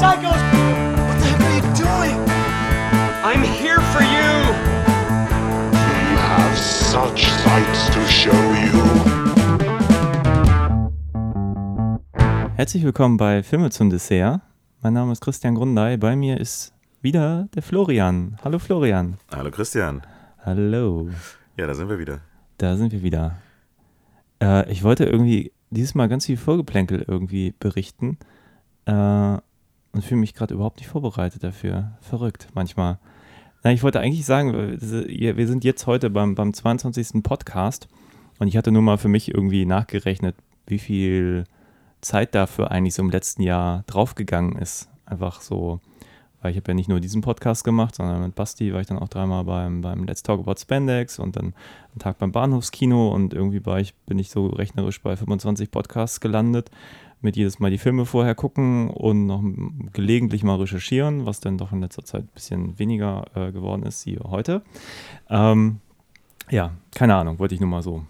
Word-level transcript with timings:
psychos. 0.00 0.40
What 0.96 1.16
the 1.20 1.26
heck 1.28 1.40
are 1.44 1.54
you 1.56 1.64
doing? 1.76 2.16
I'm 3.22 3.42
here 3.44 3.80
for 3.92 4.00
you. 4.00 4.28
We 5.76 6.16
have 6.16 6.56
such 6.56 7.26
sights 7.44 7.90
to 7.94 8.00
show 8.08 8.40
you. 8.64 8.80
Herzlich 12.56 12.82
willkommen 12.82 13.18
bei 13.18 13.42
Filme 13.42 13.70
zum 13.70 13.90
Dessert. 13.90 14.40
Mein 14.80 14.94
Name 14.94 15.12
ist 15.12 15.20
Christian 15.20 15.54
Grundei. 15.54 15.98
Bei 15.98 16.16
mir 16.16 16.40
ist 16.40 16.72
wieder 17.02 17.48
der 17.54 17.62
Florian. 17.62 18.38
Hallo 18.42 18.58
Florian. 18.58 19.18
Hallo 19.34 19.50
Christian. 19.50 20.00
Hallo. 20.46 21.10
Ja, 21.58 21.66
da 21.66 21.74
sind 21.74 21.90
wir 21.90 21.98
wieder. 21.98 22.20
Da 22.56 22.76
sind 22.76 22.92
wir 22.92 23.02
wieder. 23.02 23.36
Äh, 24.42 24.70
ich 24.72 24.82
wollte 24.82 25.04
irgendwie 25.04 25.52
dieses 25.68 25.94
Mal 25.94 26.08
ganz 26.08 26.24
viel 26.24 26.38
Vorgeplänkel 26.38 27.04
irgendwie 27.06 27.52
berichten 27.58 28.16
äh, 28.86 29.36
und 29.92 30.04
fühle 30.04 30.20
mich 30.20 30.34
gerade 30.34 30.54
überhaupt 30.54 30.78
nicht 30.78 30.88
vorbereitet 30.88 31.42
dafür. 31.42 31.92
Verrückt 32.00 32.48
manchmal. 32.54 32.98
Na, 33.62 33.72
ich 33.72 33.82
wollte 33.82 34.00
eigentlich 34.00 34.24
sagen, 34.24 34.52
wir 34.80 35.46
sind 35.46 35.64
jetzt 35.64 35.86
heute 35.86 36.10
beim, 36.10 36.34
beim 36.34 36.54
22. 36.54 37.22
Podcast 37.22 37.88
und 38.38 38.48
ich 38.48 38.56
hatte 38.56 38.72
nur 38.72 38.82
mal 38.82 38.98
für 38.98 39.08
mich 39.08 39.34
irgendwie 39.34 39.66
nachgerechnet, 39.66 40.34
wie 40.66 40.78
viel 40.78 41.44
Zeit 42.00 42.34
dafür 42.34 42.70
eigentlich 42.70 42.94
so 42.94 43.02
im 43.02 43.10
letzten 43.10 43.42
Jahr 43.42 43.84
draufgegangen 43.86 44.56
ist. 44.56 44.88
Einfach 45.04 45.42
so, 45.42 45.80
weil 46.40 46.52
ich 46.52 46.56
habe 46.56 46.70
ja 46.70 46.74
nicht 46.74 46.88
nur 46.88 47.00
diesen 47.00 47.20
Podcast 47.20 47.64
gemacht, 47.64 47.96
sondern 47.96 48.22
mit 48.22 48.34
Basti 48.34 48.72
war 48.72 48.80
ich 48.80 48.86
dann 48.86 48.98
auch 48.98 49.08
dreimal 49.08 49.44
beim, 49.44 49.82
beim 49.82 50.04
Let's 50.04 50.22
Talk 50.22 50.40
About 50.40 50.58
Spandex 50.58 51.18
und 51.18 51.36
dann 51.36 51.46
einen 51.92 51.98
Tag 51.98 52.18
beim 52.18 52.32
Bahnhofskino 52.32 53.12
und 53.14 53.34
irgendwie 53.34 53.66
war 53.66 53.80
ich, 53.80 53.94
bin 54.06 54.18
ich 54.18 54.30
so 54.30 54.46
rechnerisch 54.46 55.02
bei 55.02 55.16
25 55.16 55.70
Podcasts 55.70 56.20
gelandet, 56.20 56.70
mit 57.20 57.36
jedes 57.36 57.58
Mal 57.58 57.70
die 57.70 57.78
Filme 57.78 58.06
vorher 58.06 58.34
gucken 58.34 58.88
und 58.88 59.26
noch 59.26 59.42
gelegentlich 59.92 60.42
mal 60.42 60.56
recherchieren, 60.56 61.26
was 61.26 61.40
dann 61.40 61.58
doch 61.58 61.72
in 61.72 61.80
letzter 61.80 62.04
Zeit 62.04 62.22
ein 62.22 62.34
bisschen 62.34 62.78
weniger 62.78 63.24
äh, 63.34 63.52
geworden 63.52 63.82
ist, 63.82 64.06
wie 64.06 64.18
heute. 64.18 64.62
Ähm, 65.28 65.80
ja, 66.50 66.72
keine 66.94 67.14
Ahnung, 67.14 67.38
wollte 67.38 67.54
ich 67.54 67.60
nur 67.60 67.68
mal 67.68 67.82
so 67.82 68.04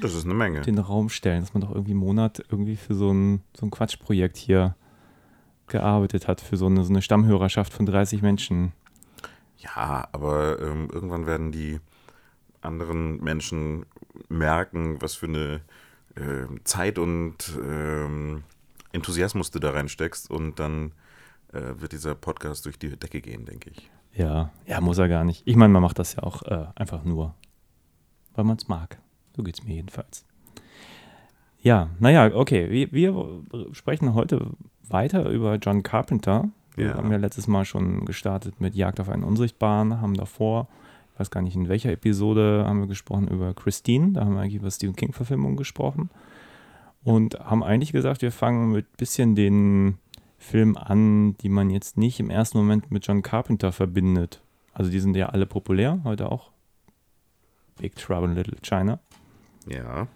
das 0.00 0.14
ist 0.14 0.24
eine 0.24 0.34
Menge. 0.34 0.62
den 0.62 0.78
Raum 0.78 1.08
stellen, 1.08 1.40
dass 1.40 1.54
man 1.54 1.60
doch 1.60 1.70
irgendwie 1.70 1.92
einen 1.92 2.00
Monat 2.00 2.42
irgendwie 2.50 2.76
für 2.76 2.94
so 2.94 3.12
ein, 3.12 3.42
so 3.54 3.66
ein 3.66 3.70
Quatschprojekt 3.70 4.36
hier 4.36 4.74
gearbeitet 5.68 6.28
hat, 6.28 6.40
für 6.40 6.56
so 6.56 6.66
eine, 6.66 6.84
so 6.84 6.90
eine 6.90 7.02
Stammhörerschaft 7.02 7.72
von 7.72 7.86
30 7.86 8.22
Menschen. 8.22 8.72
Ja, 9.58 10.08
aber 10.12 10.60
ähm, 10.60 10.88
irgendwann 10.92 11.26
werden 11.26 11.52
die 11.52 11.78
anderen 12.60 13.22
Menschen 13.22 13.86
merken, 14.28 15.00
was 15.00 15.14
für 15.14 15.26
eine 15.26 15.60
äh, 16.16 16.46
Zeit 16.64 16.98
und 16.98 17.36
ähm, 17.64 18.44
Enthusiasmus 18.92 19.50
du 19.50 19.58
da 19.58 19.70
reinsteckst 19.70 20.30
und 20.30 20.58
dann 20.58 20.92
äh, 21.52 21.60
wird 21.80 21.92
dieser 21.92 22.14
Podcast 22.14 22.66
durch 22.66 22.78
die 22.78 22.96
Decke 22.96 23.20
gehen, 23.20 23.44
denke 23.44 23.70
ich. 23.70 23.90
Ja, 24.14 24.50
ja, 24.66 24.80
muss 24.80 24.98
er 24.98 25.08
gar 25.08 25.24
nicht. 25.24 25.42
Ich 25.46 25.56
meine, 25.56 25.72
man 25.72 25.82
macht 25.82 25.98
das 25.98 26.14
ja 26.16 26.22
auch 26.22 26.42
äh, 26.42 26.66
einfach 26.74 27.02
nur, 27.04 27.34
weil 28.34 28.44
man 28.44 28.56
es 28.58 28.68
mag. 28.68 28.98
So 29.36 29.42
geht 29.42 29.58
es 29.58 29.64
mir 29.64 29.74
jedenfalls. 29.76 30.26
Ja, 31.62 31.88
naja, 31.98 32.34
okay. 32.34 32.70
Wir, 32.70 32.92
wir 32.92 33.42
sprechen 33.72 34.14
heute 34.14 34.50
weiter 34.88 35.30
über 35.30 35.54
John 35.56 35.82
Carpenter. 35.82 36.50
Wir 36.74 36.88
Ja. 36.88 36.94
haben 36.96 37.10
ja 37.10 37.18
letztes 37.18 37.46
Mal 37.46 37.64
schon 37.64 38.04
gestartet 38.04 38.60
mit 38.60 38.74
Jagd 38.74 39.00
auf 39.00 39.08
einen 39.08 39.24
Unsichtbaren, 39.24 40.00
haben 40.00 40.14
davor, 40.14 40.68
weiß 41.18 41.30
gar 41.30 41.42
nicht 41.42 41.56
in 41.56 41.68
welcher 41.68 41.92
Episode, 41.92 42.64
haben 42.66 42.80
wir 42.80 42.86
gesprochen 42.86 43.28
über 43.28 43.54
Christine. 43.54 44.12
Da 44.12 44.24
haben 44.24 44.34
wir 44.34 44.40
eigentlich 44.40 44.56
über 44.56 44.70
Stephen 44.70 44.96
King-Verfilmungen 44.96 45.56
gesprochen. 45.56 46.10
Und 47.04 47.38
haben 47.40 47.62
eigentlich 47.62 47.92
gesagt, 47.92 48.22
wir 48.22 48.32
fangen 48.32 48.72
mit 48.72 48.96
bisschen 48.96 49.34
den 49.34 49.98
Filmen 50.38 50.76
an, 50.76 51.36
die 51.38 51.48
man 51.48 51.70
jetzt 51.70 51.96
nicht 51.96 52.20
im 52.20 52.30
ersten 52.30 52.58
Moment 52.58 52.90
mit 52.90 53.06
John 53.06 53.22
Carpenter 53.22 53.72
verbindet. 53.72 54.42
Also 54.72 54.90
die 54.90 55.00
sind 55.00 55.16
ja 55.16 55.28
alle 55.28 55.46
populär, 55.46 56.00
heute 56.04 56.30
auch. 56.30 56.50
Big 57.78 57.96
Trouble 57.96 58.30
in 58.30 58.34
Little 58.34 58.58
China. 58.62 58.98
Ja. 59.66 60.06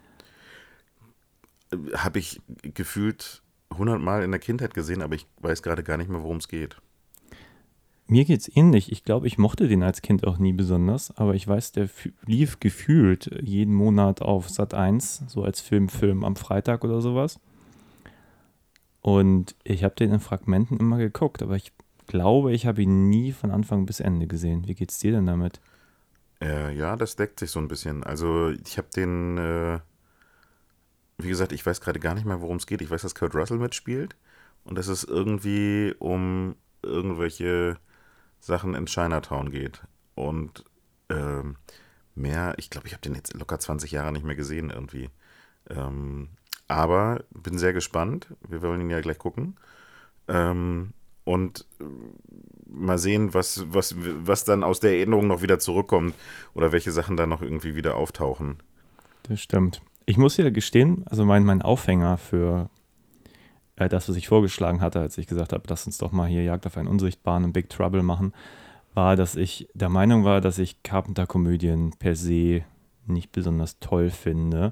Habe 1.95 2.19
ich 2.19 2.41
gefühlt 2.63 3.43
hundertmal 3.77 4.23
in 4.23 4.31
der 4.31 4.41
Kindheit 4.41 4.75
gesehen, 4.75 5.03
aber 5.03 5.15
ich 5.15 5.27
weiß 5.41 5.63
gerade 5.63 5.83
gar 5.83 5.97
nicht 5.97 6.09
mehr, 6.09 6.23
worum 6.23 6.39
es 6.39 6.49
geht. 6.49 6.77
Mir 8.09 8.25
geht's 8.25 8.49
ähnlich. 8.55 8.93
Ich 8.93 9.03
glaube, 9.03 9.27
ich 9.27 9.37
mochte 9.37 9.67
den 9.67 9.83
als 9.83 10.01
Kind 10.01 10.27
auch 10.27 10.39
nie 10.39 10.53
besonders, 10.53 11.17
aber 11.17 11.35
ich 11.35 11.47
weiß, 11.47 11.73
der 11.73 11.89
lief 12.25 12.61
gefühlt 12.61 13.31
jeden 13.43 13.75
Monat 13.75 14.23
auf 14.23 14.49
Sat 14.49 14.75
1, 14.75 15.25
so 15.27 15.43
als 15.43 15.61
Filmfilm 15.61 16.25
am 16.25 16.37
Freitag 16.37 16.85
oder 16.85 17.01
sowas. 17.01 17.41
Und 19.01 19.57
ich 19.65 19.83
habe 19.83 19.95
den 19.97 20.13
in 20.13 20.21
Fragmenten 20.21 20.79
immer 20.79 20.99
geguckt, 20.99 21.43
aber 21.43 21.57
ich 21.57 21.73
glaube, 22.07 22.53
ich 22.53 22.67
habe 22.67 22.83
ihn 22.83 23.09
nie 23.09 23.33
von 23.33 23.51
Anfang 23.51 23.87
bis 23.87 23.99
Ende 23.99 24.29
gesehen. 24.29 24.69
Wie 24.69 24.75
geht's 24.75 25.01
dir 25.01 25.13
denn 25.13 25.27
damit? 25.27 25.61
Äh, 26.41 26.77
ja, 26.77 26.97
das 26.97 27.17
deckt 27.17 27.41
sich 27.41 27.51
so 27.51 27.59
ein 27.59 27.69
bisschen. 27.69 28.05
Also 28.05 28.51
ich 28.51 28.79
habe 28.79 28.89
den, 28.95 29.39
äh, 29.39 29.81
wie 31.19 31.29
gesagt, 31.29 31.53
ich 31.53 31.65
weiß 31.65 31.81
gerade 31.81 31.99
gar 31.99 32.15
nicht 32.15 32.27
mehr, 32.27 32.41
worum 32.41 32.59
es 32.59 32.67
geht. 32.67 32.83
Ich 32.83 32.91
weiß, 32.91 33.03
dass 33.03 33.15
Kurt 33.17 33.35
Russell 33.35 33.59
mitspielt 33.59 34.15
und 34.65 34.79
dass 34.79 34.87
es 34.87 35.03
irgendwie 35.03 35.95
um 35.99 36.55
irgendwelche 36.83 37.79
Sachen 38.41 38.75
in 38.75 38.87
Chinatown 38.87 39.51
geht. 39.51 39.83
Und 40.15 40.65
ähm, 41.09 41.57
mehr, 42.15 42.55
ich 42.59 42.71
glaube, 42.71 42.87
ich 42.87 42.93
habe 42.93 43.03
den 43.03 43.15
jetzt 43.15 43.35
locker 43.35 43.59
20 43.59 43.93
Jahre 43.93 44.13
nicht 44.13 44.25
mehr 44.25 44.37
gesehen 44.37 44.71
irgendwie. 44.71 45.11
Ähm, 45.69 46.31
aber 46.69 47.25
bin 47.31 47.59
sehr 47.59 47.73
gespannt. 47.73 48.29
Wir 48.49 48.63
wollen 48.63 48.81
ihn 48.81 48.91
ja 48.91 49.01
gleich 49.01 49.19
gucken. 49.19 49.57
Ähm, 50.29 50.93
und 51.25 51.67
äh, 51.81 51.85
mal 52.69 52.99
sehen, 52.99 53.35
was, 53.35 53.65
was, 53.69 53.95
was 53.99 54.45
dann 54.45 54.63
aus 54.63 54.81
der 54.81 54.93
Erinnerung 54.93 55.27
noch 55.27 55.43
wieder 55.43 55.59
zurückkommt 55.59 56.15
oder 56.55 56.73
welche 56.73 56.93
Sachen 56.93 57.17
da 57.17 57.27
noch 57.27 57.43
irgendwie 57.43 57.75
wieder 57.75 57.97
auftauchen. 57.97 58.59
Das 59.25 59.41
stimmt. 59.41 59.83
Ich 60.05 60.17
muss 60.17 60.37
ja 60.37 60.51
gestehen, 60.51 61.05
also 61.07 61.25
mein, 61.25 61.45
mein 61.45 61.63
Aufhänger 61.63 62.17
für 62.17 62.71
äh, 63.77 63.89
das, 63.89 64.09
was 64.09 64.17
ich 64.17 64.29
vorgeschlagen 64.29 64.81
hatte, 64.81 65.01
als 65.01 65.17
ich 65.19 65.27
gesagt 65.27 65.53
habe, 65.53 65.63
lass 65.69 65.87
uns 65.87 65.99
doch 65.99 66.13
mal 66.13 66.29
hier 66.29 66.43
Jagd 66.43 66.67
auf 66.67 66.77
einen 66.77 66.89
Unsichtbaren 66.89 67.45
und 67.45 67.53
Big 67.53 67.69
Trouble 67.71 68.03
machen, 68.03 68.33
war, 68.95 69.17
dass 69.17 69.37
ich 69.37 69.69
der 69.75 69.89
Meinung 69.91 70.25
war, 70.25 70.41
dass 70.41 70.59
ich 70.59 70.83
Carpenter-Komödien 70.83 71.93
per 71.99 72.17
se 72.17 72.63
nicht 73.07 73.31
besonders 73.33 73.79
toll 73.79 74.11
finde. 74.11 74.71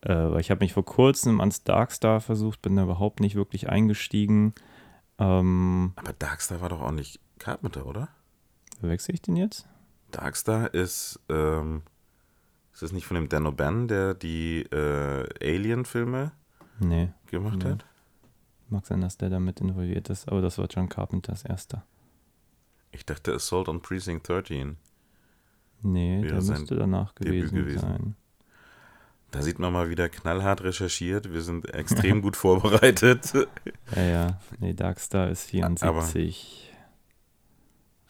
Äh, 0.00 0.14
weil 0.14 0.40
ich 0.40 0.50
habe 0.50 0.64
mich 0.64 0.72
vor 0.72 0.84
kurzem 0.84 1.40
ans 1.40 1.62
Darkstar 1.64 2.20
versucht, 2.20 2.62
bin 2.62 2.76
da 2.76 2.84
überhaupt 2.84 3.20
nicht 3.20 3.34
wirklich 3.34 3.68
eingestiegen. 3.68 4.54
Ähm, 5.18 5.92
Aber 5.96 6.12
Darkstar 6.12 6.60
war 6.60 6.68
doch 6.68 6.80
auch 6.82 6.90
nicht 6.92 7.20
Carpenter, 7.38 7.86
oder? 7.86 8.08
wechsle 8.80 9.14
ich 9.14 9.22
den 9.22 9.36
jetzt? 9.36 9.68
Darkstar 10.10 10.74
ist, 10.74 11.20
ähm, 11.28 11.82
ist 12.72 12.82
das 12.82 12.90
nicht 12.92 13.06
von 13.06 13.14
dem 13.14 13.28
Dan 13.28 13.46
O'Bannon, 13.46 13.86
der 13.86 14.14
die 14.14 14.62
äh, 14.72 15.28
Alien-Filme 15.40 16.32
Nee. 16.80 17.10
gemacht 17.28 17.58
Nee. 17.62 17.70
hat? 17.70 17.84
Mag 18.72 18.86
sein, 18.86 19.02
dass 19.02 19.18
der 19.18 19.28
damit 19.28 19.60
involviert 19.60 20.08
ist, 20.08 20.28
aber 20.28 20.40
das 20.40 20.56
war 20.56 20.66
John 20.66 20.88
Carpenters 20.88 21.44
erster. 21.44 21.84
Ich 22.90 23.04
dachte 23.04 23.34
Assault 23.34 23.68
on 23.68 23.82
Precinct 23.82 24.26
13. 24.26 24.78
Nee, 25.82 26.22
Wäre 26.22 26.32
der 26.34 26.40
sein 26.42 26.60
müsste 26.60 26.76
danach 26.76 27.14
gewesen, 27.14 27.54
gewesen. 27.54 27.78
sein. 27.80 28.16
Da 29.30 29.42
sieht 29.42 29.58
man 29.58 29.72
mal 29.74 29.90
wieder 29.90 30.08
knallhart 30.08 30.62
recherchiert. 30.62 31.30
Wir 31.32 31.42
sind 31.42 31.72
extrem 31.74 32.22
gut 32.22 32.34
vorbereitet. 32.36 33.32
Ja, 33.94 34.02
ja. 34.02 34.40
Nee, 34.58 34.72
Darkstar 34.72 35.28
ist 35.28 35.44
74 35.50 36.72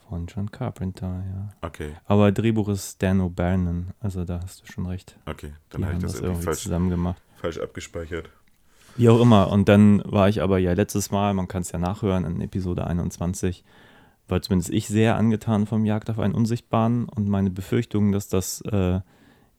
von 0.08 0.26
John 0.26 0.48
Carpenter, 0.50 1.24
ja. 1.26 1.48
Okay, 1.62 1.96
Aber 2.04 2.30
Drehbuch 2.30 2.68
ist 2.68 3.02
Dan 3.02 3.20
O'Bannon, 3.20 3.86
also 3.98 4.24
da 4.24 4.40
hast 4.42 4.62
du 4.62 4.66
schon 4.72 4.86
recht. 4.86 5.18
okay. 5.26 5.54
Dann 5.70 5.84
habe 5.84 5.94
ich 5.96 6.02
das 6.02 6.14
irgendwie 6.14 6.26
irgendwie 6.28 6.44
falsch, 6.44 6.62
zusammen 6.62 6.90
gemacht. 6.90 7.20
falsch 7.40 7.58
abgespeichert. 7.58 8.30
Wie 8.96 9.08
auch 9.08 9.20
immer. 9.20 9.50
Und 9.50 9.68
dann 9.68 10.02
war 10.04 10.28
ich 10.28 10.42
aber 10.42 10.58
ja 10.58 10.72
letztes 10.72 11.10
Mal, 11.10 11.34
man 11.34 11.48
kann 11.48 11.62
es 11.62 11.72
ja 11.72 11.78
nachhören, 11.78 12.24
in 12.24 12.40
Episode 12.40 12.86
21, 12.86 13.64
war 14.28 14.42
zumindest 14.42 14.70
ich 14.70 14.88
sehr 14.88 15.16
angetan 15.16 15.66
vom 15.66 15.84
Jagd 15.84 16.10
auf 16.10 16.18
einen 16.18 16.34
Unsichtbaren 16.34 17.08
und 17.08 17.28
meine 17.28 17.50
Befürchtungen, 17.50 18.12
dass 18.12 18.28
das 18.28 18.60
äh, 18.62 19.00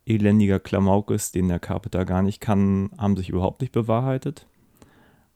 elendiger 0.06 0.60
Klamauk 0.60 1.12
ist, 1.12 1.36
den 1.36 1.48
der 1.48 1.60
Carpenter 1.60 2.06
gar 2.06 2.22
nicht 2.22 2.42
kann, 2.42 2.92
haben 2.98 3.16
sich 3.18 3.30
überhaupt 3.30 3.62
nicht 3.62 3.74
bewahrheitet. 3.74 4.46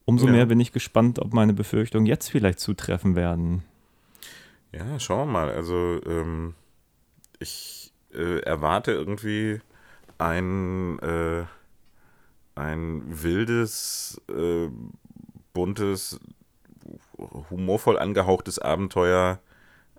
Umso 0.06 0.28
Ja. 0.28 0.32
mehr 0.32 0.46
bin 0.46 0.60
ich 0.60 0.72
gespannt, 0.72 1.20
ob 1.20 1.34
meine 1.34 1.54
Befürchtungen 1.54 2.06
jetzt 2.06 2.30
vielleicht 2.30 2.60
zutreffen 2.60 3.16
werden. 3.16 3.64
Ja, 4.72 5.00
schauen 5.00 5.28
wir 5.28 5.34
mal. 5.34 5.50
Also, 5.50 6.00
ähm, 6.06 6.54
ich 7.40 7.92
äh, 8.14 8.40
erwarte 8.40 8.92
irgendwie 8.92 9.60
ein, 10.18 11.00
äh, 11.00 11.44
ein 12.58 13.04
wildes, 13.06 14.22
äh, 14.30 14.70
buntes, 15.54 16.20
humorvoll 17.50 18.00
angehauchtes 18.00 18.60
Abenteuer, 18.60 19.40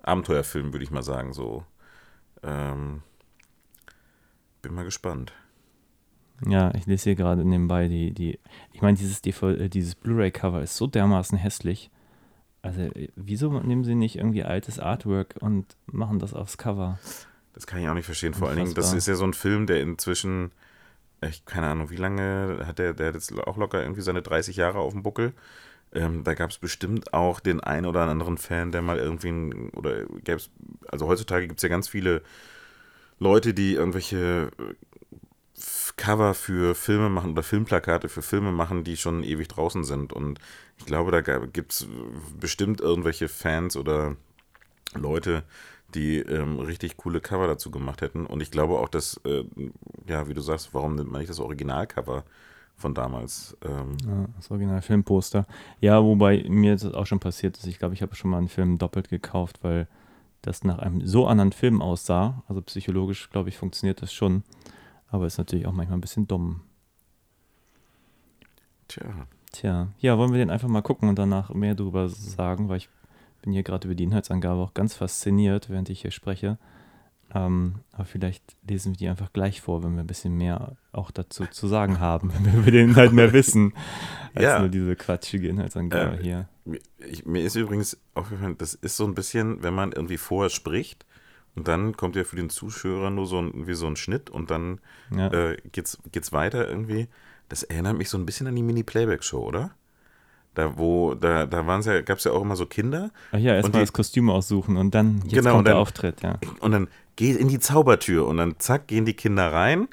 Abenteuerfilm, 0.01 0.73
würde 0.73 0.83
ich 0.83 0.91
mal 0.91 1.03
sagen, 1.03 1.33
so. 1.33 1.63
Ähm, 2.43 3.01
bin 4.61 4.73
mal 4.73 4.85
gespannt. 4.85 5.33
Ja, 6.45 6.73
ich 6.73 6.85
lese 6.85 7.05
hier 7.05 7.15
gerade 7.15 7.43
nebenbei 7.43 7.87
die, 7.87 8.13
die, 8.13 8.39
ich 8.71 8.81
meine, 8.81 8.97
dieses, 8.97 9.21
äh, 9.25 9.69
dieses 9.69 9.95
Blu-ray-Cover 9.95 10.61
ist 10.61 10.77
so 10.77 10.87
dermaßen 10.87 11.37
hässlich. 11.37 11.91
Also, 12.61 12.81
äh, 12.81 13.09
wieso 13.15 13.51
nehmen 13.59 13.83
sie 13.83 13.95
nicht 13.95 14.17
irgendwie 14.17 14.43
altes 14.43 14.79
Artwork 14.79 15.35
und 15.39 15.65
machen 15.85 16.19
das 16.19 16.33
aufs 16.33 16.57
Cover? 16.57 16.99
Das 17.53 17.67
kann 17.67 17.81
ich 17.81 17.89
auch 17.89 17.93
nicht 17.93 18.05
verstehen. 18.05 18.33
Vor 18.33 18.47
allen 18.47 18.57
Dingen, 18.57 18.73
das 18.73 18.85
Unfassbar. 18.85 18.97
ist 18.97 19.07
ja 19.07 19.15
so 19.15 19.25
ein 19.25 19.33
Film, 19.33 19.67
der 19.67 19.81
inzwischen, 19.81 20.51
ich 21.21 21.45
keine 21.45 21.67
Ahnung, 21.67 21.89
wie 21.89 21.97
lange 21.97 22.63
hat 22.65 22.79
der, 22.79 22.93
der 22.93 23.07
hat 23.07 23.15
jetzt 23.15 23.37
auch 23.45 23.57
locker 23.57 23.81
irgendwie 23.81 24.01
seine 24.01 24.21
30 24.21 24.55
Jahre 24.55 24.79
auf 24.79 24.93
dem 24.93 25.03
Buckel. 25.03 25.33
Ähm, 25.91 26.23
da 26.23 26.33
gab 26.35 26.51
es 26.51 26.59
bestimmt 26.59 27.13
auch 27.13 27.39
den 27.39 27.59
einen 27.61 27.85
oder 27.85 28.01
anderen 28.01 28.37
Fan, 28.37 28.71
der 28.71 28.81
mal 28.81 28.97
irgendwie, 28.99 29.29
ein, 29.29 29.69
oder 29.71 30.05
gäb's, 30.23 30.51
also 30.87 31.07
heutzutage 31.07 31.47
gibt 31.47 31.59
es 31.59 31.63
ja 31.63 31.69
ganz 31.69 31.87
viele 31.89 32.21
Leute, 33.17 33.53
die 33.53 33.73
irgendwelche 33.73 34.51
äh, 34.59 34.75
Cover 35.97 36.33
für 36.33 36.75
Filme 36.75 37.09
machen 37.09 37.31
oder 37.31 37.43
Filmplakate 37.43 38.07
für 38.07 38.21
Filme 38.21 38.51
machen, 38.51 38.83
die 38.83 38.97
schon 38.97 39.23
ewig 39.23 39.49
draußen 39.49 39.83
sind. 39.83 40.13
Und 40.13 40.39
ich 40.77 40.85
glaube, 40.85 41.11
da 41.11 41.21
gibt 41.21 41.73
es 41.73 41.87
bestimmt 42.39 42.79
irgendwelche 42.81 43.27
Fans 43.27 43.75
oder 43.75 44.15
Leute, 44.93 45.43
die 45.95 46.19
ähm, 46.19 46.59
richtig 46.59 46.97
coole 46.97 47.21
Cover 47.21 47.47
dazu 47.47 47.71
gemacht 47.71 48.01
hätten. 48.01 48.25
Und 48.25 48.41
ich 48.41 48.51
glaube 48.51 48.79
auch, 48.79 48.89
dass, 48.89 49.19
äh, 49.25 49.43
ja, 50.07 50.27
wie 50.27 50.33
du 50.33 50.41
sagst, 50.41 50.73
warum 50.73 50.95
nimmt 50.95 51.11
man 51.11 51.19
nicht 51.19 51.29
das 51.29 51.39
Originalcover 51.39 52.23
von 52.75 52.93
damals? 52.93 53.57
Ähm, 53.63 53.97
Ja, 54.05 54.25
das 54.35 54.51
Original 54.51 54.81
Filmposter. 54.81 55.45
Ja, 55.81 56.03
wobei 56.03 56.45
mir 56.47 56.73
das 56.73 56.93
auch 56.93 57.05
schon 57.05 57.19
passiert 57.19 57.57
ist. 57.57 57.67
Ich 57.67 57.79
glaube, 57.79 57.93
ich 57.93 58.01
habe 58.01 58.15
schon 58.15 58.31
mal 58.31 58.37
einen 58.37 58.49
Film 58.49 58.77
doppelt 58.77 59.09
gekauft, 59.09 59.59
weil 59.61 59.87
das 60.41 60.63
nach 60.63 60.79
einem 60.79 61.05
so 61.05 61.27
anderen 61.27 61.51
Film 61.51 61.81
aussah. 61.81 62.43
Also 62.47 62.61
psychologisch, 62.61 63.29
glaube 63.29 63.49
ich, 63.49 63.57
funktioniert 63.57 64.01
das 64.01 64.13
schon. 64.13 64.43
Aber 65.09 65.25
ist 65.25 65.37
natürlich 65.37 65.65
auch 65.65 65.73
manchmal 65.73 65.97
ein 65.97 66.01
bisschen 66.01 66.27
dumm. 66.27 66.61
tja, 68.87 69.27
Tja, 69.51 69.87
ja, 69.99 70.17
wollen 70.17 70.31
wir 70.31 70.37
den 70.37 70.51
einfach 70.51 70.67
mal 70.67 70.83
gucken 70.83 71.09
und 71.09 71.17
danach 71.17 71.51
mehr 71.53 71.73
darüber 71.73 72.07
sagen, 72.07 72.69
weil 72.69 72.77
ich 72.77 72.89
bin 73.41 73.53
hier 73.53 73.63
gerade 73.63 73.87
über 73.87 73.95
die 73.95 74.03
Inhaltsangabe 74.03 74.59
auch 74.61 74.73
ganz 74.73 74.95
fasziniert, 74.95 75.69
während 75.69 75.89
ich 75.89 76.01
hier 76.01 76.11
spreche. 76.11 76.57
Ähm, 77.33 77.75
aber 77.91 78.05
vielleicht 78.05 78.57
lesen 78.67 78.93
wir 78.93 78.97
die 78.97 79.07
einfach 79.07 79.31
gleich 79.33 79.61
vor, 79.61 79.83
wenn 79.83 79.93
wir 79.93 80.01
ein 80.03 80.07
bisschen 80.07 80.35
mehr 80.35 80.75
auch 80.91 81.11
dazu 81.11 81.45
zu 81.45 81.67
sagen 81.67 81.99
haben, 81.99 82.33
wenn 82.43 82.45
wir 82.53 82.59
über 82.59 82.71
den 82.71 82.89
Inhalt 82.89 83.13
mehr 83.13 83.33
wissen, 83.33 83.73
als 84.33 84.43
Ja. 84.45 84.59
nur 84.59 84.69
diese 84.69 84.95
quatschige 84.95 85.47
Inhaltsangabe 85.47 86.17
Äh, 86.17 86.23
hier. 86.23 86.49
mir, 86.65 86.79
ich, 86.97 87.25
mir 87.25 87.43
ist 87.43 87.55
übrigens 87.55 87.97
aufgefallen, 88.15 88.57
das 88.57 88.73
ist 88.73 88.97
so 88.97 89.05
ein 89.05 89.13
bisschen, 89.13 89.61
wenn 89.61 89.75
man 89.75 89.91
irgendwie 89.91 90.17
vorher 90.17 90.49
spricht 90.49 91.05
und 91.55 91.67
dann 91.67 91.95
kommt 91.95 92.15
ja 92.15 92.23
für 92.23 92.35
den 92.35 92.49
Zuschauer 92.49 93.11
nur 93.11 93.27
so 93.27 93.39
ein, 93.39 93.67
wie 93.67 93.73
so 93.75 93.85
ein 93.85 93.95
Schnitt 93.95 94.31
und 94.31 94.49
dann 94.49 94.79
Ja. 95.15 95.27
äh, 95.31 95.57
geht's, 95.71 95.99
geht's 96.11 96.31
weiter 96.31 96.67
irgendwie. 96.67 97.07
Das 97.47 97.61
erinnert 97.61 97.95
mich 97.97 98.09
so 98.09 98.17
ein 98.17 98.25
bisschen 98.25 98.47
an 98.47 98.55
die 98.55 98.63
Mini-Playback-Show, 98.63 99.39
oder? 99.43 99.71
Da, 100.55 100.77
wo, 100.77 101.13
da, 101.13 101.45
da 101.45 101.65
waren's 101.67 101.85
ja, 101.85 102.01
gab 102.01 102.17
es 102.17 102.23
ja 102.23 102.31
auch 102.31 102.41
immer 102.41 102.55
so 102.55 102.65
Kinder 102.65 103.11
Ach 103.31 103.37
ja, 103.37 103.53
erstmal 103.55 103.79
die- 103.81 103.85
das 103.85 103.93
Kostüm 103.93 104.29
aussuchen 104.29 104.77
und 104.77 104.93
dann 104.95 105.21
jetzt 105.23 105.33
Genau, 105.35 105.51
kommt 105.51 105.59
und 105.59 105.65
der 105.65 105.73
dann- 105.75 105.81
Auftritt, 105.81 106.21
ja. 106.21 106.39
und 106.59 106.71
dann 106.71 106.87
geht 107.15 107.37
in 107.37 107.47
die 107.47 107.59
Zaubertür 107.59 108.27
und 108.27 108.37
dann 108.37 108.55
zack, 108.59 108.87
gehen 108.87 109.05
die 109.05 109.13
Kinder 109.13 109.53
rein. 109.53 109.87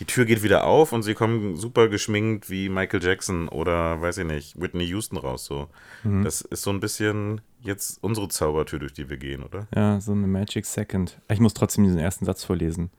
Die 0.00 0.04
Tür 0.04 0.24
geht 0.26 0.42
wieder 0.44 0.64
auf 0.64 0.92
und 0.92 1.02
sie 1.02 1.14
kommen 1.14 1.56
super 1.56 1.88
geschminkt 1.88 2.48
wie 2.50 2.68
Michael 2.68 3.02
Jackson 3.02 3.48
oder 3.48 4.00
weiß 4.00 4.18
ich 4.18 4.26
nicht, 4.26 4.60
Whitney 4.60 4.84
Houston 4.84 5.18
raus. 5.18 5.44
So. 5.44 5.66
Mhm. 6.04 6.22
Das 6.24 6.40
ist 6.40 6.62
so 6.62 6.70
ein 6.70 6.78
bisschen 6.80 7.40
jetzt 7.62 7.98
unsere 8.02 8.28
Zaubertür, 8.28 8.78
durch 8.78 8.92
die 8.92 9.10
wir 9.10 9.16
gehen, 9.16 9.42
oder? 9.42 9.66
Ja, 9.74 10.00
so 10.00 10.12
eine 10.12 10.28
Magic 10.28 10.64
Second. 10.66 11.18
Ich 11.28 11.40
muss 11.40 11.52
trotzdem 11.52 11.82
diesen 11.82 11.98
ersten 11.98 12.24
Satz 12.24 12.44
vorlesen. 12.44 12.90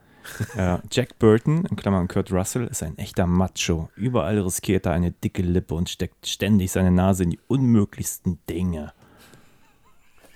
Jack 0.91 1.19
Burton, 1.19 1.65
in 1.65 1.75
Klammern 1.75 2.07
Kurt 2.07 2.31
Russell, 2.31 2.67
ist 2.67 2.83
ein 2.83 2.97
echter 2.97 3.27
Macho. 3.27 3.89
Überall 3.95 4.39
riskiert 4.39 4.85
er 4.85 4.93
eine 4.93 5.11
dicke 5.11 5.41
Lippe 5.41 5.75
und 5.75 5.89
steckt 5.89 6.27
ständig 6.27 6.71
seine 6.71 6.91
Nase 6.91 7.23
in 7.23 7.31
die 7.31 7.39
unmöglichsten 7.47 8.39
Dinge. 8.49 8.93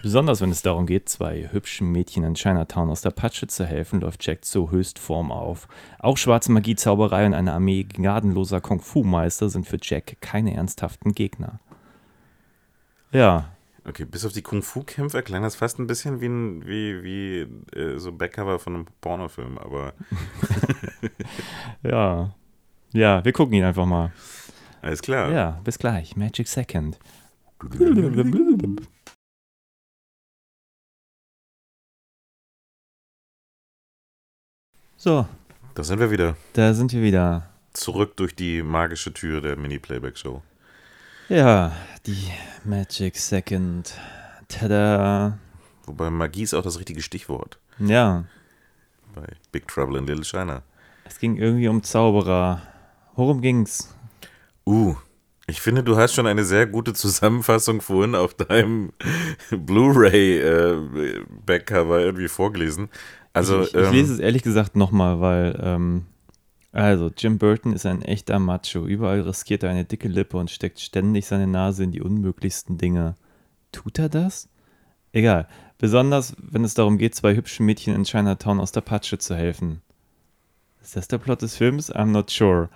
Besonders 0.01 0.41
wenn 0.41 0.51
es 0.51 0.61
darum 0.61 0.85
geht, 0.85 1.07
zwei 1.07 1.49
hübschen 1.49 1.89
Mädchen 1.89 2.25
in 2.25 2.33
Chinatown 2.33 2.89
aus 2.89 2.99
der 2.99 3.11
Patsche 3.11 3.47
zu 3.47 3.65
helfen, 3.65 4.01
läuft 4.01 4.25
Jack 4.25 4.43
zur 4.43 4.69
Höchstform 4.69 5.31
auf. 5.31 5.69
Auch 5.97 6.17
schwarze 6.17 6.51
Magie, 6.51 6.75
Zauberei 6.75 7.25
und 7.25 7.33
eine 7.33 7.53
Armee 7.53 7.83
gnadenloser 7.83 8.59
Kung-Fu-Meister 8.59 9.49
sind 9.49 9.65
für 9.65 9.77
Jack 9.81 10.17
keine 10.19 10.55
ernsthaften 10.55 11.13
Gegner. 11.13 11.61
Ja, 13.13 13.45
Okay, 13.85 14.05
bis 14.05 14.23
auf 14.25 14.31
die 14.31 14.41
Kung-Fu-Kämpfer 14.41 15.21
klang 15.23 15.43
das 15.43 15.55
fast 15.55 15.77
ein 15.77 15.87
bisschen 15.87 16.21
wie, 16.21 16.27
ein, 16.27 16.65
wie, 16.65 17.03
wie 17.03 17.39
äh, 17.77 17.97
so 17.97 18.13
Backcover 18.13 18.57
von 18.59 18.75
einem 18.75 18.85
Pornofilm, 19.01 19.57
aber 19.57 19.93
ja. 21.83 22.33
Ja, 22.93 23.25
wir 23.25 23.33
gucken 23.33 23.55
ihn 23.55 23.63
einfach 23.65 23.85
mal. 23.85 24.13
alles 24.81 25.01
klar. 25.01 25.31
Ja, 25.31 25.59
bis 25.65 25.77
gleich. 25.79 26.15
Magic 26.15 26.47
Second. 26.47 26.97
So, 34.97 35.27
Da 35.75 35.83
sind 35.83 35.99
wir 35.99 36.11
wieder. 36.11 36.37
da 36.53 36.73
sind 36.73 36.93
wir 36.93 37.01
wieder. 37.01 37.49
Zurück 37.73 38.15
durch 38.17 38.35
die 38.35 38.61
magische 38.61 39.11
Tür 39.13 39.41
der 39.41 39.55
Mini-Playback-Show. 39.57 40.41
Ja, 41.29 41.71
die 42.05 42.27
Magic 42.63 43.17
Second. 43.17 43.93
Tada. 44.47 45.37
Wobei 45.85 46.09
Magie 46.09 46.43
ist 46.43 46.53
auch 46.53 46.63
das 46.63 46.79
richtige 46.79 47.01
Stichwort 47.01 47.59
Ja, 47.79 48.23
bei 49.15 49.25
Big 49.51 49.67
Trouble 49.67 49.97
in 49.97 50.07
Little 50.07 50.23
China. 50.23 50.61
es 51.05 51.19
ging 51.19 51.35
irgendwie 51.37 51.67
um 51.67 51.83
Zauberer. 51.83 52.61
Worum 53.15 53.41
ging's? 53.41 53.93
Uh, 54.65 54.95
ich 55.47 55.59
finde, 55.61 55.83
du 55.83 55.97
hast 55.97 56.13
schon 56.13 56.25
eine 56.27 56.45
sehr 56.45 56.65
gute 56.67 56.93
Zusammenfassung 56.93 57.81
vorhin 57.81 58.15
auf 58.15 58.33
deinem 58.33 58.93
Blu-ray-Backcover 59.51 61.99
irgendwie 61.99 62.29
vorgelesen. 62.29 62.89
Also, 63.33 63.63
ich, 63.63 63.73
ich 63.73 63.85
ähm, 63.85 63.91
lese 63.91 64.13
es 64.13 64.19
ehrlich 64.19 64.43
gesagt 64.43 64.75
nochmal, 64.75 65.19
weil, 65.19 65.59
ähm, 65.61 66.05
also, 66.73 67.11
Jim 67.15 67.37
Burton 67.37 67.71
ist 67.73 67.85
ein 67.85 68.01
echter 68.01 68.39
Macho. 68.39 68.87
Überall 68.87 69.21
riskiert 69.21 69.61
er 69.61 69.69
eine 69.69 69.85
dicke 69.85 70.07
Lippe 70.07 70.37
und 70.37 70.49
steckt 70.49 70.79
ständig 70.79 71.27
seine 71.27 71.45
Nase 71.45 71.83
in 71.83 71.91
die 71.91 72.01
unmöglichsten 72.01 72.79
Dinge. 72.79 73.15
Tut 73.71 73.99
er 73.99 74.09
das? 74.09 74.49
Egal. 75.11 75.47
Besonders, 75.77 76.35
wenn 76.39 76.63
es 76.63 76.73
darum 76.73 76.97
geht, 76.97 77.13
zwei 77.13 77.35
hübschen 77.35 77.67
Mädchen 77.67 77.93
in 77.93 78.05
Chinatown 78.05 78.59
aus 78.59 78.71
der 78.71 78.81
Patsche 78.81 79.19
zu 79.19 79.35
helfen. 79.35 79.83
Ist 80.81 80.95
das 80.95 81.07
der 81.07 81.19
Plot 81.19 81.43
des 81.43 81.55
Films? 81.55 81.93
I'm 81.93 82.07
not 82.07 82.31
sure. 82.31 82.69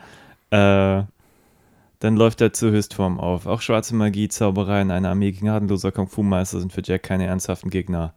Äh, 0.51 1.03
dann 1.99 2.15
läuft 2.15 2.39
er 2.41 2.53
zur 2.53 2.69
Höchstform 2.71 3.19
auf. 3.19 3.47
Auch 3.47 3.61
schwarze 3.61 3.95
Magie, 3.95 4.27
Zauberei 4.27 4.83
und 4.83 4.91
eine 4.91 5.09
Armee 5.09 5.31
gnadenloser 5.31 5.91
Kung-Fu-Meister 5.91 6.59
sind 6.59 6.71
für 6.71 6.83
Jack 6.85 7.01
keine 7.01 7.25
ernsthaften 7.25 7.71
Gegner. 7.71 8.13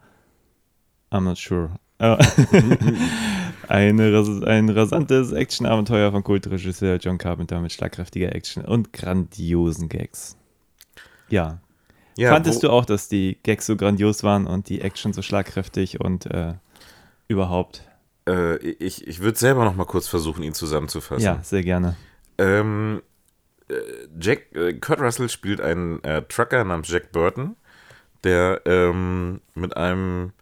I'm 1.10 1.22
not 1.22 1.38
sure. 1.38 1.70
Äh, 1.98 2.18
Eine, 3.70 4.42
ein 4.46 4.68
rasantes 4.68 5.30
Action-Abenteuer 5.30 6.10
von 6.10 6.24
Kultregisseur 6.24 6.96
John 6.96 7.18
Carpenter 7.18 7.60
mit 7.60 7.72
schlagkräftiger 7.72 8.34
Action 8.34 8.64
und 8.64 8.92
grandiosen 8.92 9.88
Gags. 9.88 10.36
Ja. 11.28 11.60
ja, 12.16 12.30
Fandest 12.30 12.64
du 12.64 12.70
auch, 12.70 12.84
dass 12.84 13.08
die 13.08 13.38
Gags 13.44 13.66
so 13.66 13.76
grandios 13.76 14.24
waren 14.24 14.48
und 14.48 14.68
die 14.68 14.80
Action 14.80 15.12
so 15.12 15.22
schlagkräftig 15.22 16.00
und 16.00 16.26
äh, 16.26 16.54
überhaupt? 17.28 17.88
Äh, 18.28 18.56
ich 18.56 19.06
ich 19.06 19.20
würde 19.20 19.38
selber 19.38 19.64
noch 19.64 19.76
mal 19.76 19.84
kurz 19.86 20.08
versuchen, 20.08 20.42
ihn 20.42 20.54
zusammenzufassen. 20.54 21.24
Ja, 21.24 21.38
sehr 21.42 21.62
gerne. 21.62 21.96
Ähm, 22.38 23.02
äh, 23.68 23.74
Jack, 24.20 24.52
äh, 24.54 24.74
Kurt 24.74 25.00
Russell 25.00 25.28
spielt 25.28 25.60
einen 25.60 26.02
äh, 26.02 26.22
Trucker 26.22 26.64
namens 26.64 26.90
Jack 26.90 27.12
Burton, 27.12 27.54
der 28.24 28.62
ähm, 28.64 29.40
mit 29.54 29.76
einem, 29.76 30.32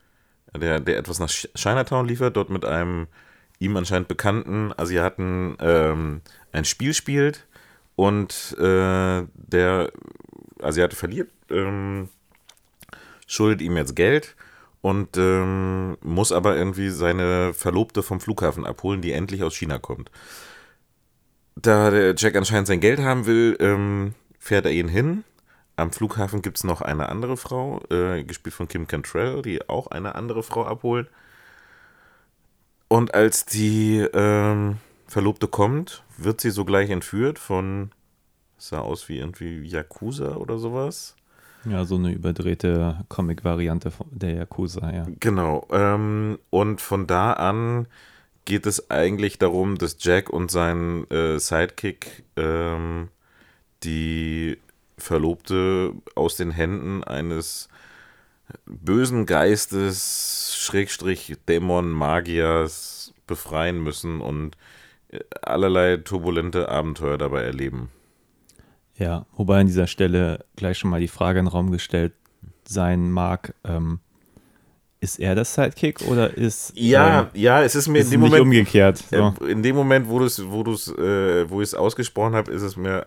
der, 0.58 0.80
der 0.80 0.98
etwas 0.98 1.18
nach 1.18 1.28
Ch- 1.28 1.48
Chinatown 1.54 2.06
liefert, 2.06 2.36
dort 2.36 2.50
mit 2.50 2.64
einem 2.64 3.06
ihm 3.58 3.76
anscheinend 3.76 4.08
bekannten 4.08 4.72
Asiaten 4.76 5.56
ähm, 5.60 6.20
ein 6.52 6.64
Spiel 6.64 6.94
spielt 6.94 7.46
und 7.96 8.56
äh, 8.58 9.24
der 9.34 9.92
Asiate 10.62 10.96
verliert, 10.96 11.30
ähm, 11.50 12.08
schuldet 13.26 13.60
ihm 13.62 13.76
jetzt 13.76 13.96
Geld 13.96 14.36
und 14.80 15.16
ähm, 15.16 15.98
muss 16.02 16.30
aber 16.30 16.56
irgendwie 16.56 16.90
seine 16.90 17.52
Verlobte 17.52 18.02
vom 18.02 18.20
Flughafen 18.20 18.64
abholen, 18.64 19.02
die 19.02 19.12
endlich 19.12 19.42
aus 19.42 19.56
China 19.56 19.78
kommt. 19.78 20.10
Da 21.56 21.90
der 21.90 22.14
Jack 22.16 22.36
anscheinend 22.36 22.68
sein 22.68 22.80
Geld 22.80 23.00
haben 23.00 23.26
will, 23.26 23.56
ähm, 23.58 24.14
fährt 24.38 24.66
er 24.66 24.72
ihn 24.72 24.88
hin. 24.88 25.24
Am 25.78 25.92
Flughafen 25.92 26.42
gibt 26.42 26.56
es 26.56 26.64
noch 26.64 26.80
eine 26.80 27.08
andere 27.08 27.36
Frau, 27.36 27.80
äh, 27.90 28.24
gespielt 28.24 28.54
von 28.54 28.66
Kim 28.66 28.88
Cantrell, 28.88 29.42
die 29.42 29.68
auch 29.68 29.86
eine 29.86 30.16
andere 30.16 30.42
Frau 30.42 30.64
abholt. 30.66 31.08
Und 32.88 33.14
als 33.14 33.46
die 33.46 33.98
ähm, 34.12 34.78
Verlobte 35.06 35.46
kommt, 35.46 36.02
wird 36.16 36.40
sie 36.40 36.50
sogleich 36.50 36.90
entführt 36.90 37.38
von, 37.38 37.92
sah 38.56 38.80
aus 38.80 39.08
wie 39.08 39.18
irgendwie 39.18 39.62
Yakuza 39.62 40.34
oder 40.36 40.58
sowas. 40.58 41.14
Ja, 41.64 41.84
so 41.84 41.94
eine 41.94 42.12
überdrehte 42.12 43.04
Comic-Variante 43.08 43.92
von- 43.92 44.08
der 44.10 44.34
Yakuza, 44.34 44.90
ja. 44.92 45.06
Genau. 45.20 45.64
Ähm, 45.70 46.40
und 46.50 46.80
von 46.80 47.06
da 47.06 47.34
an 47.34 47.86
geht 48.46 48.66
es 48.66 48.90
eigentlich 48.90 49.38
darum, 49.38 49.78
dass 49.78 49.96
Jack 50.00 50.28
und 50.30 50.50
sein 50.50 51.08
äh, 51.10 51.38
Sidekick 51.38 52.24
ähm, 52.36 53.08
die 53.84 54.58
Verlobte 54.98 55.92
aus 56.14 56.36
den 56.36 56.50
Händen 56.50 57.04
eines 57.04 57.68
bösen 58.66 59.26
Geistes, 59.26 60.56
Schrägstrich 60.58 61.36
Dämon, 61.48 61.90
Magiers 61.90 63.12
befreien 63.26 63.82
müssen 63.82 64.20
und 64.20 64.56
äh, 65.10 65.20
allerlei 65.42 65.98
turbulente 65.98 66.68
Abenteuer 66.68 67.18
dabei 67.18 67.42
erleben. 67.42 67.90
Ja, 68.96 69.26
wobei 69.36 69.60
an 69.60 69.66
dieser 69.66 69.86
Stelle 69.86 70.44
gleich 70.56 70.78
schon 70.78 70.90
mal 70.90 71.00
die 71.00 71.08
Frage 71.08 71.38
in 71.38 71.44
den 71.44 71.52
Raum 71.52 71.70
gestellt 71.70 72.14
sein 72.64 73.10
mag, 73.10 73.54
ähm, 73.64 74.00
ist 75.00 75.20
er 75.20 75.36
das 75.36 75.54
Sidekick 75.54 76.02
oder 76.08 76.36
ist 76.36 76.72
Ja, 76.74 77.30
äh, 77.32 77.38
ja, 77.38 77.62
es 77.62 77.76
ist 77.76 77.86
mir 77.86 78.00
ist 78.00 78.06
in 78.06 78.12
dem 78.12 78.20
Moment 78.20 78.42
umgekehrt? 78.42 78.98
So. 79.10 79.34
Äh, 79.42 79.52
In 79.52 79.62
dem 79.62 79.76
Moment, 79.76 80.08
wo, 80.08 80.18
du's, 80.18 80.42
wo, 80.44 80.64
du's, 80.64 80.88
äh, 80.88 81.48
wo 81.48 81.60
ich 81.60 81.68
es 81.68 81.74
ausgesprochen 81.74 82.34
habe, 82.34 82.50
ist 82.50 82.62
es 82.62 82.76
mir 82.76 83.06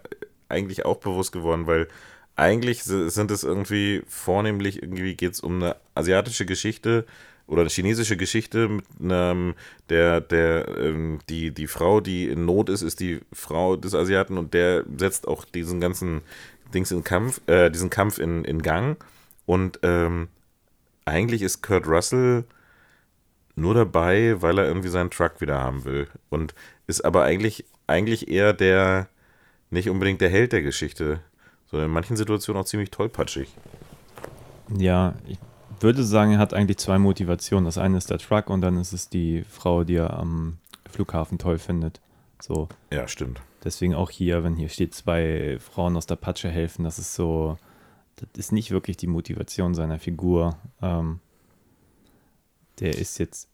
eigentlich 0.52 0.86
auch 0.86 0.98
bewusst 0.98 1.32
geworden, 1.32 1.68
weil 1.68 1.88
eigentlich 2.36 2.84
si- 2.84 3.10
sind 3.10 3.32
es 3.32 3.44
irgendwie 3.44 4.04
vornehmlich, 4.08 4.82
irgendwie 4.82 5.16
geht 5.16 5.34
es 5.34 5.40
um 5.42 5.62
eine 5.62 5.76
asiatische 5.96 6.46
Geschichte 6.46 7.06
oder 7.48 7.62
eine 7.62 7.70
chinesische 7.70 8.18
Geschichte 8.18 8.68
mit 8.70 8.86
einem, 9.02 9.56
der, 9.90 10.22
der, 10.22 10.68
ähm, 10.78 11.20
die, 11.30 11.52
die 11.52 11.68
Frau, 11.68 12.00
die 12.00 12.28
in 12.28 12.46
Not 12.46 12.70
ist, 12.70 12.82
ist 12.82 13.00
die 13.00 13.22
Frau 13.34 13.76
des 13.76 13.94
Asiaten 13.96 14.38
und 14.38 14.54
der 14.54 14.86
setzt 14.98 15.28
auch 15.28 15.44
diesen 15.46 15.82
ganzen 15.82 16.22
Dings 16.74 16.92
in 16.92 17.04
Kampf, 17.04 17.42
äh, 17.48 17.70
diesen 17.70 17.90
Kampf 17.90 18.20
in, 18.20 18.46
in 18.46 18.62
Gang 18.62 19.04
und 19.46 19.80
ähm, 19.84 20.30
eigentlich 21.06 21.42
ist 21.42 21.62
Kurt 21.62 21.88
Russell 21.88 22.46
nur 23.56 23.74
dabei, 23.74 24.42
weil 24.42 24.58
er 24.58 24.68
irgendwie 24.68 24.90
seinen 24.90 25.12
Truck 25.12 25.42
wieder 25.42 25.60
haben 25.60 25.84
will. 25.84 26.08
Und 26.30 26.54
ist 26.88 27.04
aber 27.04 27.24
eigentlich, 27.24 27.66
eigentlich 27.88 28.30
eher 28.30 28.54
der, 28.54 29.10
nicht 29.72 29.90
unbedingt 29.90 30.22
der 30.22 30.30
Held 30.30 30.52
der 30.54 30.62
Geschichte, 30.62 31.22
sondern 31.70 31.88
in 31.90 31.94
manchen 31.94 32.16
Situationen 32.18 32.62
auch 32.62 32.66
ziemlich 32.68 32.92
tollpatschig. 32.92 33.50
Ja, 34.78 35.16
ich 35.28 35.38
würde 35.80 36.04
sagen, 36.04 36.34
er 36.34 36.38
hat 36.38 36.54
eigentlich 36.54 36.78
zwei 36.78 37.00
Motivationen. 37.00 37.66
Das 37.66 37.78
eine 37.78 37.98
ist 37.98 38.10
der 38.10 38.20
Truck 38.20 38.50
und 38.50 38.62
dann 38.62 38.78
ist 38.78 38.94
es 38.94 39.10
die 39.10 39.44
Frau, 39.50 39.84
die 39.84 39.96
er 39.96 40.14
am 40.14 40.58
Flughafen 40.90 41.38
toll 41.40 41.58
findet. 41.58 42.00
So, 42.42 42.68
Ja, 42.92 43.08
stimmt. 43.08 43.42
deswegen 43.64 43.94
auch 43.96 44.10
hier, 44.10 44.44
wenn 44.44 44.56
hier 44.56 44.70
steht, 44.70 44.94
zwei 44.96 45.58
Frauen 45.60 45.96
aus 45.98 46.06
der 46.06 46.16
Patsche 46.16 46.50
helfen, 46.50 46.84
das 46.84 47.00
ist 47.00 47.14
so, 47.14 47.58
das 48.18 48.28
ist 48.38 48.52
nicht 48.52 48.72
wirklich 48.72 48.98
die 48.98 49.08
Motivation 49.08 49.74
seiner 49.76 50.00
Figur. 50.00 50.58
Ähm, 50.82 51.20
der 52.80 52.98
ist 52.98 53.18
jetzt, 53.20 53.48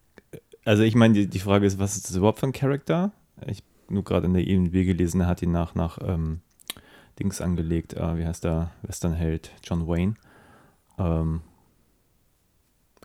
also 0.65 0.83
ich 0.83 0.95
meine, 0.95 1.13
die, 1.13 1.27
die 1.27 1.39
Frage 1.39 1.65
ist, 1.65 1.79
was 1.79 1.95
ist 1.97 2.09
das 2.09 2.15
überhaupt 2.15 2.39
für 2.39 2.47
ein 2.47 2.53
Charakter? 2.53 3.11
Ich 3.45 3.61
nur 3.89 4.03
gerade 4.03 4.27
in 4.27 4.33
der 4.33 4.45
IMDb 4.45 4.85
gelesen, 4.85 5.21
er 5.21 5.27
hat 5.27 5.41
ihn 5.41 5.51
nach, 5.51 5.75
nach 5.75 5.99
ähm, 6.01 6.41
Dings 7.19 7.41
angelegt, 7.41 7.93
äh, 7.93 8.17
wie 8.17 8.25
heißt 8.25 8.43
der 8.43 8.71
Westernheld? 8.83 9.51
John 9.63 9.87
Wayne. 9.87 10.15
Ähm, 10.97 11.41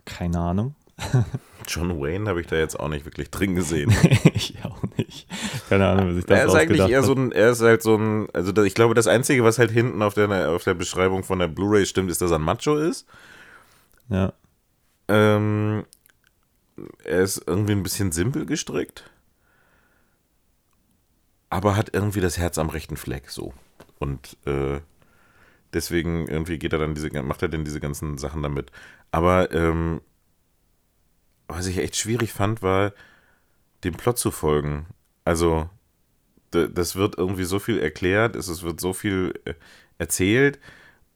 keine 0.05 0.39
Ahnung. 0.39 0.75
John 1.67 2.01
Wayne 2.01 2.29
habe 2.29 2.41
ich 2.41 2.47
da 2.47 2.57
jetzt 2.57 2.79
auch 2.79 2.89
nicht 2.89 3.05
wirklich 3.05 3.31
drin 3.31 3.55
gesehen. 3.55 3.91
ich 4.35 4.57
auch 4.65 4.83
nicht. 4.97 5.27
Keine 5.69 5.87
Ahnung, 5.89 6.11
was 6.11 6.17
ich 6.17 6.27
da 6.27 6.35
er 6.35 6.47
ist 6.47 6.55
eigentlich 6.55 6.89
eher 6.89 6.99
hab. 6.99 7.07
so 7.07 7.15
ein, 7.15 7.33
er 7.33 7.51
ist 7.51 7.63
halt 7.63 7.83
so 7.83 7.97
ein, 7.97 8.29
also 8.33 8.53
ich 8.63 8.75
glaube, 8.75 8.95
das 8.95 9.07
Einzige, 9.07 9.45
was 9.45 9.59
halt 9.59 9.71
hinten 9.71 10.03
auf 10.03 10.15
der, 10.15 10.51
auf 10.51 10.65
der 10.65 10.75
Beschreibung 10.75 11.25
von 11.25 11.39
der 11.39 11.49
Blu-ray 11.49 11.87
stimmt, 11.87 12.11
ist, 12.11 12.21
dass 12.21 12.31
er 12.31 12.39
ein 12.39 12.43
Macho 12.43 12.77
ist. 12.77 13.07
Ja, 14.09 14.33
Ähm, 15.09 15.85
er 17.05 17.21
ist 17.21 17.43
irgendwie 17.47 17.73
ein 17.73 17.83
bisschen 17.83 18.13
simpel 18.13 18.47
gestrickt, 18.47 19.11
aber 21.53 21.77
hat 21.77 21.91
irgendwie 21.93 22.23
das 22.23 22.39
Herz 22.39 22.57
am 22.57 22.71
rechten 22.71 22.97
Fleck 22.97 23.29
so. 23.29 23.53
Und 23.99 24.39
äh, 24.47 24.81
deswegen 25.75 26.27
irgendwie 26.27 26.59
geht 26.59 26.73
er 26.73 26.79
dann 26.79 26.95
diese, 26.95 27.11
macht 27.23 27.43
er 27.43 27.49
denn 27.49 27.67
diese 27.67 27.79
ganzen 27.79 28.17
Sachen 28.17 28.43
damit. 28.43 28.73
Aber 29.11 29.53
ähm, 29.53 30.01
was 31.49 31.67
ich 31.67 31.77
echt 31.77 31.97
schwierig 31.97 32.33
fand, 32.33 32.63
war, 32.63 32.95
dem 33.85 33.93
Plot 33.93 34.19
zu 34.19 34.31
folgen. 34.31 34.87
Also, 35.27 35.69
das 36.53 36.97
wird 36.97 37.19
irgendwie 37.19 37.45
so 37.45 37.59
viel 37.59 37.79
erklärt, 37.81 38.35
es 38.35 38.63
wird 38.63 38.81
so 38.81 38.95
viel 38.95 39.39
äh, 39.45 39.53
erzählt. 39.99 40.59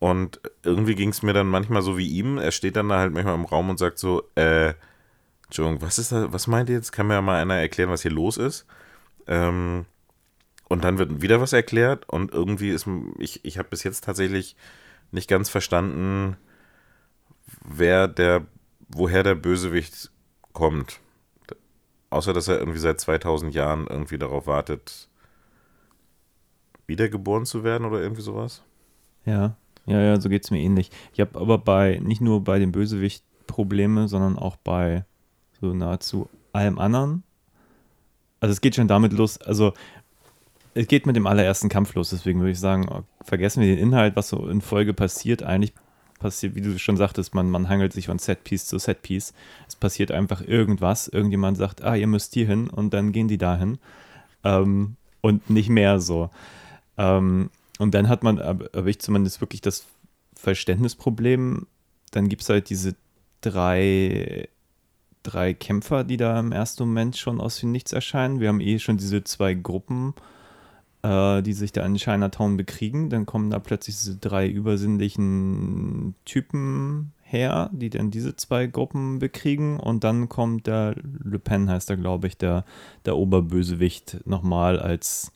Und 0.00 0.42
irgendwie 0.62 0.96
ging 0.96 1.08
es 1.08 1.22
mir 1.22 1.32
dann 1.32 1.46
manchmal 1.46 1.80
so 1.80 1.96
wie 1.96 2.08
ihm. 2.08 2.36
Er 2.36 2.52
steht 2.52 2.76
dann 2.76 2.90
da 2.90 2.98
halt 2.98 3.14
manchmal 3.14 3.36
im 3.36 3.46
Raum 3.46 3.70
und 3.70 3.78
sagt 3.78 3.98
so, 3.98 4.28
äh, 4.34 4.74
Entschuldigung, 5.46 5.80
was 5.80 5.98
ist 5.98 6.12
da, 6.12 6.30
was 6.30 6.46
meint 6.46 6.68
ihr 6.68 6.76
jetzt? 6.76 6.92
Kann 6.92 7.06
mir 7.06 7.22
mal 7.22 7.40
einer 7.40 7.56
erklären, 7.56 7.88
was 7.88 8.02
hier 8.02 8.10
los 8.10 8.36
ist? 8.36 8.66
Ähm, 9.26 9.86
und 10.68 10.84
dann 10.84 10.98
wird 10.98 11.22
wieder 11.22 11.40
was 11.40 11.52
erklärt 11.52 12.08
und 12.08 12.32
irgendwie 12.32 12.70
ist, 12.70 12.86
ich, 13.18 13.44
ich 13.44 13.58
habe 13.58 13.68
bis 13.68 13.84
jetzt 13.84 14.04
tatsächlich 14.04 14.56
nicht 15.10 15.28
ganz 15.28 15.48
verstanden, 15.48 16.36
wer 17.64 18.08
der, 18.08 18.46
woher 18.88 19.22
der 19.22 19.34
Bösewicht 19.34 20.10
kommt. 20.52 21.00
Außer, 22.10 22.32
dass 22.32 22.48
er 22.48 22.58
irgendwie 22.58 22.78
seit 22.78 23.00
2000 23.00 23.54
Jahren 23.54 23.86
irgendwie 23.86 24.18
darauf 24.18 24.46
wartet, 24.46 25.08
wiedergeboren 26.86 27.46
zu 27.46 27.64
werden 27.64 27.84
oder 27.84 28.00
irgendwie 28.00 28.22
sowas. 28.22 28.62
ja. 29.24 29.56
Ja, 29.88 30.00
ja, 30.00 30.20
so 30.20 30.28
geht 30.28 30.42
es 30.42 30.50
mir 30.50 30.58
ähnlich. 30.60 30.90
Ich 31.12 31.20
habe 31.20 31.38
aber 31.38 31.58
bei, 31.58 32.00
nicht 32.02 32.20
nur 32.20 32.42
bei 32.42 32.58
dem 32.58 32.72
Bösewicht 32.72 33.24
Probleme, 33.46 34.08
sondern 34.08 34.36
auch 34.36 34.56
bei 34.56 35.04
so 35.60 35.72
nahezu 35.72 36.28
allem 36.52 36.80
anderen. 36.80 37.22
Also 38.40 38.52
es 38.52 38.60
geht 38.60 38.74
schon 38.74 38.88
damit 38.88 39.12
los, 39.12 39.40
also 39.40 39.72
es 40.76 40.88
geht 40.88 41.06
mit 41.06 41.16
dem 41.16 41.26
allerersten 41.26 41.70
Kampf 41.70 41.94
los, 41.94 42.10
deswegen 42.10 42.40
würde 42.40 42.52
ich 42.52 42.60
sagen, 42.60 43.04
vergessen 43.22 43.62
wir 43.62 43.74
den 43.74 43.78
Inhalt, 43.78 44.14
was 44.14 44.28
so 44.28 44.46
in 44.46 44.60
Folge 44.60 44.92
passiert. 44.92 45.42
Eigentlich 45.42 45.72
passiert, 46.18 46.54
wie 46.54 46.60
du 46.60 46.78
schon 46.78 46.98
sagtest, 46.98 47.34
man, 47.34 47.48
man 47.50 47.70
hangelt 47.70 47.94
sich 47.94 48.06
von 48.06 48.18
Setpiece 48.18 48.66
zu 48.66 48.78
Setpiece. 48.78 49.32
Es 49.66 49.74
passiert 49.74 50.10
einfach 50.10 50.42
irgendwas, 50.42 51.08
irgendjemand 51.08 51.56
sagt, 51.56 51.82
ah, 51.82 51.96
ihr 51.96 52.06
müsst 52.06 52.34
hier 52.34 52.46
hin 52.46 52.68
und 52.68 52.92
dann 52.92 53.12
gehen 53.12 53.26
die 53.26 53.38
dahin. 53.38 53.78
Ähm, 54.44 54.96
und 55.22 55.48
nicht 55.48 55.70
mehr 55.70 55.98
so. 55.98 56.28
Ähm, 56.98 57.48
und 57.78 57.94
dann 57.94 58.10
hat 58.10 58.22
man, 58.22 58.38
aber 58.38 58.86
ich 58.86 58.98
zumindest 58.98 59.40
wirklich 59.40 59.62
das 59.62 59.86
Verständnisproblem, 60.34 61.66
dann 62.10 62.28
gibt 62.28 62.42
es 62.42 62.50
halt 62.50 62.68
diese 62.68 62.96
drei, 63.40 64.48
drei 65.22 65.54
Kämpfer, 65.54 66.04
die 66.04 66.18
da 66.18 66.38
im 66.38 66.52
ersten 66.52 66.84
Moment 66.84 67.16
schon 67.16 67.40
aus 67.40 67.60
dem 67.60 67.72
Nichts 67.72 67.94
erscheinen. 67.94 68.40
Wir 68.40 68.48
haben 68.48 68.60
eh 68.60 68.78
schon 68.78 68.98
diese 68.98 69.24
zwei 69.24 69.54
Gruppen, 69.54 70.14
äh, 71.06 71.42
die 71.42 71.52
sich 71.52 71.72
da 71.72 71.84
in 71.84 71.96
Chinatown 71.96 72.56
bekriegen. 72.56 73.10
Dann 73.10 73.26
kommen 73.26 73.50
da 73.50 73.58
plötzlich 73.58 73.96
diese 73.96 74.16
drei 74.16 74.48
übersinnlichen 74.48 76.14
Typen 76.24 77.12
her, 77.22 77.70
die 77.72 77.90
dann 77.90 78.10
diese 78.10 78.36
zwei 78.36 78.66
Gruppen 78.66 79.18
bekriegen. 79.18 79.78
Und 79.78 80.04
dann 80.04 80.28
kommt 80.28 80.66
der 80.66 80.96
Le 81.22 81.38
Pen, 81.38 81.70
heißt 81.70 81.90
er, 81.90 81.96
glaube 81.96 82.26
ich, 82.26 82.36
der, 82.36 82.64
der 83.04 83.16
Oberbösewicht 83.16 84.26
nochmal 84.26 84.78
als 84.78 85.32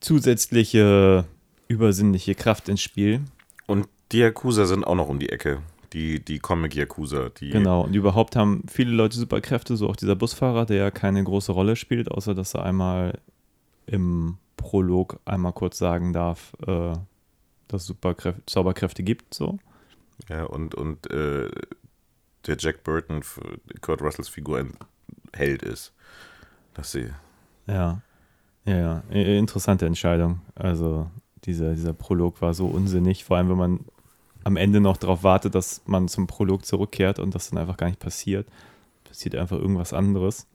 zusätzliche 0.00 1.24
übersinnliche 1.66 2.34
Kraft 2.34 2.68
ins 2.68 2.80
Spiel. 2.80 3.22
Und 3.66 3.88
die 4.12 4.18
Yakuza 4.18 4.66
sind 4.66 4.84
auch 4.84 4.94
noch 4.94 5.08
um 5.08 5.18
die 5.18 5.30
Ecke. 5.30 5.62
Die, 5.92 6.22
die 6.22 6.38
Comic-Yakuza. 6.38 7.30
Die, 7.40 7.50
Genau. 7.50 7.82
Und 7.82 7.94
überhaupt 7.94 8.36
haben 8.36 8.62
viele 8.68 8.92
Leute 8.92 9.16
Superkräfte, 9.16 9.76
so 9.76 9.88
auch 9.88 9.96
dieser 9.96 10.16
Busfahrer, 10.16 10.66
der 10.66 10.76
ja 10.76 10.90
keine 10.90 11.24
große 11.24 11.50
Rolle 11.50 11.76
spielt, 11.76 12.10
außer 12.10 12.34
dass 12.34 12.54
er 12.54 12.64
einmal 12.64 13.18
im 13.88 14.38
Prolog 14.56 15.20
einmal 15.24 15.52
kurz 15.52 15.78
sagen 15.78 16.12
darf, 16.12 16.54
äh, 16.66 16.92
dass 17.68 17.82
es 17.82 17.86
Superkräfte, 17.86 18.42
Zauberkräfte 18.46 19.02
gibt. 19.02 19.34
So. 19.34 19.58
Ja, 20.28 20.44
und, 20.44 20.74
und 20.74 21.10
äh, 21.10 21.48
der 22.46 22.56
Jack 22.58 22.84
Burton, 22.84 23.22
Kurt 23.80 24.02
Russells 24.02 24.28
Figur, 24.28 24.58
ein 24.58 24.74
Held 25.32 25.62
ist. 25.62 25.92
Dass 26.74 26.92
sie. 26.92 27.10
Ja. 27.66 28.02
Ja, 28.64 28.76
ja. 28.76 28.98
Interessante 29.10 29.86
Entscheidung. 29.86 30.40
Also 30.54 31.10
dieser, 31.44 31.74
dieser 31.74 31.92
Prolog 31.92 32.40
war 32.42 32.54
so 32.54 32.66
unsinnig, 32.66 33.24
vor 33.24 33.36
allem 33.36 33.48
wenn 33.50 33.56
man 33.56 33.80
am 34.44 34.56
Ende 34.56 34.80
noch 34.80 34.96
darauf 34.96 35.22
wartet, 35.22 35.54
dass 35.54 35.82
man 35.86 36.08
zum 36.08 36.26
Prolog 36.26 36.64
zurückkehrt 36.64 37.18
und 37.18 37.34
das 37.34 37.50
dann 37.50 37.58
einfach 37.58 37.76
gar 37.76 37.88
nicht 37.88 38.00
passiert. 38.00 38.48
Passiert 39.04 39.34
einfach 39.34 39.58
irgendwas 39.58 39.92
anderes. 39.92 40.46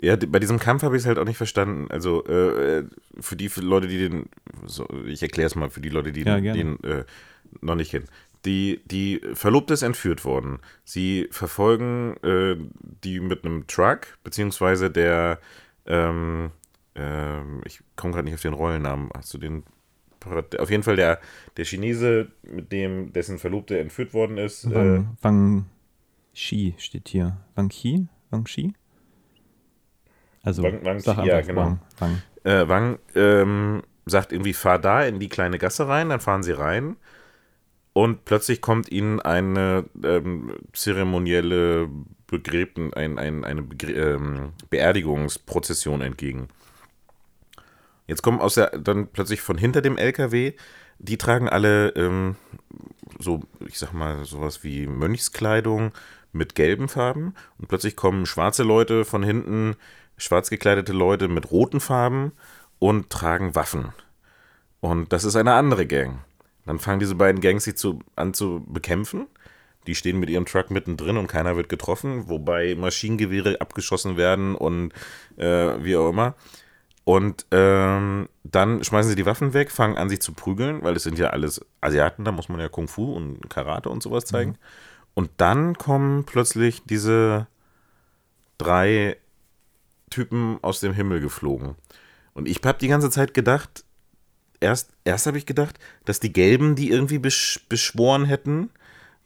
Ja, 0.00 0.16
bei 0.16 0.38
diesem 0.38 0.58
Kampf 0.58 0.82
habe 0.82 0.96
ich 0.96 1.02
es 1.02 1.06
halt 1.06 1.18
auch 1.18 1.24
nicht 1.24 1.36
verstanden. 1.36 1.86
Also, 1.90 2.24
äh, 2.26 2.84
für 3.20 3.36
die 3.36 3.48
für 3.48 3.60
Leute, 3.60 3.88
die 3.88 3.98
den. 3.98 4.26
So, 4.66 4.88
ich 5.06 5.22
erkläre 5.22 5.46
es 5.46 5.54
mal 5.54 5.70
für 5.70 5.80
die 5.80 5.90
Leute, 5.90 6.12
die 6.12 6.22
Ja, 6.22 6.40
den, 6.40 6.78
den 6.78 6.84
äh, 6.84 7.04
noch 7.60 7.74
nicht 7.74 7.90
kennen. 7.90 8.06
Die, 8.44 8.80
die 8.86 9.20
Verlobte 9.34 9.74
ist 9.74 9.82
entführt 9.82 10.24
worden. 10.24 10.58
Sie 10.84 11.28
verfolgen 11.30 12.16
äh, 12.24 12.56
die 13.04 13.20
mit 13.20 13.44
einem 13.44 13.66
Truck, 13.66 14.18
beziehungsweise 14.24 14.90
der. 14.90 15.38
Ähm, 15.86 16.50
ähm, 16.94 17.60
ich 17.64 17.80
komme 17.96 18.12
gerade 18.12 18.24
nicht 18.24 18.34
auf 18.34 18.42
den 18.42 18.54
Rollennamen. 18.54 19.10
Hast 19.16 19.32
du 19.34 19.38
den? 19.38 19.62
Auf 20.58 20.70
jeden 20.70 20.84
Fall 20.84 20.94
der, 20.94 21.20
der 21.56 21.64
Chinese, 21.64 22.28
mit 22.42 22.70
dem 22.70 23.12
dessen 23.12 23.38
Verlobte 23.38 23.78
entführt 23.78 24.14
worden 24.14 24.38
ist. 24.38 24.64
Äh, 24.64 24.74
Wang, 24.74 25.16
Wang 25.20 25.66
Xi 26.32 26.74
steht 26.78 27.08
hier. 27.08 27.38
Wang 27.56 27.68
Xi? 27.68 28.06
Wang 28.30 28.44
Xi? 28.44 28.72
Also, 30.42 30.62
Wang- 30.62 30.84
Wang- 30.84 31.00
sag 31.00 31.24
ja, 31.24 31.40
genau. 31.40 31.62
Wang. 31.62 31.80
Wang. 31.98 32.22
Äh, 32.44 32.68
Wang 32.68 32.98
ähm, 33.14 33.82
sagt 34.06 34.32
irgendwie, 34.32 34.52
fahr 34.52 34.78
da 34.78 35.04
in 35.04 35.20
die 35.20 35.28
kleine 35.28 35.58
Gasse 35.58 35.86
rein, 35.86 36.08
dann 36.08 36.20
fahren 36.20 36.42
sie 36.42 36.52
rein 36.52 36.96
und 37.92 38.24
plötzlich 38.24 38.60
kommt 38.60 38.90
ihnen 38.90 39.20
eine 39.20 39.84
ähm, 40.02 40.54
zeremonielle 40.72 41.88
Begräbten, 42.26 42.92
ein, 42.94 43.18
ein, 43.18 43.44
eine 43.44 43.62
Begrä 43.62 43.92
ähm, 43.92 44.52
Beerdigungsprozession 44.70 46.00
entgegen. 46.00 46.48
Jetzt 48.08 48.22
kommen 48.22 48.40
aus 48.40 48.54
der, 48.54 48.70
dann 48.78 49.06
plötzlich 49.08 49.40
von 49.40 49.56
hinter 49.58 49.80
dem 49.82 49.96
LKW, 49.96 50.54
die 50.98 51.18
tragen 51.18 51.48
alle 51.48 51.90
ähm, 51.90 52.36
so, 53.18 53.40
ich 53.66 53.78
sag 53.78 53.92
mal, 53.92 54.24
sowas 54.24 54.64
wie 54.64 54.86
Mönchskleidung 54.86 55.92
mit 56.32 56.54
gelben 56.54 56.88
Farben 56.88 57.34
und 57.58 57.68
plötzlich 57.68 57.94
kommen 57.94 58.26
schwarze 58.26 58.62
Leute 58.64 59.04
von 59.04 59.22
hinten, 59.22 59.76
schwarz 60.22 60.50
gekleidete 60.50 60.92
Leute 60.92 61.28
mit 61.28 61.50
roten 61.50 61.80
Farben 61.80 62.32
und 62.78 63.10
tragen 63.10 63.54
Waffen. 63.54 63.92
Und 64.80 65.12
das 65.12 65.24
ist 65.24 65.36
eine 65.36 65.54
andere 65.54 65.86
Gang. 65.86 66.20
Dann 66.64 66.78
fangen 66.78 67.00
diese 67.00 67.16
beiden 67.16 67.40
Gangs 67.40 67.64
sich 67.64 67.76
zu, 67.76 68.00
an 68.14 68.34
zu 68.34 68.64
bekämpfen. 68.68 69.26
Die 69.86 69.96
stehen 69.96 70.20
mit 70.20 70.30
ihrem 70.30 70.46
Truck 70.46 70.70
mittendrin 70.70 71.16
und 71.16 71.26
keiner 71.26 71.56
wird 71.56 71.68
getroffen, 71.68 72.28
wobei 72.28 72.76
Maschinengewehre 72.76 73.60
abgeschossen 73.60 74.16
werden 74.16 74.54
und 74.54 74.92
äh, 75.36 75.82
wie 75.82 75.96
auch 75.96 76.10
immer. 76.10 76.34
Und 77.04 77.46
ähm, 77.50 78.28
dann 78.44 78.84
schmeißen 78.84 79.10
sie 79.10 79.16
die 79.16 79.26
Waffen 79.26 79.54
weg, 79.54 79.72
fangen 79.72 79.96
an, 79.96 80.08
sich 80.08 80.22
zu 80.22 80.34
prügeln, 80.34 80.84
weil 80.84 80.94
es 80.94 81.02
sind 81.02 81.18
ja 81.18 81.30
alles 81.30 81.60
Asiaten, 81.80 82.24
da 82.24 82.30
muss 82.30 82.48
man 82.48 82.60
ja 82.60 82.68
Kung 82.68 82.86
Fu 82.86 83.12
und 83.12 83.50
Karate 83.50 83.88
und 83.88 84.04
sowas 84.04 84.24
zeigen. 84.24 84.56
Und 85.14 85.30
dann 85.38 85.76
kommen 85.76 86.24
plötzlich 86.24 86.84
diese 86.84 87.48
drei 88.56 89.16
Typen 90.12 90.58
aus 90.62 90.80
dem 90.80 90.92
Himmel 90.92 91.20
geflogen. 91.20 91.74
Und 92.34 92.48
ich 92.48 92.60
habe 92.64 92.78
die 92.78 92.88
ganze 92.88 93.10
Zeit 93.10 93.34
gedacht, 93.34 93.84
erst, 94.60 94.90
erst 95.04 95.26
habe 95.26 95.38
ich 95.38 95.46
gedacht, 95.46 95.78
dass 96.04 96.20
die 96.20 96.32
Gelben 96.32 96.76
die 96.76 96.90
irgendwie 96.90 97.18
besch 97.18 97.60
beschworen 97.68 98.24
hätten, 98.24 98.70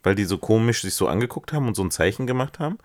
weil 0.03 0.15
die 0.15 0.25
so 0.25 0.37
komisch 0.37 0.81
sich 0.81 0.93
so 0.93 1.07
angeguckt 1.07 1.53
haben 1.53 1.67
und 1.67 1.75
so 1.75 1.83
ein 1.83 1.91
Zeichen 1.91 2.27
gemacht 2.27 2.59
haben. 2.59 2.77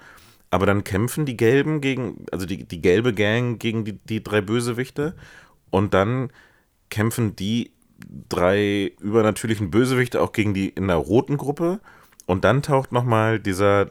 Aber 0.50 0.66
dann 0.66 0.84
kämpfen 0.84 1.24
die 1.24 1.36
Gelben 1.36 1.80
gegen, 1.80 2.26
also 2.30 2.44
die, 2.44 2.64
die 2.64 2.82
gelbe 2.82 3.14
Gang 3.14 3.58
gegen 3.58 3.84
die, 3.84 3.94
die 3.94 4.22
drei 4.22 4.42
Bösewichte. 4.42 5.14
Und 5.70 5.94
dann 5.94 6.30
kämpfen 6.90 7.34
die 7.36 7.72
drei 8.28 8.92
übernatürlichen 9.00 9.70
Bösewichte 9.70 10.20
auch 10.20 10.32
gegen 10.32 10.52
die 10.52 10.68
in 10.68 10.88
der 10.88 10.96
roten 10.96 11.38
Gruppe. 11.38 11.80
Und 12.26 12.44
dann 12.44 12.62
taucht 12.62 12.92
nochmal 12.92 13.40
dieser 13.40 13.88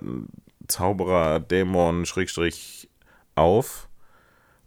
Zauberer, 0.68 1.40
Dämon, 1.40 2.06
Schrägstrich 2.06 2.90
auf. 3.36 3.90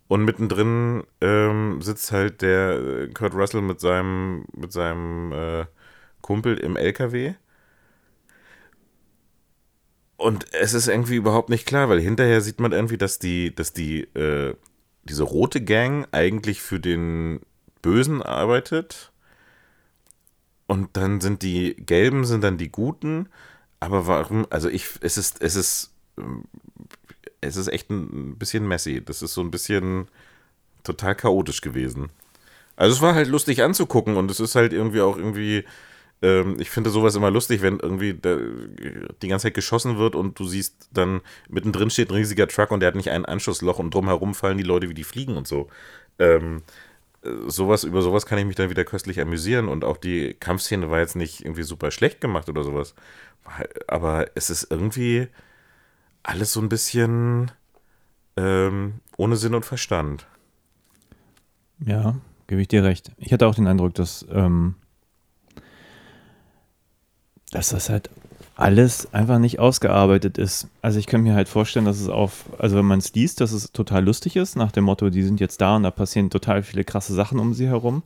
Und 0.07 0.25
mittendrin 0.25 1.05
ähm, 1.21 1.81
sitzt 1.81 2.13
halt 2.13 2.43
der 2.43 2.79
äh, 2.79 3.09
Kurt 3.09 3.35
Russell 3.35 3.63
mit 3.63 3.81
seinem, 3.81 4.45
mit 4.55 4.73
seinem 4.73 5.33
äh, 5.33 5.67
Kumpel 6.21 6.59
im 6.59 6.77
LKW. 6.77 7.35
Und 10.17 10.53
es 10.55 10.75
ist 10.75 10.89
irgendwie 10.89 11.17
überhaupt 11.17 11.51
nicht 11.51 11.67
klar, 11.67 11.89
weil 11.89 12.01
hinterher 12.01 12.41
sieht 12.41 12.61
man 12.61 12.73
irgendwie, 12.73 12.99
dass 12.99 13.19
die, 13.19 13.55
dass 13.55 13.73
die, 13.73 14.03
äh, 14.15 14.55
diese 15.05 15.25
rote 15.25 15.63
Gang 15.63 16.07
eigentlich 16.13 16.63
für 16.63 16.81
den 16.81 17.41
Bösen 17.83 18.23
arbeitet. 18.23 19.13
Und 20.67 20.97
dann 20.97 21.21
sind 21.21 21.43
die 21.43 21.75
Gelben, 21.77 22.25
sind 22.25 22.43
dann 22.43 22.59
die 22.59 22.71
Guten. 22.71 23.29
Aber 23.81 24.07
warum, 24.07 24.47
also 24.51 24.69
ich, 24.69 24.89
es 25.01 25.19
ist, 25.19 25.43
es 25.43 25.57
ist, 25.57 25.95
ähm, 26.19 26.45
es 27.45 27.57
ist 27.57 27.69
echt 27.69 27.91
ein 27.91 28.37
bisschen 28.37 28.67
messy. 28.67 29.03
Das 29.05 29.23
ist 29.23 29.35
so 29.35 29.41
ein 29.41 29.51
bisschen 29.51 30.09
total 30.83 31.15
chaotisch 31.15 31.61
gewesen. 31.61 32.11
Also 32.77 32.95
es 32.97 33.03
war 33.03 33.15
halt 33.15 33.29
lustig 33.29 33.63
anzugucken 33.63 34.17
und 34.17 34.31
es 34.31 34.41
ist 34.41 34.55
halt 34.55 34.73
irgendwie 34.73 35.01
auch 35.01 35.17
irgendwie, 35.17 35.65
ähm, 36.23 36.57
ich 36.59 36.71
finde 36.71 36.91
sowas 36.91 37.15
immer 37.15 37.31
lustig, 37.31 37.63
wenn 37.63 37.79
irgendwie 37.79 38.15
da, 38.15 38.37
die 39.23 39.29
ganze 39.29 39.45
Zeit 39.45 39.55
geschossen 39.55 39.99
wird 39.99 40.15
und 40.17 40.39
du 40.39 40.45
siehst 40.45 40.89
dann 40.93 41.21
mittendrin 41.49 41.91
steht 41.91 42.11
ein 42.11 42.17
riesiger 42.17 42.49
Truck 42.49 42.71
und 42.71 42.81
der 42.81 42.89
hat 42.89 42.97
nicht 42.97 43.11
ein 43.11 43.25
Anschussloch 43.25 43.79
und 43.79 43.95
drumherum 43.95 44.35
fallen 44.35 44.59
die 44.59 44.65
Leute 44.65 44.89
wie 44.89 44.95
die 44.95 45.05
fliegen 45.05 45.37
und 45.37 45.47
so. 45.47 45.69
Ähm, 46.19 46.63
äh, 47.25 47.31
sowas, 47.47 47.85
über 47.85 48.03
sowas 48.03 48.27
kann 48.27 48.39
ich 48.39 48.45
mich 48.45 48.57
dann 48.57 48.71
wieder 48.71 48.85
köstlich 48.85 49.21
amüsieren 49.21 49.69
und 49.69 49.85
auch 49.85 49.97
die 49.97 50.35
Kampfszene 50.35 50.91
war 50.91 50.99
jetzt 50.99 51.17
nicht 51.17 51.43
irgendwie 51.43 51.63
super 51.63 51.91
schlecht 51.91 52.21
gemacht 52.21 52.49
oder 52.49 52.65
sowas. 52.65 52.95
Aber 53.87 54.27
es 54.35 54.51
ist 54.51 54.69
irgendwie 54.71 55.29
alles 56.25 56.53
so 56.53 56.61
ein 56.61 56.69
bisschen 56.69 57.53
ähm, 58.37 58.95
ohne 59.17 59.37
Sinn 59.37 59.55
und 59.55 59.65
Verstand. 59.65 60.27
Ja, 61.79 62.17
gebe 62.49 62.61
ich 62.61 62.69
dir 62.69 62.83
recht. 62.83 63.13
Ich 63.19 63.33
hatte 63.33 63.47
auch 63.47 63.55
den 63.55 63.69
Eindruck, 63.69 63.95
dass, 63.95 64.27
ähm, 64.33 64.75
dass 67.53 67.69
das 67.69 67.89
halt 67.89 68.11
alles 68.57 69.13
einfach 69.13 69.39
nicht 69.39 69.59
ausgearbeitet 69.59 70.39
ist. 70.39 70.69
Also 70.81 70.99
ich 70.99 71.07
könnte 71.07 71.29
mir 71.29 71.35
halt 71.35 71.49
vorstellen, 71.49 71.85
dass 71.85 72.01
es 72.01 72.09
auf, 72.09 72.47
also 72.59 72.77
wenn 72.77 72.85
man 72.85 73.01
es 73.01 73.13
liest, 73.15 73.41
dass 73.41 73.53
es 73.53 73.73
total 73.73 74.05
lustig 74.05 74.37
ist, 74.37 74.57
nach 74.57 74.73
dem 74.73 74.85
Motto, 74.85 75.11
die 75.11 75.23
sind 75.23 75.41
jetzt 75.41 75.61
da 75.61 75.77
und 75.77 75.83
da 75.83 75.91
passieren 75.91 76.31
total 76.31 76.63
viele 76.63 76.85
krasse 76.85 77.15
Sachen 77.15 77.39
um 77.39 77.53
sie 77.55 77.67
herum. 77.67 78.03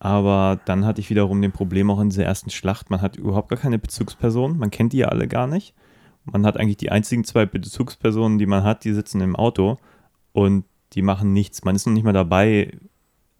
Aber 0.00 0.58
dann 0.64 0.86
hatte 0.86 1.00
ich 1.00 1.10
wiederum 1.10 1.40
den 1.40 1.52
Problem 1.52 1.90
auch 1.90 2.00
in 2.00 2.10
dieser 2.10 2.24
ersten 2.24 2.50
Schlacht, 2.50 2.90
man 2.90 3.02
hat 3.02 3.16
überhaupt 3.16 3.50
gar 3.50 3.58
keine 3.58 3.78
Bezugsperson, 3.78 4.58
man 4.58 4.70
kennt 4.70 4.92
die 4.92 4.98
ja 4.98 5.08
alle 5.08 5.28
gar 5.28 5.46
nicht. 5.46 5.74
Man 6.32 6.46
hat 6.46 6.56
eigentlich 6.56 6.76
die 6.76 6.90
einzigen 6.90 7.24
zwei 7.24 7.46
Bezugspersonen, 7.46 8.38
die 8.38 8.46
man 8.46 8.64
hat, 8.64 8.84
die 8.84 8.92
sitzen 8.92 9.20
im 9.20 9.36
Auto 9.36 9.78
und 10.32 10.64
die 10.92 11.02
machen 11.02 11.32
nichts. 11.32 11.64
Man 11.64 11.76
ist 11.76 11.86
noch 11.86 11.92
nicht 11.92 12.04
mal 12.04 12.12
dabei 12.12 12.78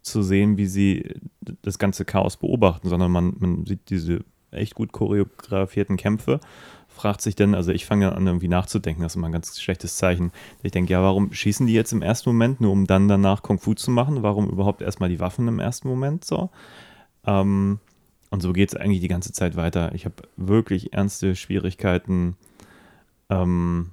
zu 0.01 0.23
sehen, 0.23 0.57
wie 0.57 0.67
sie 0.67 1.15
das 1.61 1.77
ganze 1.77 2.05
Chaos 2.05 2.37
beobachten, 2.37 2.89
sondern 2.89 3.11
man, 3.11 3.35
man 3.39 3.65
sieht 3.65 3.89
diese 3.89 4.23
echt 4.51 4.75
gut 4.75 4.91
choreografierten 4.91 5.97
Kämpfe, 5.97 6.39
fragt 6.87 7.21
sich 7.21 7.35
dann, 7.35 7.55
also 7.55 7.71
ich 7.71 7.85
fange 7.85 8.05
dann 8.05 8.15
an 8.15 8.27
irgendwie 8.27 8.47
nachzudenken, 8.47 9.01
das 9.01 9.13
ist 9.13 9.15
immer 9.15 9.29
ein 9.29 9.31
ganz 9.31 9.59
schlechtes 9.59 9.95
Zeichen. 9.95 10.31
Ich 10.61 10.71
denke, 10.71 10.91
ja, 10.91 11.01
warum 11.01 11.31
schießen 11.31 11.67
die 11.67 11.73
jetzt 11.73 11.93
im 11.93 12.01
ersten 12.01 12.29
Moment, 12.29 12.59
nur 12.59 12.71
um 12.71 12.85
dann 12.85 13.07
danach 13.07 13.43
Kung 13.43 13.59
Fu 13.59 13.73
zu 13.73 13.91
machen? 13.91 14.23
Warum 14.23 14.49
überhaupt 14.49 14.81
erstmal 14.81 15.09
die 15.09 15.19
Waffen 15.19 15.47
im 15.47 15.59
ersten 15.59 15.87
Moment 15.87 16.25
so? 16.25 16.49
Ähm, 17.25 17.79
und 18.29 18.41
so 18.41 18.53
geht 18.53 18.69
es 18.69 18.75
eigentlich 18.75 19.01
die 19.01 19.07
ganze 19.07 19.33
Zeit 19.33 19.55
weiter. 19.55 19.93
Ich 19.93 20.05
habe 20.05 20.15
wirklich 20.37 20.93
ernste 20.93 21.35
Schwierigkeiten, 21.35 22.37
ähm, 23.31 23.91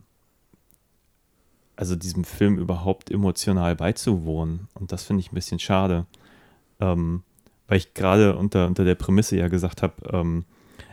also 1.77 1.95
diesem 1.97 2.25
Film 2.25 2.59
überhaupt 2.59 3.11
emotional 3.11 3.77
beizuwohnen. 3.77 4.69
Und 4.75 4.93
das 4.93 5.05
finde 5.05 5.21
ich 5.21 5.33
ein 5.33 5.37
bisschen 5.37 5.61
schade. 5.61 6.07
Ähm, 6.81 7.23
weil 7.69 7.79
ich 7.79 7.95
gerade 7.95 8.37
unter, 8.37 8.67
unter 8.67 8.85
der 8.85 8.97
Prämisse 8.97 9.37
ja 9.37 9.49
gesagt 9.49 9.83
habe, 9.83 9.95
ähm, 10.13 10.45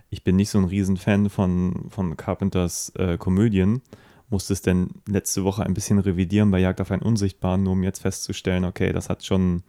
ich 0.09 0.23
bin 0.23 0.35
nicht 0.35 0.49
so 0.49 0.59
ein 0.59 0.65
Riesenfan 0.65 1.29
von, 1.29 1.87
von 1.89 2.15
Carpenters 2.15 2.93
äh, 2.97 3.17
Komödien. 3.17 3.81
Musste 4.29 4.53
es 4.53 4.61
denn 4.61 4.89
letzte 5.07 5.43
Woche 5.43 5.63
ein 5.63 5.73
bisschen 5.73 5.99
revidieren 5.99 6.51
bei 6.51 6.59
Jagd 6.59 6.81
auf 6.81 6.91
einen 6.91 7.01
Unsichtbaren, 7.01 7.63
nur 7.63 7.73
um 7.73 7.83
jetzt 7.83 8.01
festzustellen, 8.01 8.65
okay, 8.65 8.91
das 8.93 9.09
hat 9.09 9.23
schon, 9.23 9.63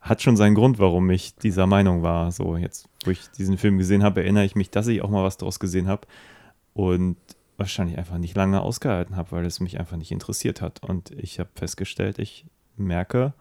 hat 0.00 0.22
schon 0.22 0.36
seinen 0.36 0.54
Grund, 0.54 0.78
warum 0.78 1.10
ich 1.10 1.36
dieser 1.36 1.66
Meinung 1.66 2.02
war. 2.02 2.30
So, 2.30 2.56
jetzt, 2.56 2.88
wo 3.04 3.10
ich 3.10 3.28
diesen 3.36 3.58
Film 3.58 3.78
gesehen 3.78 4.04
habe, 4.04 4.22
erinnere 4.22 4.44
ich 4.44 4.54
mich, 4.54 4.70
dass 4.70 4.86
ich 4.86 5.02
auch 5.02 5.10
mal 5.10 5.24
was 5.24 5.38
daraus 5.38 5.58
gesehen 5.58 5.88
habe. 5.88 6.06
Und 6.72 7.16
wahrscheinlich 7.56 7.98
einfach 7.98 8.18
nicht 8.18 8.36
lange 8.36 8.60
ausgehalten 8.60 9.16
habe, 9.16 9.32
weil 9.32 9.46
es 9.46 9.60
mich 9.60 9.78
einfach 9.78 9.96
nicht 9.96 10.12
interessiert 10.12 10.60
hat. 10.60 10.82
Und 10.82 11.10
ich 11.12 11.38
habe 11.38 11.50
festgestellt, 11.54 12.18
ich 12.18 12.46
merke, 12.76 13.34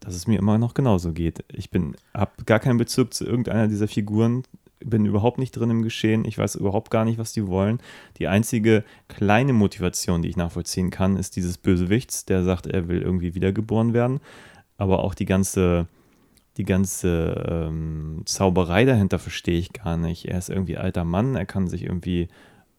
dass 0.00 0.14
es 0.14 0.26
mir 0.26 0.38
immer 0.38 0.58
noch 0.58 0.74
genauso 0.74 1.12
geht. 1.12 1.44
Ich 1.52 1.70
habe 2.14 2.32
gar 2.44 2.60
keinen 2.60 2.78
Bezug 2.78 3.14
zu 3.14 3.24
irgendeiner 3.24 3.68
dieser 3.68 3.88
Figuren, 3.88 4.44
bin 4.80 5.06
überhaupt 5.06 5.38
nicht 5.38 5.52
drin 5.52 5.70
im 5.70 5.82
Geschehen, 5.82 6.24
ich 6.24 6.36
weiß 6.36 6.56
überhaupt 6.56 6.90
gar 6.90 7.04
nicht, 7.04 7.18
was 7.18 7.32
die 7.32 7.46
wollen. 7.46 7.78
Die 8.18 8.28
einzige 8.28 8.84
kleine 9.08 9.52
Motivation, 9.52 10.20
die 10.20 10.28
ich 10.28 10.36
nachvollziehen 10.36 10.90
kann, 10.90 11.16
ist 11.16 11.36
dieses 11.36 11.56
Bösewichts, 11.58 12.26
der 12.26 12.44
sagt, 12.44 12.66
er 12.66 12.88
will 12.88 13.00
irgendwie 13.00 13.34
wiedergeboren 13.34 13.94
werden. 13.94 14.20
Aber 14.76 15.02
auch 15.02 15.14
die 15.14 15.24
ganze, 15.24 15.86
die 16.56 16.64
ganze 16.64 17.44
ähm, 17.48 18.22
Zauberei 18.26 18.84
dahinter 18.84 19.18
verstehe 19.18 19.58
ich 19.58 19.72
gar 19.72 19.96
nicht. 19.96 20.26
Er 20.26 20.38
ist 20.38 20.50
irgendwie 20.50 20.76
alter 20.76 21.04
Mann, 21.04 21.34
er 21.34 21.46
kann 21.46 21.68
sich 21.68 21.84
irgendwie 21.84 22.28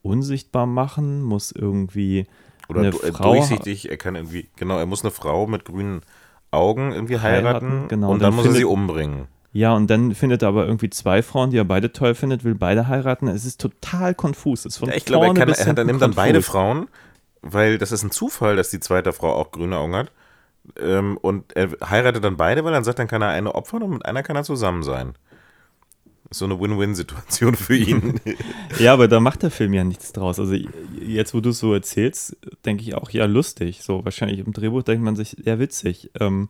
unsichtbar 0.05 0.65
machen, 0.65 1.21
muss 1.23 1.51
irgendwie 1.51 2.27
Oder 2.69 2.79
eine 2.81 2.89
äh, 2.89 3.11
Frau 3.11 3.33
durchsichtig, 3.33 3.89
er 3.89 3.97
kann 3.97 4.15
irgendwie, 4.15 4.47
genau, 4.55 4.77
er 4.77 4.85
muss 4.85 5.03
eine 5.03 5.11
Frau 5.11 5.47
mit 5.47 5.65
grünen 5.65 6.01
Augen 6.51 6.91
irgendwie 6.93 7.19
heiraten, 7.19 7.67
Heiraten, 7.67 7.87
genau, 7.89 8.11
und 8.11 8.19
dann, 8.21 8.29
dann 8.29 8.35
muss 8.35 8.45
er 8.45 8.51
sie 8.51 8.57
findet- 8.59 8.71
umbringen. 8.73 9.27
Ja, 9.51 9.73
und 9.73 9.89
dann 9.89 10.13
findet 10.13 10.41
er 10.41 10.49
aber 10.49 10.65
irgendwie 10.65 10.89
zwei 10.89 11.21
Frauen, 11.23 11.49
die 11.49 11.57
er 11.57 11.63
beide 11.63 11.93
toll 11.93 12.13
findet, 12.13 12.43
will 12.43 12.55
beide 12.55 12.89
heiraten. 12.89 13.29
Es 13.29 13.45
ist 13.45 13.61
total 13.61 14.13
konfus. 14.13 14.59
Es 14.65 14.73
ist 14.73 14.77
von 14.79 14.89
Ja, 14.89 14.95
ich 14.95 15.05
glaube, 15.05 15.27
er, 15.27 15.33
kann, 15.33 15.47
bis 15.47 15.59
er, 15.59 15.77
er 15.77 15.83
nimmt 15.85 16.01
dann 16.01 16.13
beide. 16.13 16.41
Frauen, 16.41 16.89
weil 17.41 17.77
das 17.77 17.93
ist 17.93 18.03
ein 18.03 18.11
Zufall, 18.11 18.57
dass 18.57 18.69
die 18.69 18.81
zweite 18.81 19.13
Frau 19.13 19.31
auch 19.33 19.51
grüne 19.51 19.77
Augen 19.77 19.95
hat. 19.95 20.11
Ähm, 20.77 21.17
und 21.21 21.55
er 21.55 21.69
heiratet 21.89 22.21
dann 22.25 22.35
beide, 22.35 22.65
weil 22.65 22.73
er 22.73 22.83
sagt, 22.83 22.99
dann 22.99 23.07
kann 23.07 23.21
er 23.21 23.29
eine 23.29 23.55
opfern 23.55 23.81
und 23.83 23.91
mit 23.91 24.05
einer 24.05 24.23
kann 24.23 24.35
er 24.35 24.43
zusammen 24.43 24.83
sein. 24.83 25.13
So 26.31 26.45
eine 26.45 26.59
Win-Win-Situation 26.59 27.55
für 27.55 27.77
ihn. 27.77 28.19
Ja, 28.79 28.93
aber 28.93 29.07
da 29.07 29.21
macht 29.21 29.43
der 29.43 29.51
Film 29.51 29.73
ja 29.73 29.83
nichts 29.85 30.11
draus. 30.11 30.38
Also 30.38 30.53
jetzt, 30.99 31.33
wo 31.33 31.39
du 31.39 31.51
es 31.51 31.59
so 31.59 31.73
erzählst, 31.73 32.35
denke 32.65 32.83
ich 32.83 32.95
auch, 32.95 33.09
ja, 33.09 33.25
lustig. 33.25 33.83
So 33.83 34.03
wahrscheinlich 34.03 34.39
im 34.39 34.51
Drehbuch 34.51 34.83
denkt 34.83 35.03
man 35.03 35.15
sich, 35.15 35.38
ja, 35.45 35.59
witzig. 35.59 36.11
Ähm, 36.19 36.49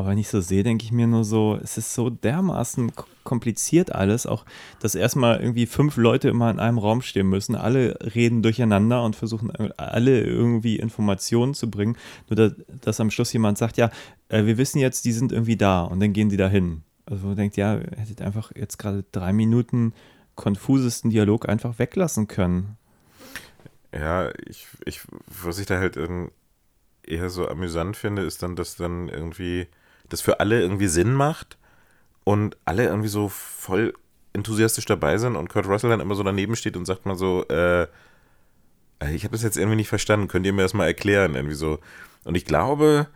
aber 0.00 0.10
wenn 0.10 0.18
ich 0.18 0.28
so 0.28 0.40
sehe, 0.40 0.62
denke 0.62 0.84
ich 0.84 0.92
mir 0.92 1.06
nur 1.06 1.24
so, 1.24 1.58
es 1.62 1.76
ist 1.76 1.92
so 1.92 2.10
dermaßen 2.10 2.92
kompliziert 3.24 3.92
alles. 3.92 4.26
Auch, 4.26 4.46
dass 4.80 4.94
erstmal 4.94 5.40
irgendwie 5.40 5.66
fünf 5.66 5.96
Leute 5.96 6.28
immer 6.28 6.50
in 6.50 6.58
einem 6.58 6.78
Raum 6.78 7.02
stehen 7.02 7.28
müssen. 7.28 7.54
Alle 7.54 7.98
reden 8.14 8.42
durcheinander 8.42 9.04
und 9.04 9.16
versuchen 9.16 9.50
äh, 9.50 9.70
alle 9.76 10.22
irgendwie 10.22 10.76
Informationen 10.76 11.54
zu 11.54 11.70
bringen. 11.70 11.96
Nur, 12.28 12.36
dass, 12.36 12.52
dass 12.80 13.00
am 13.00 13.10
Schluss 13.10 13.32
jemand 13.32 13.58
sagt, 13.58 13.76
ja, 13.76 13.90
äh, 14.28 14.46
wir 14.46 14.58
wissen 14.58 14.78
jetzt, 14.78 15.04
die 15.04 15.12
sind 15.12 15.32
irgendwie 15.32 15.56
da. 15.56 15.82
Und 15.82 16.00
dann 16.00 16.12
gehen 16.12 16.28
die 16.30 16.38
da 16.38 16.48
hin. 16.48 16.82
Also 17.10 17.26
man 17.26 17.36
denkt, 17.36 17.56
ja, 17.56 17.74
ihr 17.74 17.96
hättet 17.96 18.22
einfach 18.22 18.52
jetzt 18.54 18.78
gerade 18.78 19.04
drei 19.12 19.32
Minuten 19.32 19.92
konfusesten 20.36 21.10
Dialog 21.10 21.48
einfach 21.48 21.78
weglassen 21.78 22.28
können. 22.28 22.76
Ja, 23.92 24.30
ich, 24.46 24.68
ich, 24.84 25.00
was 25.26 25.58
ich 25.58 25.66
da 25.66 25.78
halt 25.78 25.96
irgend- 25.96 26.32
eher 27.02 27.28
so 27.28 27.48
amüsant 27.48 27.96
finde, 27.96 28.22
ist 28.22 28.42
dann, 28.42 28.54
dass 28.56 28.76
dann 28.76 29.08
irgendwie 29.08 29.66
das 30.08 30.20
für 30.20 30.38
alle 30.40 30.60
irgendwie 30.60 30.86
Sinn 30.86 31.12
macht 31.12 31.58
und 32.24 32.56
alle 32.64 32.84
irgendwie 32.84 33.08
so 33.08 33.28
voll 33.28 33.94
enthusiastisch 34.32 34.84
dabei 34.84 35.18
sind 35.18 35.34
und 35.34 35.48
Kurt 35.48 35.66
Russell 35.66 35.90
dann 35.90 36.00
immer 36.00 36.14
so 36.14 36.22
daneben 36.22 36.54
steht 36.54 36.76
und 36.76 36.84
sagt 36.84 37.06
mal 37.06 37.16
so, 37.16 37.44
äh, 37.48 37.88
ich 39.12 39.24
habe 39.24 39.32
das 39.32 39.42
jetzt 39.42 39.56
irgendwie 39.56 39.76
nicht 39.76 39.88
verstanden, 39.88 40.28
könnt 40.28 40.46
ihr 40.46 40.52
mir 40.52 40.62
das 40.62 40.74
mal 40.74 40.86
erklären? 40.86 41.34
Irgendwie 41.34 41.56
so. 41.56 41.80
Und 42.24 42.36
ich 42.36 42.44
glaube, 42.44 43.08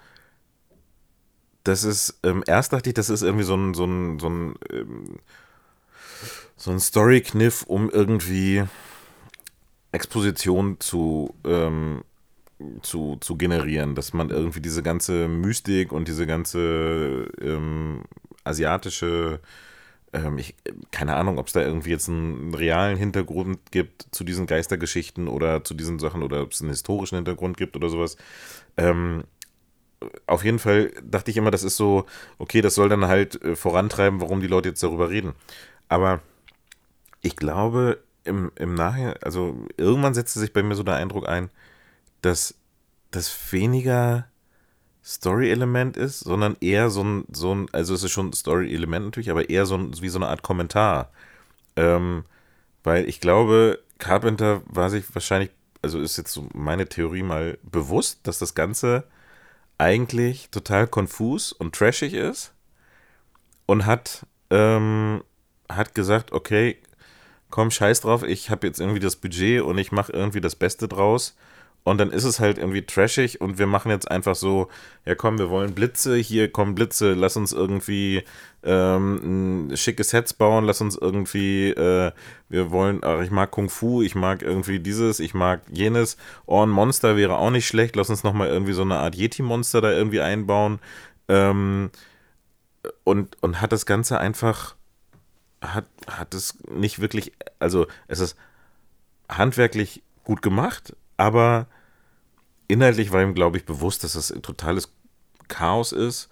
das 1.65 1.85
ist, 1.85 2.21
ähm, 2.23 2.45
erst 2.47 2.73
dachte 2.73 2.91
ich, 2.91 2.95
das 2.95 3.11
ist 3.11 3.23
irgendwie 3.23 3.45
so 3.45 3.57
ein, 3.57 3.75
so 3.75 3.85
ein, 3.85 4.19
so 4.19 4.29
ein, 4.29 4.55
ähm, 4.71 5.19
so 6.57 6.71
ein 6.71 6.79
Story-Kniff, 6.79 7.65
um 7.65 7.91
irgendwie 7.91 8.65
Exposition 9.93 10.79
zu, 10.79 11.35
ähm, 11.45 12.05
zu, 12.83 13.17
zu 13.21 13.37
generieren, 13.37 13.95
dass 13.95 14.13
man 14.13 14.31
irgendwie 14.31 14.61
diese 14.61 14.83
ganze 14.83 15.27
Mystik 15.29 15.93
und 15.93 16.07
diese 16.07 16.27
ganze 16.27 17.29
ähm, 17.41 18.03
asiatische, 18.45 19.41
ähm, 20.13 20.39
ich, 20.39 20.55
keine 20.91 21.17
Ahnung, 21.17 21.39
ob 21.39 21.47
es 21.47 21.55
da 21.55 21.63
irgendwie 21.63 21.91
jetzt 21.91 22.09
einen 22.09 22.55
realen 22.55 22.97
Hintergrund 22.97 23.73
gibt 23.73 24.07
zu 24.11 24.23
diesen 24.23 24.47
Geistergeschichten 24.47 25.29
oder 25.29 25.65
zu 25.65 25.75
diesen 25.75 25.99
Sachen 25.99 26.23
oder 26.23 26.43
ob 26.43 26.53
es 26.53 26.61
einen 26.61 26.71
historischen 26.71 27.17
Hintergrund 27.17 27.57
gibt 27.57 27.75
oder 27.75 27.89
sowas. 27.89 28.17
Ähm, 28.77 29.25
auf 30.27 30.45
jeden 30.45 30.59
Fall 30.59 30.93
dachte 31.03 31.31
ich 31.31 31.37
immer, 31.37 31.51
das 31.51 31.63
ist 31.63 31.77
so, 31.77 32.07
okay, 32.39 32.61
das 32.61 32.75
soll 32.75 32.89
dann 32.89 33.07
halt 33.07 33.43
äh, 33.43 33.57
vorantreiben, 33.57 34.21
warum 34.21 34.41
die 34.41 34.47
Leute 34.47 34.69
jetzt 34.71 34.83
darüber 34.83 35.11
reden. 35.11 35.35
Aber 35.89 36.21
ich 37.23 37.37
glaube, 37.37 37.99
im, 38.25 38.51
im 38.57 38.75
Nachhinein, 38.75 39.15
also 39.23 39.67
irgendwann 39.77 40.15
setzte 40.15 40.41
sich 40.41 40.53
bei 40.53 40.63
mir 40.63 40.75
so 40.75 40.83
der 40.83 40.97
Eindruck 40.97 41.29
ein, 41.29 41.51
dass 42.23 42.55
das 43.11 43.53
weniger 43.53 44.27
Story-Element 45.05 45.97
ist, 45.97 46.21
sondern 46.21 46.57
eher 46.61 46.89
so 46.91 47.05
ein, 47.05 47.25
so 47.31 47.55
ein, 47.55 47.67
also 47.73 47.95
es 47.95 48.03
ist 48.03 48.13
schon 48.13 48.33
Story-Element 48.33 49.05
natürlich, 49.05 49.31
aber 49.31 49.51
eher 49.51 49.67
so 49.67 49.77
ein, 49.77 49.93
wie 50.01 50.09
so 50.09 50.19
eine 50.19 50.29
Art 50.29 50.43
Kommentar. 50.43 51.11
Ähm, 51.77 52.25
weil 52.83 53.09
ich 53.09 53.21
glaube, 53.21 53.81
Carpenter 53.99 54.63
war 54.67 54.91
sich 54.91 55.05
wahrscheinlich, 55.15 55.51
also 55.83 56.01
ist 56.01 56.17
jetzt 56.17 56.33
so 56.33 56.49
meine 56.55 56.89
Theorie 56.89 57.23
mal 57.23 57.59
bewusst, 57.63 58.21
dass 58.27 58.39
das 58.39 58.55
Ganze 58.55 59.05
eigentlich 59.79 60.51
total 60.51 60.87
konfus 60.87 61.53
und 61.53 61.75
trashig 61.75 62.15
ist 62.15 62.53
und 63.67 63.87
hat, 63.87 64.27
ähm, 64.51 65.23
hat 65.69 65.95
gesagt, 65.95 66.33
okay, 66.33 66.79
komm, 67.51 67.71
scheiß 67.71 68.03
drauf, 68.03 68.23
ich 68.23 68.51
habe 68.51 68.67
jetzt 68.67 68.81
irgendwie 68.81 69.01
das 69.01 69.17
Budget 69.17 69.63
und 69.63 69.79
ich 69.79 69.93
mache 69.93 70.13
irgendwie 70.13 70.41
das 70.41 70.57
Beste 70.57 70.89
draus. 70.89 71.37
Und 71.85 71.99
dann 71.99 72.11
ist 72.11 72.25
es 72.25 72.41
halt 72.41 72.57
irgendwie 72.57 72.83
trashig 72.83 73.43
und 73.43 73.59
wir 73.59 73.67
machen 73.67 73.91
jetzt 73.91 74.11
einfach 74.11 74.35
so, 74.35 74.69
ja 75.05 75.15
komm, 75.15 75.39
wir 75.39 75.51
wollen 75.51 75.75
Blitze, 75.75 76.17
hier 76.17 76.51
kommen 76.51 76.75
Blitze, 76.75 77.13
lass 77.13 77.37
uns 77.37 77.53
irgendwie 77.53 78.25
ähm, 78.63 79.69
ein 79.69 79.77
schickes 79.77 80.09
Sets 80.09 80.33
bauen, 80.33 80.65
lass 80.65 80.81
uns 80.81 80.97
irgendwie, 80.97 81.69
äh, 81.69 82.13
wir 82.49 82.71
wollen, 82.71 83.01
ach, 83.05 83.21
ich 83.21 83.31
mag 83.31 83.51
Kung 83.51 83.69
Fu, 83.69 84.01
ich 84.01 84.15
mag 84.15 84.41
irgendwie 84.41 84.81
dieses, 84.81 85.21
ich 85.21 85.35
mag 85.35 85.61
jenes. 85.71 86.17
Oh, 86.47 86.65
ein 86.65 86.71
Monster 86.71 87.19
wäre 87.19 87.37
auch 87.37 87.51
nicht 87.51 87.67
schlecht, 87.67 87.97
lass 87.97 88.09
uns 88.09 88.25
nochmal 88.25 88.49
irgendwie 88.49 88.73
so 88.73 88.83
eine 88.83 88.97
Art 88.97 89.15
Yeti-Monster 89.15 89.83
da 89.83 89.93
irgendwie 89.93 90.23
einbauen. 90.23 90.79
Ähm, 91.29 91.91
und, 93.05 93.37
und 93.43 93.61
hat 93.61 93.73
das 93.73 93.85
Ganze 93.85 94.19
einfach, 94.19 94.75
hat, 95.61 95.87
hat 96.07 96.33
es 96.33 96.57
nicht 96.71 97.01
wirklich, 97.01 97.33
also 97.59 97.87
es 98.09 98.21
ist 98.21 98.37
handwerklich 99.29 100.03
gut 100.25 100.41
gemacht, 100.41 100.95
aber 101.17 101.67
inhaltlich 102.69 103.13
war 103.13 103.23
ihm, 103.23 103.35
glaube 103.35 103.57
ich, 103.57 103.65
bewusst, 103.65 104.05
dass 104.05 104.15
das 104.15 104.29
totales 104.43 104.93
Chaos 105.49 105.93
ist 105.93 106.29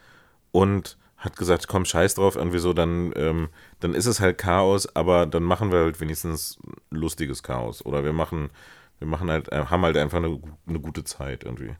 und 0.51 0.97
hat 1.16 1.37
gesagt, 1.37 1.68
komm, 1.68 1.85
scheiß 1.85 2.16
drauf, 2.16 2.35
irgendwie 2.35 2.59
so, 2.59 2.73
dann, 2.73 3.12
ähm, 3.14 3.49
dann 3.79 3.95
ist 3.95 4.07
es 4.07 4.18
halt 4.21 4.38
Chaos, 4.38 4.95
aber 4.97 5.27
dann 5.27 5.45
machen 5.45 5.71
wir 5.71 5.79
halt 5.79 6.01
wenigstens 6.01 6.59
lustiges 6.90 7.45
Chaos. 7.45 7.85
Oder 7.87 8.03
wir 8.03 8.12
machen, 8.12 8.51
wir 8.99 9.07
machen 9.07 9.31
halt, 9.31 9.51
äh, 9.53 9.66
haben 9.66 9.83
halt 9.83 9.97
einfach 9.97 10.18
eine, 10.18 10.40
eine 10.66 10.81
gute 10.81 11.05
Zeit 11.05 11.45
irgendwie. 11.45 11.77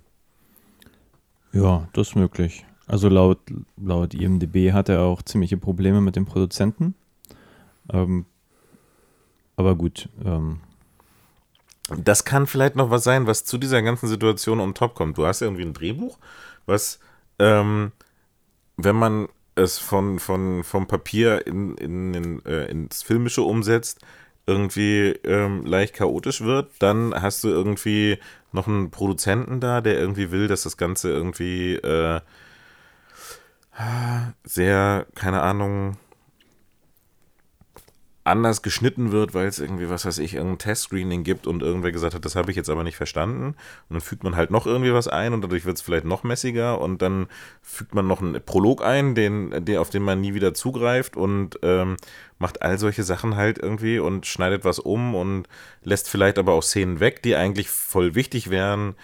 Ja, 1.53 1.88
das 1.93 2.11
ist 2.11 2.15
möglich. 2.15 2.65
Also 2.87 3.09
laut, 3.09 3.38
laut 3.77 4.15
IMDB 4.15 4.73
hat 4.73 4.88
er 4.88 5.03
auch 5.03 5.23
ziemliche 5.23 5.57
Probleme 5.57 6.01
mit 6.01 6.15
dem 6.15 6.25
Produzenten. 6.25 6.95
Ähm, 7.93 8.27
aber 9.57 9.75
gut, 9.75 10.09
ähm, 10.25 10.61
Das 11.99 12.25
kann 12.25 12.47
vielleicht 12.47 12.77
noch 12.77 12.91
was 12.91 13.05
sein, 13.05 13.27
was 13.27 13.45
zu 13.45 13.59
dieser 13.59 13.83
ganzen 13.83 14.09
Situation 14.09 14.61
on 14.61 14.75
top 14.75 14.95
kommt. 14.95 15.19
Du 15.19 15.27
hast 15.27 15.41
ja 15.41 15.47
irgendwie 15.47 15.65
ein 15.65 15.75
Drehbuch, 15.75 16.19
was, 16.67 16.99
ähm, 17.39 17.93
wenn 18.77 18.97
man 18.97 19.29
es 19.55 19.79
von, 19.79 20.19
von, 20.19 20.65
vom 20.65 20.87
Papier 20.87 21.47
in, 21.47 21.77
in, 21.77 22.15
in, 22.15 22.45
äh, 22.47 22.67
ins 22.67 23.03
Filmische 23.03 23.43
umsetzt, 23.43 24.01
irgendwie 24.47 25.11
ähm, 25.25 25.65
leicht 25.65 25.95
chaotisch 25.95 26.41
wird, 26.41 26.71
dann 26.81 27.15
hast 27.15 27.45
du 27.45 27.49
irgendwie 27.49 28.19
noch 28.51 28.67
einen 28.67 28.91
Produzenten 28.91 29.61
da, 29.61 29.81
der 29.81 29.99
irgendwie 29.99 30.31
will, 30.31 30.49
dass 30.49 30.63
das 30.63 30.77
Ganze 30.77 31.11
irgendwie 31.11 31.75
äh, 31.75 32.21
sehr, 34.45 35.07
keine 35.15 35.43
Ahnung, 35.43 35.97
anders 38.25 38.63
geschnitten 38.63 39.11
wird, 39.11 39.35
weil 39.35 39.49
es 39.49 39.59
irgendwie, 39.59 39.89
was 39.89 40.05
weiß 40.05 40.19
ich, 40.19 40.35
irgendein 40.35 40.59
Testscreening 40.59 41.25
gibt 41.25 41.49
und 41.49 41.61
irgendwer 41.61 41.91
gesagt 41.91 42.15
hat, 42.15 42.25
das 42.25 42.37
habe 42.37 42.51
ich 42.51 42.57
jetzt 42.57 42.71
aber 42.71 42.85
nicht 42.85 42.97
verstanden. 42.97 43.47
Und 43.47 43.57
dann 43.91 44.01
fügt 44.01 44.23
man 44.23 44.37
halt 44.37 44.51
noch 44.51 44.65
irgendwie 44.65 44.93
was 44.93 45.09
ein 45.09 45.33
und 45.35 45.43
dadurch 45.43 45.65
wird 45.65 45.77
es 45.77 45.83
vielleicht 45.83 46.05
noch 46.05 46.23
messiger 46.23 46.81
und 46.81 47.03
dann 47.03 47.27
fügt 47.63 47.95
man 47.95 48.07
noch 48.07 48.23
einen 48.23 48.41
Prolog 48.45 48.85
ein, 48.85 49.17
den, 49.17 49.65
den, 49.65 49.79
auf 49.79 49.91
den 49.91 50.05
man 50.05 50.21
nie 50.21 50.35
wieder 50.35 50.55
zugreift 50.55 51.17
und 51.17 51.59
ähm, 51.63 51.97
macht 52.39 52.63
all 52.63 52.79
solche 52.79 53.03
Sachen 53.03 53.35
halt 53.35 53.59
irgendwie 53.59 53.99
und 53.99 54.27
schneidet 54.27 54.65
was 54.65 54.79
um 54.79 55.17
und 55.17 55.49
lässt 55.83 56.09
vielleicht 56.09 56.39
aber 56.39 56.53
auch 56.53 56.63
Szenen 56.63 57.01
weg, 57.01 57.23
die 57.23 57.35
eigentlich 57.35 57.71
voll 57.71 58.15
wichtig 58.15 58.51
wären, 58.51 58.95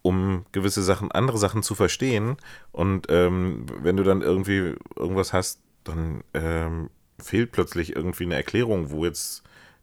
um 0.00 0.46
gewisse 0.52 0.82
Sachen, 0.82 1.12
andere 1.12 1.36
Sachen 1.36 1.62
zu 1.62 1.74
verstehen. 1.74 2.38
Und 2.72 3.08
ähm, 3.10 3.66
wenn 3.82 3.98
du 3.98 4.04
dann 4.04 4.22
irgendwie 4.22 4.74
irgendwas 4.96 5.34
hast, 5.34 5.60
dann 5.84 6.22
ähm, 6.32 6.88
fehlt 7.20 7.52
plötzlich 7.52 7.96
irgendwie 7.96 8.24
eine 8.24 8.36
Erklärung, 8.36 8.90
wo 8.90 9.04
jetzt 9.04 9.42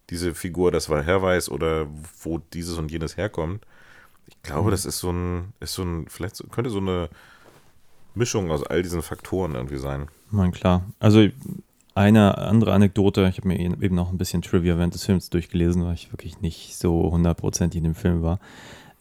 diese 0.10 0.36
Figur 0.36 0.71
das 0.71 0.89
war 0.89 1.04
herweist 1.04 1.50
oder 1.50 1.88
wo 2.21 2.39
dieses 2.54 2.78
und 2.78 2.91
jenes 2.91 3.17
herkommt. 3.17 3.65
Ich 4.28 4.41
glaube, 4.43 4.71
das 4.71 4.86
ist 4.86 5.00
so 5.00 5.12
ein, 5.12 5.54
ist 5.60 5.74
so 5.74 5.84
ein, 5.84 6.08
vielleicht 6.08 6.43
könnte 6.52 6.69
so 6.69 6.80
eine 6.80 7.10
Mischung 8.13 8.52
aus 8.52 8.63
all 8.63 8.82
diesen 8.82 9.02
Faktoren 9.02 9.56
irgendwie 9.56 9.78
sein. 9.78 10.08
mein 10.30 10.52
klar. 10.52 10.84
Also 11.00 11.28
eine 11.95 12.38
andere 12.38 12.74
Anekdote, 12.74 13.28
ich 13.30 13.38
habe 13.38 13.48
mir 13.48 13.60
eben 13.60 13.95
noch 13.95 14.12
ein 14.12 14.17
bisschen 14.17 14.41
Trivia 14.41 14.78
während 14.78 14.93
des 14.93 15.06
Films 15.06 15.30
durchgelesen, 15.30 15.86
weil 15.86 15.93
ich 15.93 16.12
wirklich 16.12 16.41
nicht 16.41 16.78
so 16.78 17.10
hundertprozentig 17.12 17.78
in 17.78 17.86
dem 17.86 17.95
Film 17.95 18.21
war. 18.21 18.39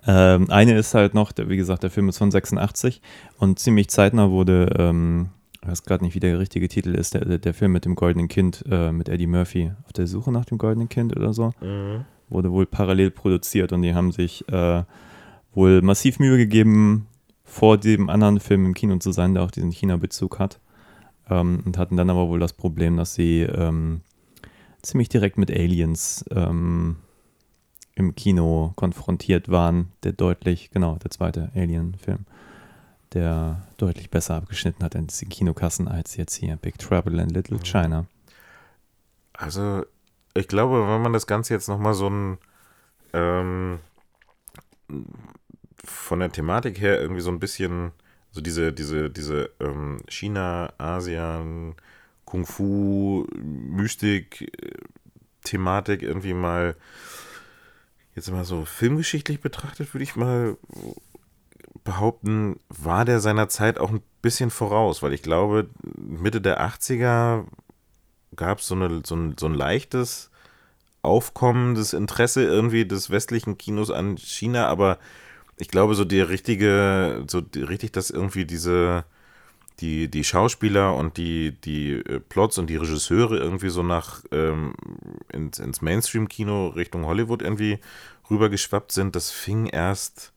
Ähm, 0.06 0.50
eine 0.50 0.76
ist 0.78 0.94
halt 0.94 1.14
noch, 1.14 1.32
wie 1.36 1.56
gesagt, 1.56 1.82
der 1.82 1.90
Film 1.90 2.08
ist 2.08 2.18
von 2.18 2.30
86 2.30 3.00
und 3.38 3.58
ziemlich 3.58 3.88
zeitnah 3.88 4.30
wurde, 4.30 4.74
ähm, 4.78 5.30
ich 5.64 5.70
weiß 5.70 5.84
gerade 5.84 6.04
nicht, 6.04 6.14
wie 6.14 6.20
der 6.20 6.38
richtige 6.38 6.68
Titel 6.68 6.94
ist, 6.94 7.14
der, 7.14 7.38
der 7.38 7.54
Film 7.54 7.72
mit 7.72 7.86
dem 7.86 7.94
goldenen 7.94 8.28
Kind, 8.28 8.64
äh, 8.70 8.92
mit 8.92 9.08
Eddie 9.08 9.26
Murphy, 9.26 9.72
auf 9.86 9.94
der 9.94 10.06
Suche 10.06 10.30
nach 10.30 10.44
dem 10.44 10.58
goldenen 10.58 10.90
Kind 10.90 11.16
oder 11.16 11.32
so, 11.32 11.52
wurde 12.28 12.52
wohl 12.52 12.66
parallel 12.66 13.10
produziert 13.10 13.72
und 13.72 13.82
die 13.82 13.94
haben 13.94 14.12
sich 14.12 14.46
äh, 14.48 14.82
wohl 15.54 15.80
massiv 15.80 16.18
Mühe 16.18 16.36
gegeben, 16.36 17.06
vor 17.44 17.78
dem 17.78 18.10
anderen 18.10 18.40
Film 18.40 18.66
im 18.66 18.74
Kino 18.74 18.96
zu 18.98 19.12
sein, 19.12 19.34
der 19.34 19.42
auch 19.42 19.50
diesen 19.50 19.70
China-Bezug 19.70 20.38
hat. 20.38 20.60
Ähm, 21.30 21.62
und 21.64 21.78
hatten 21.78 21.96
dann 21.96 22.10
aber 22.10 22.28
wohl 22.28 22.40
das 22.40 22.52
Problem, 22.52 22.96
dass 22.96 23.14
sie 23.14 23.40
ähm, 23.42 24.02
ziemlich 24.82 25.08
direkt 25.08 25.38
mit 25.38 25.50
Aliens 25.50 26.24
ähm, 26.30 26.96
im 27.94 28.14
Kino 28.14 28.72
konfrontiert 28.76 29.48
waren, 29.48 29.92
der 30.02 30.12
deutlich, 30.12 30.70
genau, 30.70 30.96
der 30.96 31.10
zweite 31.10 31.50
Alien-Film, 31.54 32.26
der 33.12 33.66
deutlich 33.76 34.10
besser 34.10 34.34
abgeschnitten 34.36 34.84
hat 34.84 34.94
in 34.94 35.06
den 35.06 35.28
Kinokassen 35.28 35.88
als 35.88 36.16
jetzt 36.16 36.34
hier 36.34 36.56
Big 36.56 36.78
Trouble 36.78 37.20
in 37.20 37.28
Little 37.28 37.60
China. 37.62 38.06
Also, 39.32 39.84
ich 40.34 40.48
glaube, 40.48 40.88
wenn 40.88 41.02
man 41.02 41.12
das 41.12 41.26
Ganze 41.26 41.54
jetzt 41.54 41.68
nochmal 41.68 41.94
so 41.94 42.08
ein 42.08 42.38
ähm, 43.12 43.78
von 45.84 46.20
der 46.20 46.32
Thematik 46.32 46.80
her 46.80 47.00
irgendwie 47.00 47.20
so 47.20 47.30
ein 47.30 47.40
bisschen, 47.40 47.92
so 48.30 48.40
diese, 48.40 48.72
diese, 48.72 49.10
diese 49.10 49.50
ähm, 49.60 50.00
China, 50.08 50.72
Asien, 50.78 51.74
Kung 52.24 52.46
Fu, 52.46 53.26
Mystik, 53.34 54.42
äh, 54.42 54.72
Thematik 55.44 56.02
irgendwie 56.02 56.34
mal 56.34 56.74
jetzt 58.14 58.30
mal 58.30 58.44
so 58.44 58.64
filmgeschichtlich 58.64 59.40
betrachtet, 59.40 59.92
würde 59.92 60.04
ich 60.04 60.16
mal 60.16 60.56
behaupten, 61.84 62.58
war 62.68 63.04
der 63.04 63.20
seiner 63.20 63.48
Zeit 63.48 63.78
auch 63.78 63.90
ein 63.90 64.02
bisschen 64.22 64.50
voraus, 64.50 65.02
weil 65.02 65.12
ich 65.12 65.22
glaube, 65.22 65.68
Mitte 65.96 66.40
der 66.40 66.60
80er 66.66 67.44
gab 68.34 68.60
so 68.62 68.74
eine, 68.74 69.02
so, 69.04 69.14
ein, 69.14 69.36
so 69.38 69.46
ein 69.46 69.54
leichtes 69.54 70.30
aufkommendes 71.02 71.92
Interesse 71.92 72.42
irgendwie 72.42 72.86
des 72.86 73.10
westlichen 73.10 73.58
Kinos 73.58 73.90
an 73.90 74.16
China, 74.16 74.66
aber 74.66 74.98
ich 75.58 75.68
glaube, 75.68 75.94
so 75.94 76.04
die 76.04 76.20
richtige, 76.20 77.24
so 77.28 77.40
die, 77.40 77.62
richtig, 77.62 77.92
dass 77.92 78.10
irgendwie 78.10 78.44
diese, 78.46 79.04
die, 79.80 80.10
die 80.10 80.24
Schauspieler 80.24 80.96
und 80.96 81.16
die, 81.16 81.52
die 81.52 81.92
äh, 81.92 82.20
Plots 82.20 82.58
und 82.58 82.68
die 82.70 82.76
Regisseure 82.76 83.36
irgendwie 83.36 83.68
so 83.68 83.82
nach 83.82 84.22
ähm, 84.32 84.74
ins, 85.32 85.58
ins 85.58 85.82
Mainstream-Kino 85.82 86.68
Richtung 86.68 87.04
Hollywood 87.04 87.42
irgendwie 87.42 87.78
rübergeschwappt 88.30 88.92
sind, 88.92 89.14
das 89.14 89.30
fing 89.30 89.66
erst, 89.66 90.33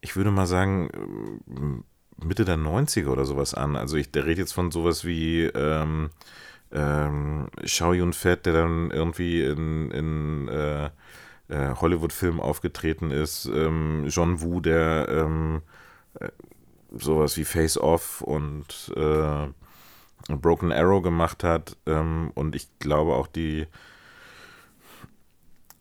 ich 0.00 0.16
würde 0.16 0.30
mal 0.30 0.46
sagen, 0.46 0.90
ähm, 1.48 1.84
Mitte 2.22 2.44
der 2.44 2.56
90er 2.56 3.08
oder 3.08 3.24
sowas 3.24 3.54
an. 3.54 3.76
Also 3.76 3.96
ich, 3.96 4.10
der 4.10 4.24
redet 4.24 4.38
jetzt 4.38 4.52
von 4.52 4.70
sowas 4.70 5.04
wie 5.04 5.44
ähm, 5.44 6.10
ähm, 6.72 7.48
Xiao 7.62 7.92
Yun 7.92 8.12
Fett, 8.12 8.46
der 8.46 8.52
dann 8.54 8.90
irgendwie 8.90 9.42
in, 9.42 9.90
in 9.90 10.48
äh, 10.48 10.90
äh, 11.48 11.74
Hollywood-Filmen 11.74 12.40
aufgetreten 12.40 13.10
ist, 13.10 13.46
ähm, 13.46 14.06
John 14.08 14.40
Woo, 14.40 14.60
der 14.60 15.08
ähm, 15.08 15.62
äh, 16.20 16.28
sowas 16.96 17.36
wie 17.36 17.44
Face 17.44 17.78
Off 17.78 18.20
und 18.20 18.92
äh, 18.96 19.48
Broken 20.34 20.72
Arrow 20.72 21.02
gemacht 21.02 21.44
hat 21.44 21.76
ähm, 21.86 22.32
und 22.34 22.54
ich 22.54 22.68
glaube 22.80 23.14
auch 23.14 23.26
die 23.26 23.66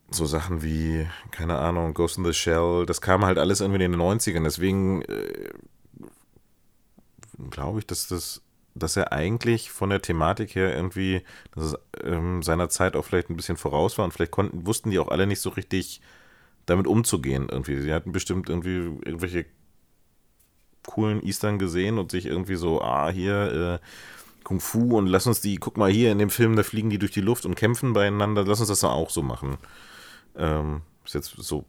so 0.10 0.26
Sachen 0.26 0.64
wie, 0.64 1.08
keine 1.32 1.58
Ahnung, 1.58 1.94
Ghost 1.94 2.18
in 2.18 2.26
the 2.26 2.34
Shell, 2.34 2.86
das 2.86 3.02
kam 3.02 3.26
halt 3.26 3.38
alles 3.38 3.62
irgendwie 3.62 3.84
in 3.84 3.92
den 3.92 4.02
90ern, 4.02 4.44
deswegen 4.44 5.02
äh, 5.04 5.50
glaube 7.50 7.80
ich, 7.80 7.88
dass 7.88 8.08
das 8.08 8.42
dass 8.80 8.96
er 8.96 9.12
eigentlich 9.12 9.72
von 9.72 9.90
der 9.90 10.02
Thematik 10.02 10.56
her 10.56 10.76
irgendwie, 10.76 11.24
dass 11.56 11.64
es 11.64 11.76
ähm, 12.04 12.44
seiner 12.44 12.70
Zeit 12.70 12.96
auch 12.96 13.06
vielleicht 13.06 13.30
ein 13.30 13.36
bisschen 13.36 13.58
voraus 13.58 13.98
war 13.98 14.06
und 14.06 14.12
vielleicht 14.12 14.32
konnten, 14.32 14.66
wussten 14.66 14.92
die 14.92 15.00
auch 15.00 15.08
alle 15.08 15.28
nicht 15.28 15.42
so 15.42 15.50
richtig 15.50 16.02
damit 16.66 16.88
umzugehen 16.88 17.48
irgendwie. 17.50 17.80
Sie 17.80 17.94
hatten 17.94 18.12
bestimmt 18.12 18.50
irgendwie 18.50 18.76
irgendwelche 18.76 19.46
coolen 20.86 21.24
Eastern 21.26 21.60
gesehen 21.60 21.98
und 21.98 22.12
sich 22.12 22.26
irgendwie 22.26 22.56
so, 22.56 22.82
ah, 22.82 23.10
hier, 23.10 23.80
äh, 23.82 23.86
Kung 24.44 24.62
Fu 24.62 24.98
und 24.98 25.08
lass 25.08 25.28
uns 25.28 25.42
die, 25.42 25.58
guck 25.58 25.78
mal 25.78 25.92
hier 25.92 26.12
in 26.12 26.20
dem 26.20 26.30
Film, 26.30 26.56
da 26.56 26.64
fliegen 26.64 26.90
die 26.90 27.00
durch 27.00 27.12
die 27.12 27.22
Luft 27.22 27.46
und 27.46 27.56
kämpfen 27.56 27.94
beieinander, 27.94 28.46
lass 28.46 28.62
uns 28.62 28.70
das 28.70 28.80
dann 28.80 28.92
auch 28.92 29.10
so 29.10 29.22
machen. 29.22 29.58
Ähm, 30.38 30.82
ist 31.06 31.16
jetzt 31.16 31.36
so 31.38 31.66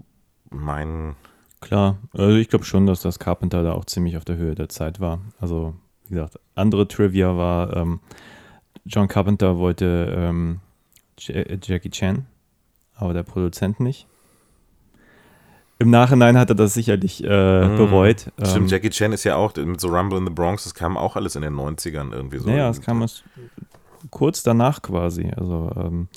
mein. 0.51 1.17
Klar, 1.61 1.99
also 2.13 2.37
ich 2.37 2.49
glaube 2.49 2.65
schon, 2.65 2.87
dass 2.87 3.03
das 3.03 3.19
Carpenter 3.19 3.65
da 3.65 3.73
auch 3.73 3.85
ziemlich 3.85 4.17
auf 4.17 4.25
der 4.25 4.37
Höhe 4.37 4.55
der 4.55 4.69
Zeit 4.69 5.01
war. 5.01 5.21
Also 5.41 5.75
wie 6.05 6.15
gesagt, 6.15 6.39
andere 6.55 6.87
Trivia 6.87 7.37
war, 7.37 7.77
ähm, 7.77 8.01
John 8.85 9.09
Carpenter 9.09 9.59
wollte 9.59 10.15
ähm, 10.17 10.61
Jackie 11.19 11.91
Chan, 11.91 12.27
aber 12.95 13.13
der 13.13 13.25
Produzent 13.25 13.81
nicht. 13.81 14.07
Im 15.81 15.91
Nachhinein 15.91 16.37
hat 16.37 16.49
er 16.51 16.57
das 16.57 16.75
sicherlich 16.75 17.23
äh, 17.23 17.67
mm, 17.67 17.77
bereut. 17.77 18.33
Stimmt, 18.43 18.57
ähm, 18.57 18.67
Jackie 18.67 18.91
Chan 18.91 19.13
ist 19.13 19.25
ja 19.25 19.37
auch 19.37 19.55
mit 19.55 19.81
so 19.81 19.89
Rumble 19.89 20.19
in 20.19 20.27
the 20.27 20.33
Bronx, 20.33 20.65
das 20.65 20.75
kam 20.75 20.97
auch 20.97 21.15
alles 21.15 21.37
in 21.37 21.43
den 21.43 21.55
90ern 21.55 22.13
irgendwie 22.13 22.39
so. 22.39 22.49
Naja, 22.49 22.69
es 22.69 22.81
kam 22.81 23.03
es 23.03 23.23
kurz 24.11 24.43
danach 24.43 24.83
quasi. 24.83 25.31
Also, 25.37 25.71
ähm, 25.77 26.09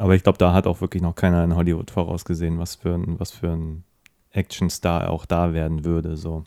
aber 0.00 0.14
ich 0.14 0.22
glaube, 0.22 0.38
da 0.38 0.54
hat 0.54 0.66
auch 0.66 0.80
wirklich 0.80 1.02
noch 1.02 1.14
keiner 1.14 1.44
in 1.44 1.54
Hollywood 1.54 1.90
vorausgesehen, 1.90 2.58
was 2.58 2.74
für 2.74 2.94
ein, 2.94 3.20
was 3.20 3.32
für 3.32 3.50
ein 3.50 3.84
Actionstar 4.32 5.10
auch 5.10 5.26
da 5.26 5.52
werden 5.52 5.84
würde. 5.84 6.16
So. 6.16 6.44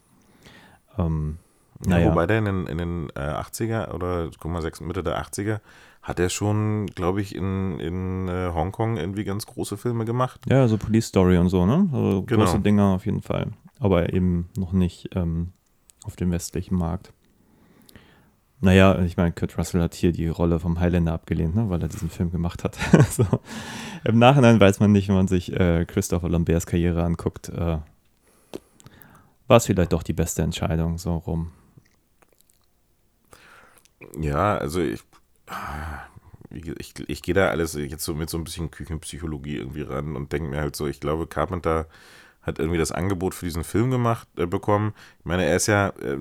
Ähm, 0.97 1.37
naja. 1.85 2.05
Ja, 2.05 2.11
wobei 2.11 2.25
der 2.25 2.39
in 2.39 2.45
den, 2.45 2.65
in 2.65 2.77
den 2.79 3.09
äh, 3.15 3.19
80er 3.19 3.93
oder 3.93 4.31
guck 4.39 4.51
mal, 4.51 4.63
Mitte 4.81 5.03
der 5.03 5.21
80er 5.21 5.59
hat 6.01 6.19
er 6.19 6.29
schon, 6.29 6.87
glaube 6.87 7.21
ich, 7.21 7.35
in, 7.35 7.79
in 7.79 8.27
äh, 8.27 8.49
Hongkong 8.53 8.97
irgendwie 8.97 9.23
ganz 9.23 9.45
große 9.45 9.77
Filme 9.77 10.03
gemacht. 10.05 10.41
Ja, 10.49 10.67
so 10.67 10.77
Police 10.77 11.05
Story 11.05 11.37
und 11.37 11.49
so, 11.49 11.67
ne? 11.67 11.87
Also 11.93 12.23
genau. 12.23 12.45
große 12.45 12.59
Dinger 12.59 12.95
auf 12.95 13.05
jeden 13.05 13.21
Fall. 13.21 13.51
Aber 13.79 14.13
eben 14.13 14.49
noch 14.57 14.73
nicht 14.73 15.09
ähm, 15.15 15.53
auf 16.05 16.15
dem 16.15 16.31
westlichen 16.31 16.75
Markt. 16.75 17.13
Naja, 18.63 18.97
ich 18.99 19.17
meine, 19.17 19.33
Kurt 19.33 19.57
Russell 19.57 19.81
hat 19.81 19.93
hier 19.93 20.13
die 20.13 20.29
Rolle 20.29 20.57
vom 20.57 20.79
Highlander 20.79 21.11
abgelehnt, 21.11 21.53
ne, 21.53 21.69
weil 21.69 21.81
er 21.81 21.89
diesen 21.89 22.09
Film 22.09 22.31
gemacht 22.31 22.63
hat. 22.63 22.77
so. 23.09 23.25
Im 24.05 24.17
Nachhinein 24.19 24.57
weiß 24.57 24.79
man 24.79 24.93
nicht, 24.93 25.09
wenn 25.09 25.15
man 25.15 25.27
sich 25.27 25.51
äh, 25.51 25.83
Christopher 25.83 26.29
Lamberts 26.29 26.65
Karriere 26.65 27.03
anguckt, 27.03 27.49
äh, 27.49 27.79
war 29.47 29.57
es 29.57 29.65
vielleicht 29.65 29.91
doch 29.91 30.01
die 30.01 30.13
beste 30.13 30.43
Entscheidung, 30.43 30.97
so 30.97 31.17
rum. 31.17 31.51
Ja, 34.17 34.57
also 34.57 34.79
ich, 34.79 35.01
ich, 36.49 36.93
ich 37.05 37.21
gehe 37.21 37.35
da 37.35 37.49
alles 37.49 37.73
jetzt 37.73 38.05
so 38.05 38.13
mit 38.13 38.29
so 38.29 38.37
ein 38.37 38.45
bisschen 38.45 38.71
Küchenpsychologie 38.71 39.57
irgendwie 39.57 39.81
ran 39.81 40.15
und 40.15 40.31
denke 40.31 40.49
mir 40.49 40.61
halt 40.61 40.77
so, 40.77 40.87
ich 40.87 41.01
glaube, 41.01 41.27
Carpenter 41.27 41.87
hat 42.41 42.59
irgendwie 42.59 42.77
das 42.77 42.93
Angebot 42.93 43.33
für 43.33 43.45
diesen 43.45 43.65
Film 43.65 43.91
gemacht 43.91 44.27
äh, 44.37 44.45
bekommen. 44.45 44.93
Ich 45.19 45.25
meine, 45.25 45.43
er 45.43 45.57
ist 45.57 45.67
ja, 45.67 45.89
äh, 45.89 46.17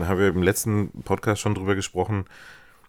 haben 0.00 0.18
wir 0.18 0.28
im 0.28 0.42
letzten 0.42 0.90
Podcast 1.02 1.40
schon 1.40 1.54
drüber 1.54 1.74
gesprochen, 1.74 2.26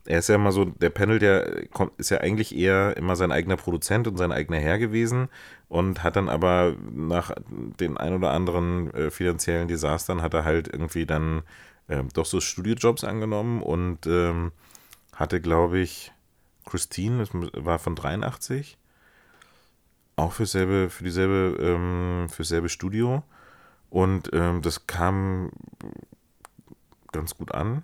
er 0.08 0.19
ist 0.19 0.30
ja 0.30 0.36
immer 0.36 0.54
so, 0.54 0.65
der 0.65 0.89
Panel, 0.89 1.19
der 1.19 1.67
kommt, 1.67 1.91
ist 2.00 2.12
ja 2.12 2.19
eigentlich 2.19 2.56
eher 2.56 2.95
immer 2.95 3.15
sein 3.15 3.32
eigener 3.32 3.58
Produzent 3.58 4.08
und 4.08 4.17
sein 4.17 4.32
eigener 4.32 4.58
Herr 4.58 4.80
gewesen 4.80 5.28
und 5.67 6.02
hat 6.04 6.15
dann 6.15 6.30
aber 6.30 6.76
nach 6.93 7.32
den 7.45 7.97
ein 7.97 8.13
oder 8.13 8.32
anderen 8.32 8.93
äh, 8.93 9.12
finanziellen 9.12 9.67
Desastern 9.67 10.21
hat 10.21 10.34
er 10.34 10.45
halt 10.45 10.69
irgendwie 10.69 11.06
dann 11.06 11.43
ähm, 11.89 12.08
doch 12.13 12.26
so 12.26 12.39
Studiojobs 12.39 13.04
angenommen 13.04 13.62
und 13.62 14.08
ähm, 14.08 14.54
hatte, 15.13 15.41
glaube 15.41 15.80
ich, 15.80 16.13
Christine, 16.65 17.19
das 17.19 17.30
war 17.34 17.80
von 17.80 17.95
83, 17.95 18.78
auch 20.15 20.32
für, 20.32 20.45
selbe, 20.45 20.89
für 20.89 21.04
dieselbe, 21.04 21.58
ähm, 21.62 22.28
für 22.30 22.43
dasselbe 22.43 22.69
Studio. 22.69 23.23
Und 23.89 24.30
ähm, 24.34 24.62
das 24.62 24.86
kam 24.86 25.52
ganz 27.17 27.36
gut 27.36 27.51
an, 27.53 27.84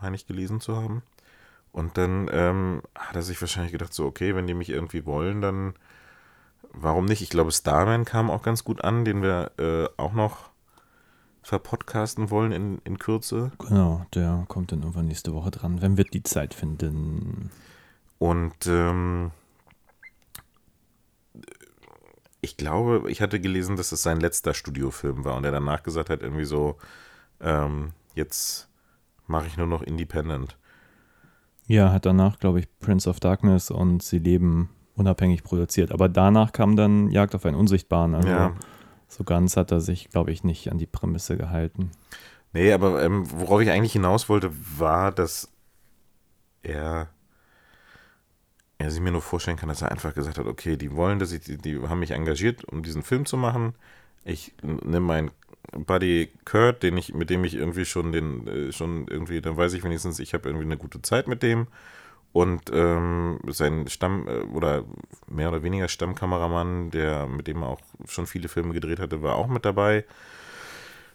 meine 0.00 0.14
ich 0.14 0.26
gelesen 0.26 0.60
zu 0.60 0.76
haben. 0.76 1.02
Und 1.72 1.98
dann 1.98 2.30
ähm, 2.32 2.82
hat 2.94 3.16
er 3.16 3.22
sich 3.22 3.40
wahrscheinlich 3.40 3.72
gedacht, 3.72 3.92
so, 3.92 4.06
okay, 4.06 4.34
wenn 4.34 4.46
die 4.46 4.54
mich 4.54 4.70
irgendwie 4.70 5.04
wollen, 5.04 5.42
dann 5.42 5.74
warum 6.72 7.06
nicht? 7.06 7.22
Ich 7.22 7.30
glaube, 7.30 7.52
Starman 7.52 8.04
kam 8.04 8.30
auch 8.30 8.42
ganz 8.42 8.64
gut 8.64 8.82
an, 8.84 9.04
den 9.04 9.22
wir 9.22 9.50
äh, 9.58 9.88
auch 9.96 10.12
noch 10.12 10.50
verpodcasten 11.42 12.30
wollen 12.30 12.52
in, 12.52 12.78
in 12.84 12.98
Kürze. 12.98 13.52
Genau, 13.58 14.04
der 14.14 14.44
kommt 14.48 14.72
dann 14.72 14.80
irgendwann 14.80 15.06
nächste 15.06 15.32
Woche 15.32 15.50
dran, 15.50 15.80
wenn 15.80 15.96
wir 15.96 16.04
die 16.04 16.22
Zeit 16.22 16.54
finden. 16.54 17.50
Und 18.18 18.66
ähm, 18.66 19.30
ich 22.40 22.56
glaube, 22.56 23.10
ich 23.10 23.20
hatte 23.20 23.40
gelesen, 23.40 23.76
dass 23.76 23.92
es 23.92 24.02
sein 24.02 24.20
letzter 24.20 24.54
Studiofilm 24.54 25.24
war 25.24 25.36
und 25.36 25.44
er 25.44 25.52
danach 25.52 25.82
gesagt 25.82 26.10
hat, 26.10 26.22
irgendwie 26.22 26.44
so, 26.44 26.78
ähm, 27.40 27.92
jetzt 28.14 28.68
mache 29.26 29.46
ich 29.46 29.56
nur 29.56 29.66
noch 29.66 29.82
Independent. 29.82 30.56
Ja, 31.66 31.92
hat 31.92 32.06
danach, 32.06 32.38
glaube 32.38 32.60
ich, 32.60 32.78
Prince 32.78 33.10
of 33.10 33.18
Darkness 33.20 33.70
und 33.70 34.02
Sie 34.02 34.18
leben 34.18 34.70
unabhängig 34.94 35.42
produziert. 35.42 35.92
Aber 35.92 36.08
danach 36.08 36.52
kam 36.52 36.76
dann 36.76 37.10
Jagd 37.10 37.34
auf 37.34 37.44
einen 37.44 37.56
Unsichtbaren. 37.56 38.14
Also 38.14 38.28
ja 38.28 38.54
so 39.08 39.24
ganz 39.24 39.56
hat 39.56 39.70
er 39.70 39.80
sich, 39.80 40.10
glaube 40.10 40.32
ich, 40.32 40.44
nicht 40.44 40.70
an 40.70 40.78
die 40.78 40.86
Prämisse 40.86 41.36
gehalten. 41.36 41.90
Nee, 42.52 42.72
aber 42.72 43.02
ähm, 43.02 43.30
worauf 43.30 43.60
ich 43.60 43.70
eigentlich 43.70 43.92
hinaus 43.92 44.28
wollte, 44.28 44.50
war, 44.78 45.12
dass 45.12 45.48
er, 46.62 47.08
er 48.78 48.90
sich 48.90 49.00
mir 49.00 49.12
nur 49.12 49.22
vorstellen 49.22 49.56
kann, 49.56 49.68
dass 49.68 49.82
er 49.82 49.92
einfach 49.92 50.14
gesagt 50.14 50.38
hat, 50.38 50.46
okay, 50.46 50.76
die 50.76 50.94
wollen, 50.94 51.18
dass 51.18 51.32
ich, 51.32 51.40
die, 51.42 51.58
die 51.58 51.80
haben 51.82 52.00
mich 52.00 52.12
engagiert, 52.12 52.64
um 52.64 52.82
diesen 52.82 53.02
Film 53.02 53.26
zu 53.26 53.36
machen. 53.36 53.74
Ich 54.24 54.54
nehme 54.62 55.00
meinen 55.00 55.30
Buddy 55.72 56.30
Kurt, 56.44 56.82
den 56.82 56.96
ich, 56.96 57.14
mit 57.14 57.30
dem 57.30 57.44
ich 57.44 57.54
irgendwie 57.54 57.84
schon 57.84 58.12
den, 58.12 58.46
äh, 58.46 58.72
schon 58.72 59.06
irgendwie, 59.08 59.40
dann 59.40 59.56
weiß 59.56 59.72
ich 59.74 59.84
wenigstens, 59.84 60.18
ich 60.18 60.34
habe 60.34 60.48
irgendwie 60.48 60.66
eine 60.66 60.76
gute 60.76 61.02
Zeit 61.02 61.28
mit 61.28 61.42
dem 61.42 61.66
und 62.32 62.70
ähm, 62.72 63.38
sein 63.48 63.88
Stamm 63.88 64.28
äh, 64.28 64.40
oder 64.54 64.84
mehr 65.26 65.48
oder 65.48 65.62
weniger 65.62 65.88
Stammkameramann, 65.88 66.90
der 66.90 67.26
mit 67.26 67.46
dem 67.46 67.62
er 67.62 67.68
auch 67.68 67.80
schon 68.06 68.26
viele 68.26 68.48
Filme 68.48 68.72
gedreht 68.72 69.00
hatte, 69.00 69.22
war 69.22 69.36
auch 69.36 69.48
mit 69.48 69.64
dabei. 69.64 70.04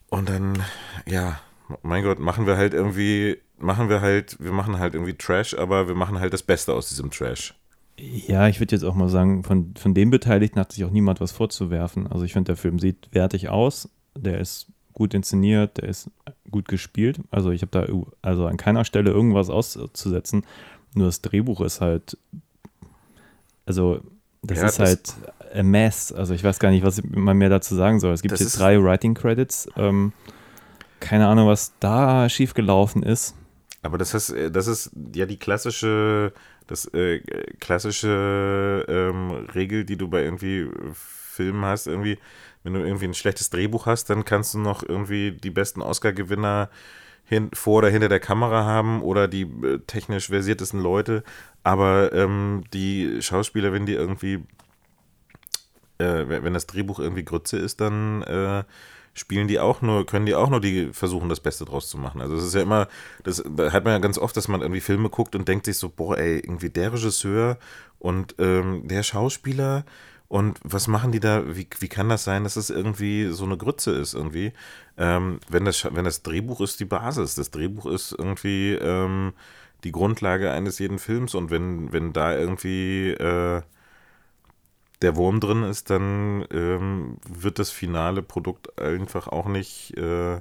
Und 0.10 0.30
dann, 0.30 0.64
ja, 1.06 1.40
mein 1.84 2.04
Gott, 2.04 2.20
machen 2.20 2.48
wir 2.48 2.58
halt 2.58 2.74
irgendwie 2.74 3.38
machen 3.62 3.90
wir 3.90 4.02
halt, 4.02 4.38
wir 4.40 4.52
machen 4.52 4.80
halt 4.80 4.94
irgendwie 4.94 5.14
Trash, 5.14 5.54
aber 5.54 5.88
wir 5.88 5.96
machen 5.96 6.20
halt 6.20 6.34
das 6.34 6.44
Beste 6.44 6.74
aus 6.74 6.90
diesem 6.90 7.12
Trash. 7.12 7.54
Ja, 7.98 8.48
ich 8.48 8.60
würde 8.60 8.76
jetzt 8.76 8.84
auch 8.84 8.96
mal 8.96 9.10
sagen, 9.10 9.44
von, 9.44 9.74
von 9.78 9.94
den 9.94 10.10
Beteiligten 10.10 10.60
hat 10.60 10.72
sich 10.72 10.84
auch 10.86 10.90
niemand 10.90 11.22
was 11.22 11.32
vorzuwerfen. 11.32 12.08
Also 12.08 12.26
ich 12.26 12.34
finde, 12.34 12.50
der 12.50 12.56
Film 12.56 12.80
sieht 12.80 13.10
wertig 13.12 13.50
aus, 13.50 13.90
der 14.16 14.40
ist 14.40 14.68
gut 14.94 15.14
inszeniert, 15.14 15.78
der 15.78 15.90
ist 15.90 16.10
gut 16.50 16.68
gespielt. 16.68 17.20
Also 17.32 17.52
ich 17.52 17.62
habe 17.62 17.72
da 17.72 17.88
also 18.22 18.46
an 18.48 18.58
keiner 18.58 18.84
Stelle 18.86 19.12
irgendwas 19.12 19.50
auszusetzen. 19.50 20.46
Nur 20.94 21.06
das 21.08 21.22
Drehbuch 21.22 21.62
ist 21.62 21.80
halt, 21.82 22.18
also 23.66 24.02
das 24.44 24.58
Ja, 24.60 24.66
ist 24.68 24.80
das- 24.80 24.88
halt 24.90 25.14
a 25.54 25.64
mess. 25.64 26.12
Also 26.12 26.34
ich 26.34 26.44
weiß 26.44 26.60
gar 26.60 26.72
nicht, 26.72 26.84
was 26.84 27.02
man 27.04 27.38
mehr 27.38 27.50
dazu 27.50 27.76
sagen 27.76 28.00
soll. 28.00 28.14
Es 28.14 28.22
gibt 28.22 28.38
hier 28.38 28.48
drei 28.48 28.82
Writing 28.82 29.14
Credits. 29.14 29.70
Ähm, 29.78 30.14
keine 31.00 31.28
Ahnung, 31.28 31.48
was 31.48 31.74
da 31.80 32.28
schiefgelaufen 32.30 33.04
ist. 33.04 33.36
Aber 33.84 33.98
das 33.98 34.14
ist, 34.14 34.30
äh, 34.32 34.52
das 34.52 34.68
ist 34.68 34.92
ja 35.16 35.26
die 35.26 35.38
klassische, 35.38 36.34
das 36.68 36.86
äh, 36.94 37.20
klassische 37.60 38.86
ähm, 38.88 39.32
Regel, 39.56 39.86
die 39.86 39.98
du 39.98 40.08
bei 40.08 40.24
irgendwie 40.24 40.68
Filmen 40.94 41.66
hast, 41.66 41.88
irgendwie, 41.88 42.18
wenn 42.64 42.74
du 42.74 42.80
irgendwie 42.80 43.06
ein 43.06 43.14
schlechtes 43.14 43.50
Drehbuch 43.50 43.86
hast, 43.86 44.10
dann 44.10 44.26
kannst 44.26 44.54
du 44.54 44.60
noch 44.60 44.84
irgendwie 44.84 45.32
die 45.32 45.50
besten 45.50 45.82
Oscar-Gewinner 45.82 46.70
vor 47.54 47.78
oder 47.78 47.90
hinter 47.90 48.10
der 48.10 48.20
Kamera 48.20 48.66
haben 48.66 49.02
oder 49.02 49.28
die 49.28 49.44
äh, 49.44 49.80
technisch 49.88 50.28
versiertesten 50.28 50.82
Leute, 50.82 51.24
aber 51.64 52.12
ähm, 52.14 52.64
die 52.74 53.22
Schauspieler, 53.22 53.72
wenn 53.72 53.86
die 53.86 53.94
irgendwie, 53.94 54.44
äh, 55.98 56.28
wenn 56.28 56.44
wenn 56.44 56.54
das 56.54 56.68
Drehbuch 56.68 57.00
irgendwie 57.00 57.24
Grütze 57.24 57.58
ist, 57.58 57.80
dann 57.80 58.24
äh, 58.24 58.64
spielen 59.14 59.48
die 59.48 59.60
auch 59.60 59.82
nur, 59.82 60.06
können 60.06 60.26
die 60.26 60.36
auch 60.36 60.50
nur 60.50 60.60
die 60.60 60.92
versuchen, 60.94 61.30
das 61.30 61.40
Beste 61.40 61.64
draus 61.66 61.90
zu 61.90 61.98
machen. 61.98 62.22
Also 62.22 62.36
es 62.36 62.44
ist 62.44 62.56
ja 62.56 62.62
immer, 62.62 62.88
das 63.24 63.44
da 63.56 63.72
hat 63.72 63.86
man 63.86 63.94
ja 63.94 64.00
ganz 64.00 64.18
oft, 64.18 64.36
dass 64.36 64.48
man 64.48 64.62
irgendwie 64.62 64.82
Filme 64.82 65.10
guckt 65.10 65.36
und 65.36 65.48
denkt 65.48 65.66
sich 65.66 65.78
so, 65.78 65.90
boah, 65.90 66.18
ey, 66.18 66.40
irgendwie 66.40 66.70
der 66.70 66.94
Regisseur 66.94 67.58
und 68.00 68.36
ähm, 68.40 68.88
der 68.88 69.04
Schauspieler 69.04 69.86
und 70.32 70.62
was 70.64 70.88
machen 70.88 71.12
die 71.12 71.20
da, 71.20 71.58
wie, 71.58 71.68
wie 71.80 71.90
kann 71.90 72.08
das 72.08 72.24
sein, 72.24 72.46
dass 72.46 72.56
es 72.56 72.70
irgendwie 72.70 73.28
so 73.32 73.44
eine 73.44 73.58
Grütze 73.58 73.92
ist 73.92 74.14
irgendwie? 74.14 74.54
Ähm, 74.98 75.42
wenn, 75.50 75.66
das, 75.66 75.84
wenn 75.94 76.06
das 76.06 76.24
Drehbuch 76.24 76.62
ist 76.62 76.80
die 76.80 76.86
Basis, 76.86 77.36
das 77.36 77.52
Drehbuch 77.52 77.86
ist 77.86 78.16
irgendwie 78.18 78.72
ähm, 78.76 79.34
die 79.84 79.92
Grundlage 79.92 80.50
eines 80.54 80.80
jeden 80.80 81.00
Films 81.00 81.36
und 81.36 81.52
wenn, 81.52 81.92
wenn 81.92 82.14
da 82.14 82.34
irgendwie 82.34 83.10
äh, 83.10 83.62
der 85.02 85.16
Wurm 85.18 85.42
drin 85.42 85.64
ist, 85.64 85.90
dann 85.90 86.46
ähm, 86.50 87.18
wird 87.28 87.60
das 87.60 87.70
finale 87.70 88.22
Produkt 88.22 88.80
einfach 88.80 89.28
auch 89.28 89.50
nicht, 89.50 89.98
äh, 89.98 90.40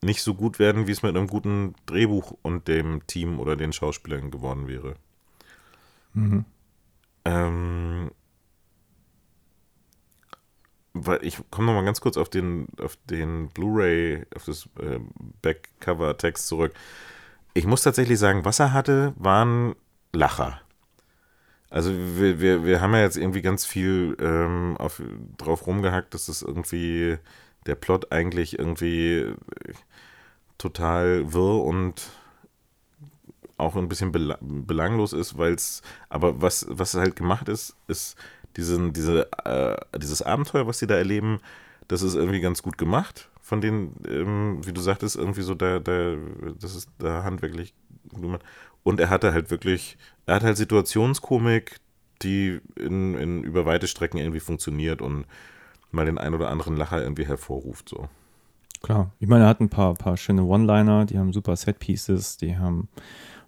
nicht 0.00 0.22
so 0.22 0.32
gut 0.32 0.58
werden, 0.58 0.86
wie 0.86 0.92
es 0.92 1.02
mit 1.02 1.14
einem 1.14 1.26
guten 1.26 1.74
Drehbuch 1.84 2.34
und 2.40 2.66
dem 2.66 3.06
Team 3.06 3.38
oder 3.40 3.56
den 3.56 3.74
Schauspielern 3.74 4.30
geworden 4.30 4.68
wäre. 4.68 4.94
Ähm, 7.26 8.10
weil 10.94 11.24
ich 11.24 11.38
komme 11.50 11.66
noch 11.66 11.74
mal 11.74 11.84
ganz 11.84 12.00
kurz 12.00 12.16
auf 12.16 12.28
den, 12.28 12.68
auf 12.80 12.96
den 13.10 13.48
Blu-ray, 13.48 14.24
auf 14.34 14.44
das 14.44 14.68
äh, 14.78 15.00
Backcover-Text 15.42 16.46
zurück. 16.46 16.72
Ich 17.52 17.66
muss 17.66 17.82
tatsächlich 17.82 18.18
sagen, 18.18 18.44
was 18.44 18.60
er 18.60 18.72
hatte, 18.72 19.12
waren 19.16 19.74
Lacher. 20.12 20.60
Also 21.68 21.92
wir, 21.92 22.40
wir, 22.40 22.64
wir 22.64 22.80
haben 22.80 22.94
ja 22.94 23.00
jetzt 23.00 23.16
irgendwie 23.16 23.42
ganz 23.42 23.66
viel 23.66 24.16
ähm, 24.20 24.76
auf, 24.78 25.02
drauf 25.36 25.66
rumgehackt, 25.66 26.14
dass 26.14 26.26
das 26.26 26.42
irgendwie 26.42 27.18
der 27.66 27.74
Plot 27.74 28.12
eigentlich 28.12 28.58
irgendwie 28.58 29.16
äh, 29.16 29.34
total 30.58 31.32
wirr 31.32 31.64
und 31.64 32.08
auch 33.56 33.76
ein 33.76 33.88
bisschen 33.88 34.12
bela 34.12 34.38
belanglos 34.40 35.12
ist, 35.12 35.38
weil 35.38 35.54
es, 35.54 35.82
aber 36.08 36.40
was, 36.42 36.66
was 36.68 36.94
halt 36.94 37.16
gemacht 37.16 37.48
ist, 37.48 37.76
ist 37.88 38.16
diesen, 38.56 38.92
diese, 38.92 39.30
äh, 39.44 39.76
dieses 39.98 40.22
Abenteuer, 40.22 40.66
was 40.66 40.78
sie 40.78 40.86
da 40.86 40.96
erleben, 40.96 41.40
das 41.88 42.02
ist 42.02 42.14
irgendwie 42.14 42.40
ganz 42.40 42.62
gut 42.62 42.78
gemacht. 42.78 43.30
Von 43.40 43.60
denen, 43.60 43.94
ähm, 44.08 44.60
wie 44.66 44.72
du 44.72 44.80
sagtest, 44.80 45.16
irgendwie 45.16 45.42
so, 45.42 45.54
da, 45.54 45.78
da, 45.78 46.16
das 46.60 46.74
ist 46.74 46.88
da 46.98 47.22
handwerklich 47.22 47.74
gemacht. 48.12 48.42
Und 48.82 49.00
er 49.00 49.10
hatte 49.10 49.32
halt 49.32 49.50
wirklich, 49.50 49.96
er 50.26 50.36
hat 50.36 50.42
halt 50.42 50.56
Situationskomik, 50.56 51.78
die 52.22 52.60
in, 52.76 53.14
in 53.14 53.42
über 53.42 53.66
weite 53.66 53.86
Strecken 53.86 54.18
irgendwie 54.18 54.40
funktioniert 54.40 55.02
und 55.02 55.26
mal 55.90 56.06
den 56.06 56.18
ein 56.18 56.34
oder 56.34 56.50
anderen 56.50 56.76
Lacher 56.76 57.02
irgendwie 57.02 57.26
hervorruft. 57.26 57.88
So. 57.88 58.08
Klar. 58.82 59.12
Ich 59.18 59.28
meine, 59.28 59.44
er 59.44 59.48
hat 59.48 59.60
ein 59.60 59.68
paar, 59.68 59.94
paar 59.94 60.16
schöne 60.16 60.44
One-Liner, 60.44 61.06
die 61.06 61.18
haben 61.18 61.32
super 61.32 61.56
Set-Pieces, 61.56 62.36
die 62.36 62.56
haben, 62.56 62.88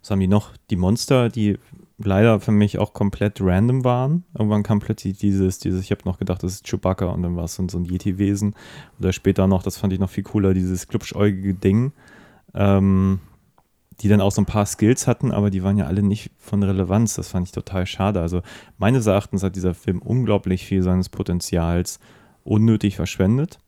was 0.01 0.11
haben 0.11 0.19
die 0.19 0.27
noch? 0.27 0.51
Die 0.69 0.75
Monster, 0.75 1.29
die 1.29 1.57
leider 1.97 2.39
für 2.39 2.51
mich 2.51 2.77
auch 2.77 2.93
komplett 2.93 3.41
random 3.41 3.83
waren. 3.83 4.23
Irgendwann 4.37 4.63
kam 4.63 4.79
plötzlich 4.79 5.17
dieses, 5.17 5.59
dieses, 5.59 5.81
ich 5.83 5.91
habe 5.91 6.01
noch 6.05 6.17
gedacht, 6.17 6.43
das 6.43 6.53
ist 6.53 6.65
Chewbacca 6.67 7.07
und 7.07 7.23
dann 7.23 7.35
war 7.35 7.43
es 7.45 7.55
so, 7.55 7.63
ein- 7.63 7.85
Yeti-Wesen. 7.85 8.55
Oder 8.99 9.11
später 9.11 9.47
noch, 9.47 9.63
das 9.63 9.77
fand 9.77 9.91
ich 9.93 9.99
noch 9.99 10.09
viel 10.09 10.23
cooler, 10.23 10.53
dieses 10.53 10.87
klubschäugige 10.87 11.53
Ding. 11.53 11.91
Ähm, 12.53 13.19
die 14.01 14.07
dann 14.07 14.21
auch 14.21 14.31
so 14.31 14.41
ein 14.41 14.45
paar 14.45 14.65
Skills 14.65 15.07
hatten, 15.07 15.31
aber 15.33 15.49
die 15.49 15.61
waren 15.61 15.77
ja 15.77 15.85
alle 15.85 16.01
nicht 16.01 16.31
von 16.37 16.63
Relevanz. 16.63 17.15
Das 17.15 17.27
fand 17.27 17.47
ich 17.47 17.51
total 17.51 17.85
schade. 17.85 18.21
Also 18.21 18.41
meines 18.77 19.05
Erachtens 19.07 19.43
hat 19.43 19.57
dieser 19.57 19.73
Film 19.73 20.01
unglaublich 20.01 20.65
viel 20.65 20.83
seines 20.83 21.09
Potenzials 21.09 21.99
unnötig 22.45 22.95
verschwendet. 22.95 23.59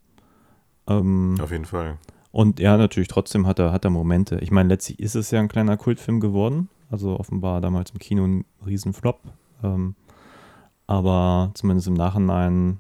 Ähm, 0.88 1.38
Auf 1.42 1.52
jeden 1.52 1.66
Fall. 1.66 1.98
Und 2.32 2.60
ja, 2.60 2.78
natürlich 2.78 3.10
trotzdem 3.10 3.46
hat 3.46 3.60
er, 3.60 3.72
hat 3.72 3.84
er 3.86 3.92
Momente. 3.92 4.40
Ich 4.40 4.52
meine, 4.52 4.70
letztlich 4.70 5.00
ist 5.00 5.16
es 5.16 5.32
ja 5.32 5.40
ein 5.40 5.50
kleiner 5.50 5.78
Kultfilm 5.78 6.20
geworden. 6.20 6.70
Also 6.90 7.20
offenbar 7.20 7.62
damals 7.62 7.92
im 7.92 8.00
Kino 8.00 8.26
ein 8.26 8.46
Riesenflop. 8.66 9.20
Ähm, 9.64 9.96
aber 10.88 11.52
zumindest 11.54 11.88
im 11.88 11.94
Nachhinein 11.94 12.80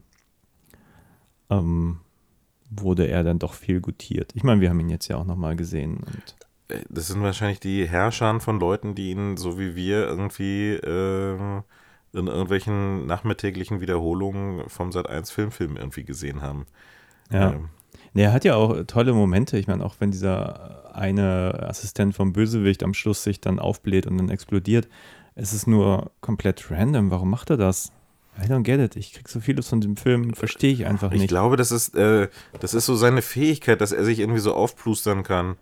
ähm, 1.49 1.99
wurde 2.69 3.07
er 3.07 3.23
dann 3.23 3.39
doch 3.39 3.53
viel 3.53 3.81
gutiert. 3.81 4.31
Ich 4.35 4.43
meine, 4.43 4.61
wir 4.61 4.69
haben 4.69 4.79
ihn 4.79 4.89
jetzt 4.89 5.07
ja 5.07 5.17
auch 5.17 5.25
nochmal 5.25 5.55
gesehen. 5.55 5.97
Und 5.97 6.85
Das 6.89 7.07
sind 7.07 7.21
wahrscheinlich 7.21 7.59
die 7.59 7.87
Herrscher 7.87 8.39
von 8.39 8.59
Leuten, 8.59 8.95
die 8.95 9.11
ihn 9.11 9.35
so 9.37 9.59
wie 9.59 9.75
wir 9.75 10.07
irgendwie 10.07 10.71
äh, 10.71 11.61
in 12.13 12.27
irgendwelchen 12.27 13.05
nachmittäglichen 13.05 13.81
Wiederholungen 13.81 14.67
vom 14.69 14.91
Sat 14.91 15.09
1 15.09 15.31
Filmfilm 15.31 15.75
irgendwie 15.75 16.03
gesehen 16.03 16.41
haben. 16.41 16.65
ja. 17.31 17.51
Ähm, 17.51 17.69
Nee, 18.13 18.23
er 18.23 18.33
hat 18.33 18.43
ja 18.45 18.55
auch 18.55 18.83
tolle 18.87 19.13
Momente. 19.13 19.57
Ich 19.57 19.67
meine, 19.67 19.85
auch 19.85 19.95
wenn 19.99 20.11
dieser 20.11 20.93
eine 20.95 21.65
Assistent 21.69 22.13
vom 22.15 22.33
Bösewicht 22.33 22.83
am 22.83 22.93
Schluss 22.93 23.23
sich 23.23 23.39
dann 23.41 23.59
aufbläht 23.59 24.05
und 24.07 24.17
dann 24.17 24.29
explodiert, 24.29 24.87
es 25.35 25.53
ist 25.53 25.67
nur 25.67 26.11
komplett 26.21 26.69
random. 26.69 27.09
Warum 27.11 27.29
macht 27.29 27.49
er 27.49 27.57
das? 27.57 27.91
I 28.41 28.47
don't 28.47 28.63
get 28.63 28.79
it. 28.79 28.95
Ich 28.95 29.13
krieg 29.13 29.27
so 29.29 29.39
vieles 29.39 29.67
von 29.69 29.81
dem 29.81 29.97
Film, 29.97 30.33
verstehe 30.33 30.71
ich 30.73 30.85
einfach 30.85 31.11
Ich 31.11 31.19
nicht. 31.19 31.29
glaube, 31.29 31.55
das 31.57 31.71
ist, 31.71 31.95
äh, 31.95 32.27
das 32.59 32.73
ist 32.73 32.85
so 32.85 32.95
seine 32.95 33.21
Fähigkeit, 33.21 33.79
dass 33.81 33.91
er 33.91 34.03
sich 34.05 34.19
irgendwie 34.19 34.39
so 34.39 34.53
aufplustern 34.53 35.23
kann. 35.23 35.55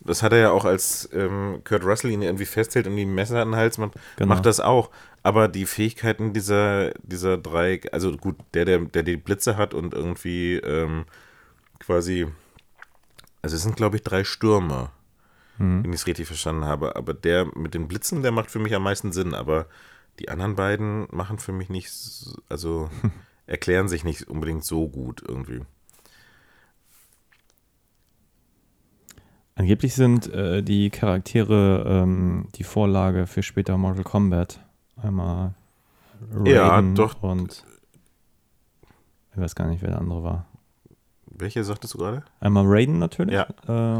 Das 0.00 0.22
hat 0.22 0.32
er 0.32 0.38
ja 0.38 0.50
auch, 0.50 0.64
als 0.64 1.08
ähm, 1.12 1.60
Kurt 1.64 1.84
Russell 1.84 2.10
ihn 2.10 2.22
irgendwie 2.22 2.46
festhält 2.46 2.86
und 2.86 2.96
ihm 2.96 3.10
ein 3.10 3.14
Messer 3.14 3.40
an 3.42 3.48
den 3.50 3.56
Hals 3.56 3.78
macht, 3.78 3.92
Genau. 4.16 4.28
macht 4.34 4.46
das 4.46 4.58
auch. 4.60 4.90
Aber 5.22 5.46
die 5.48 5.66
Fähigkeiten 5.66 6.32
dieser, 6.32 6.92
dieser 7.02 7.36
drei, 7.36 7.80
also 7.92 8.16
gut, 8.16 8.36
der, 8.54 8.64
der, 8.64 8.78
der 8.78 9.02
die 9.02 9.16
Blitze 9.18 9.56
hat 9.56 9.74
und 9.74 9.92
irgendwie 9.92 10.54
ähm, 10.56 11.04
quasi, 11.80 12.28
also 13.42 13.56
es 13.56 13.62
sind, 13.62 13.76
glaube 13.76 13.96
ich, 13.96 14.02
drei 14.02 14.22
Stürme, 14.24 14.90
wenn 15.82 15.92
ich 15.92 16.00
es 16.00 16.06
richtig 16.06 16.26
verstanden 16.26 16.64
habe. 16.64 16.96
Aber 16.96 17.12
der 17.12 17.46
mit 17.56 17.74
den 17.74 17.88
Blitzen, 17.88 18.22
der 18.22 18.32
macht 18.32 18.50
für 18.50 18.60
mich 18.60 18.74
am 18.74 18.82
meisten 18.82 19.12
Sinn. 19.12 19.34
Aber 19.34 19.66
die 20.18 20.28
anderen 20.28 20.54
beiden 20.56 21.06
machen 21.10 21.38
für 21.38 21.52
mich 21.52 21.68
nicht, 21.68 21.90
also 22.48 22.88
erklären 23.46 23.88
sich 23.88 24.04
nicht 24.04 24.28
unbedingt 24.28 24.64
so 24.64 24.88
gut 24.88 25.22
irgendwie. 25.26 25.62
Angeblich 29.54 29.94
sind 29.94 30.32
äh, 30.32 30.62
die 30.62 30.88
Charaktere 30.88 31.84
ähm, 31.86 32.48
die 32.54 32.64
Vorlage 32.64 33.26
für 33.26 33.42
später 33.42 33.76
Mortal 33.76 34.04
Kombat. 34.04 34.60
Einmal 34.96 35.54
Ja, 36.44 36.68
Raiden 36.68 36.94
doch. 36.94 37.22
und 37.22 37.64
ich 39.34 39.40
weiß 39.40 39.54
gar 39.54 39.68
nicht, 39.68 39.82
wer 39.82 39.90
der 39.90 39.98
andere 39.98 40.22
war. 40.22 40.46
Welche 41.40 41.64
sagtest 41.64 41.94
du 41.94 41.98
gerade? 41.98 42.22
Einmal 42.40 42.64
Raiden 42.66 42.98
natürlich. 42.98 43.34
Ja. 43.34 43.46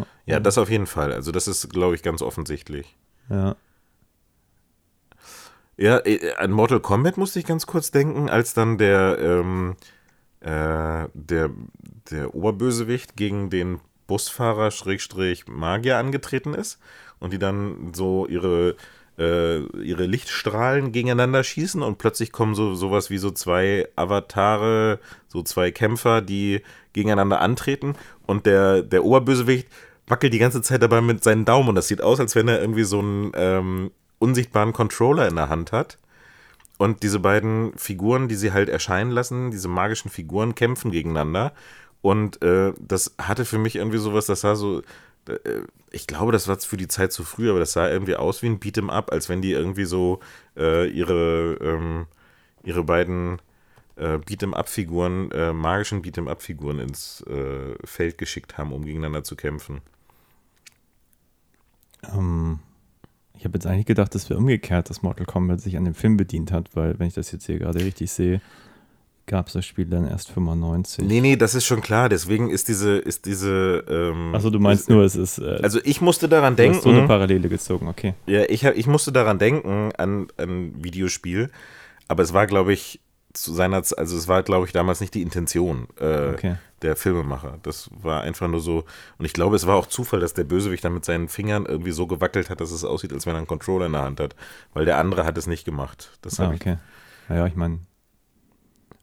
Äh, 0.01 0.05
Ja, 0.27 0.41
das 0.41 0.59
auf 0.59 0.71
jeden 0.71 0.87
Fall. 0.87 1.13
Also 1.13 1.33
das 1.33 1.49
ist, 1.49 1.69
glaube 1.71 1.95
ich, 1.95 2.03
ganz 2.03 2.23
offensichtlich. 2.23 2.97
ja. 3.29 3.57
Ja, 5.77 5.99
äh, 6.05 6.35
an 6.37 6.51
Mortal 6.51 6.81
Kombat 6.81 7.17
musste 7.17 7.39
ich 7.39 7.47
ganz 7.47 7.67
kurz 7.67 7.91
denken, 7.91 8.29
als 8.29 8.53
dann 8.53 8.77
der, 8.77 9.19
ähm, 9.19 9.77
äh, 10.41 11.09
der, 11.15 11.51
der 12.11 12.35
Oberbösewicht 12.35 13.17
gegen 13.17 13.49
den 13.49 13.81
Busfahrer 14.07 14.73
Schrägstrich 14.73 15.47
Magier 15.49 15.97
angetreten 15.97 16.53
ist 16.53 16.79
und 17.19 17.33
die 17.33 17.39
dann 17.39 17.93
so 17.95 18.27
ihre, 18.27 18.77
äh, 19.19 19.61
ihre 19.83 20.05
Lichtstrahlen 20.05 20.93
gegeneinander 20.93 21.43
schießen 21.45 21.81
und 21.83 21.97
plötzlich 21.97 22.31
kommen 22.31 22.55
so 22.55 22.75
sowas 22.75 23.09
wie 23.09 23.19
so 23.19 23.31
zwei 23.31 23.89
Avatare, 23.97 24.99
so 25.29 25.43
zwei 25.43 25.71
Kämpfer, 25.71 26.21
die 26.21 26.61
gegeneinander 26.93 27.41
antreten 27.41 27.95
und 28.27 28.47
der, 28.47 28.83
der 28.83 29.05
Oberbösewicht 29.05 29.69
wackelt 30.07 30.33
die 30.33 30.39
ganze 30.39 30.63
Zeit 30.63 30.83
dabei 30.83 31.01
mit 31.01 31.23
seinen 31.23 31.45
Daumen 31.45 31.71
und 31.71 31.75
das 31.75 31.89
sieht 31.89 32.03
aus, 32.03 32.21
als 32.21 32.35
wenn 32.35 32.49
er 32.49 32.61
irgendwie 32.61 32.85
so 32.85 32.99
einen 32.99 33.33
ähm, 33.35 33.91
unsichtbaren 34.19 34.73
Controller 34.73 35.29
in 35.29 35.37
der 35.37 35.49
Hand 35.49 35.73
hat. 35.73 35.99
Und 36.79 37.03
diese 37.03 37.21
beiden 37.21 37.77
Figuren, 37.77 38.29
die 38.29 38.37
sie 38.37 38.53
halt 38.53 38.71
erscheinen 38.71 39.11
lassen, 39.11 39.51
diese 39.51 39.69
magischen 39.69 40.11
Figuren, 40.11 40.55
kämpfen 40.55 40.91
gegeneinander. 40.91 41.53
Und 42.01 42.43
äh, 42.43 42.73
das 42.79 43.15
hatte 43.19 43.45
für 43.45 43.59
mich 43.59 43.77
irgendwie 43.77 43.99
sowas, 43.99 44.27
das 44.27 44.41
sah 44.41 44.55
so, 44.55 44.81
äh, 45.29 45.61
ich 45.91 46.07
glaube, 46.07 46.33
das 46.33 46.49
war 46.49 46.59
für 46.59 46.79
die 46.79 46.89
Zeit 46.89 47.13
zu 47.13 47.23
früh, 47.25 47.51
aber 47.51 47.59
das 47.59 47.73
sah 47.73 47.89
irgendwie 47.89 48.17
aus 48.17 48.43
wie 48.43 48.47
ein 48.47 48.61
Beat'em 48.61 48.89
Up, 48.89 49.13
als 49.13 49.29
wenn 49.29 49.43
die 49.43 49.53
irgendwie 49.53 49.85
so 49.85 50.21
äh, 50.57 50.89
ihre, 50.89 51.59
ähm, 51.61 52.07
ihre 52.63 52.85
beiden 52.85 53.43
äh, 54.01 54.19
Beat'em 54.19 54.55
Up-Figuren, 54.55 55.31
äh, 55.31 55.53
magischen 55.53 56.03
Beat'em 56.03 56.29
Up-Figuren 56.29 56.79
ins 56.81 57.23
äh, 57.29 57.75
Feld 57.85 58.19
geschickt 58.19 58.59
haben, 58.59 58.73
um 58.73 58.85
gegeneinander 58.85 59.23
zu 59.25 59.37
kämpfen. 59.37 59.81
Ähm, 62.13 62.59
ich 63.39 63.45
habe 63.45 63.57
jetzt 63.57 63.67
eigentlich 63.67 63.87
gedacht, 63.87 64.15
das 64.15 64.29
wäre 64.31 64.39
umgekehrt, 64.39 64.91
dass 64.91 65.03
Mortal 65.03 65.27
Kombat 65.27 65.61
sich 65.61 65.77
an 65.77 65.85
dem 65.85 65.95
Film 65.95 66.17
bedient 66.17 66.53
hat, 66.53 66.71
weil, 66.75 66.99
wenn 66.99 67.09
ich 67.09 67.15
das 67.15 67.33
jetzt 67.33 67.47
hier 67.47 67.59
gerade 67.59 67.81
richtig 67.85 68.11
sehe, 68.11 68.41
gab 69.27 69.47
es 69.47 69.53
das 69.53 69.65
Spiel 69.65 69.87
dann 69.87 70.09
erst 70.09 70.31
95. 70.33 71.05
Nee, 71.07 71.21
nee, 71.21 71.37
das 71.37 71.55
ist 71.55 71.65
schon 71.65 71.81
klar. 71.81 72.09
Deswegen 72.09 72.51
ist 72.51 72.69
diese, 72.69 72.97
ist 72.99 73.27
diese. 73.27 73.85
Ähm, 73.89 74.35
Achso, 74.35 74.51
du 74.51 74.59
meinst 74.59 74.83
ist, 74.85 74.91
nur, 74.91 75.05
es 75.05 75.15
ist. 75.15 75.39
Äh, 75.39 75.61
Also 75.63 75.79
ich 75.85 76.01
musste 76.01 76.29
daran 76.29 76.55
du 76.57 76.63
denken. 76.63 76.77
hast 76.77 76.83
so 76.85 76.91
eine 76.91 77.07
Parallele 77.07 77.49
gezogen, 77.49 77.87
okay. 77.89 78.15
Ja, 78.27 78.43
ich, 78.49 78.65
ich 78.65 78.87
musste 78.87 79.13
daran 79.13 79.39
denken, 79.39 79.91
an 79.97 80.27
ein 80.37 80.83
Videospiel, 80.83 81.51
aber 82.09 82.23
es 82.25 82.33
war, 82.33 82.47
glaube 82.47 82.73
ich, 82.73 83.01
zu 83.33 83.53
seiner 83.55 83.83
Z- 83.83 83.99
also 83.99 84.17
es 84.17 84.27
war, 84.29 84.43
glaube 84.43 84.67
ich, 84.67 84.73
damals 84.73 85.01
nicht 85.01 85.15
die 85.15 85.23
Intention 85.23 85.87
äh, 85.99 86.31
Okay. 86.35 86.57
der 86.83 86.97
Filmemacher. 86.97 87.59
Das 87.63 87.89
war 88.03 88.23
einfach 88.23 88.49
nur 88.49 88.61
so, 88.61 88.85
und 89.19 89.25
ich 89.25 89.33
glaube, 89.33 89.57
es 89.57 89.67
war 89.67 89.77
auch 89.77 89.87
Zufall, 89.87 90.21
dass 90.21 90.35
der 90.35 90.45
Bösewicht 90.45 90.85
dann 90.85 90.95
mit 90.95 91.05
seinen 91.05 91.29
Fingern 91.29 91.67
irgendwie 91.67 91.93
so 91.93 92.07
gewackelt 92.07 92.51
hat, 92.51 92.61
dass 92.61 92.71
es 92.73 92.85
aussieht, 92.85 93.13
als 93.13 93.27
wenn 93.27 93.35
er 93.35 93.39
einen 93.39 93.47
Controller 93.47 93.87
in 93.87 93.93
der 93.93 94.03
Hand 94.03 94.21
hat, 94.21 94.35
weil 94.75 94.85
der 94.85 94.99
andere 94.99 95.25
hat 95.25 95.39
es 95.39 95.47
nicht 95.47 95.65
gemacht. 95.65 96.19
Das 96.23 96.41
Ah, 96.41 96.51
okay. 96.53 96.79
Naja, 97.29 97.47
ich 97.47 97.55
meine, 97.57 97.81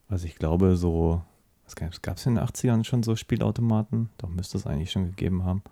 also 0.10 0.26
ich 0.26 0.36
glaube, 0.36 0.76
so, 0.76 1.22
was 1.66 1.76
gab 2.02 2.18
es 2.18 2.26
in 2.26 2.36
den 2.36 2.44
80ern 2.44 2.84
schon 2.84 3.04
so 3.04 3.16
Spielautomaten? 3.16 4.10
Doch 4.18 4.30
müsste 4.30 4.58
es 4.58 4.66
eigentlich 4.66 4.92
schon 4.92 5.06
gegeben 5.08 5.44
haben. 5.46 5.64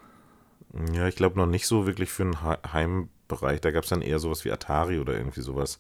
ich, 0.90 0.96
ja, 0.96 1.08
ich 1.08 1.16
glaube 1.16 1.38
noch 1.38 1.46
nicht 1.48 1.68
so 1.68 1.86
wirklich 1.86 2.10
für 2.10 2.24
einen 2.24 2.42
He- 2.44 2.70
Heimbereich. 2.72 3.62
Da 3.62 3.72
gab 3.72 3.84
es 3.84 3.90
dann 3.90 4.02
eher 4.02 4.20
sowas 4.20 4.44
wie 4.46 4.52
Atari 4.52 5.00
oder 5.00 5.14
irgendwie 5.18 5.42
sowas, 5.42 5.80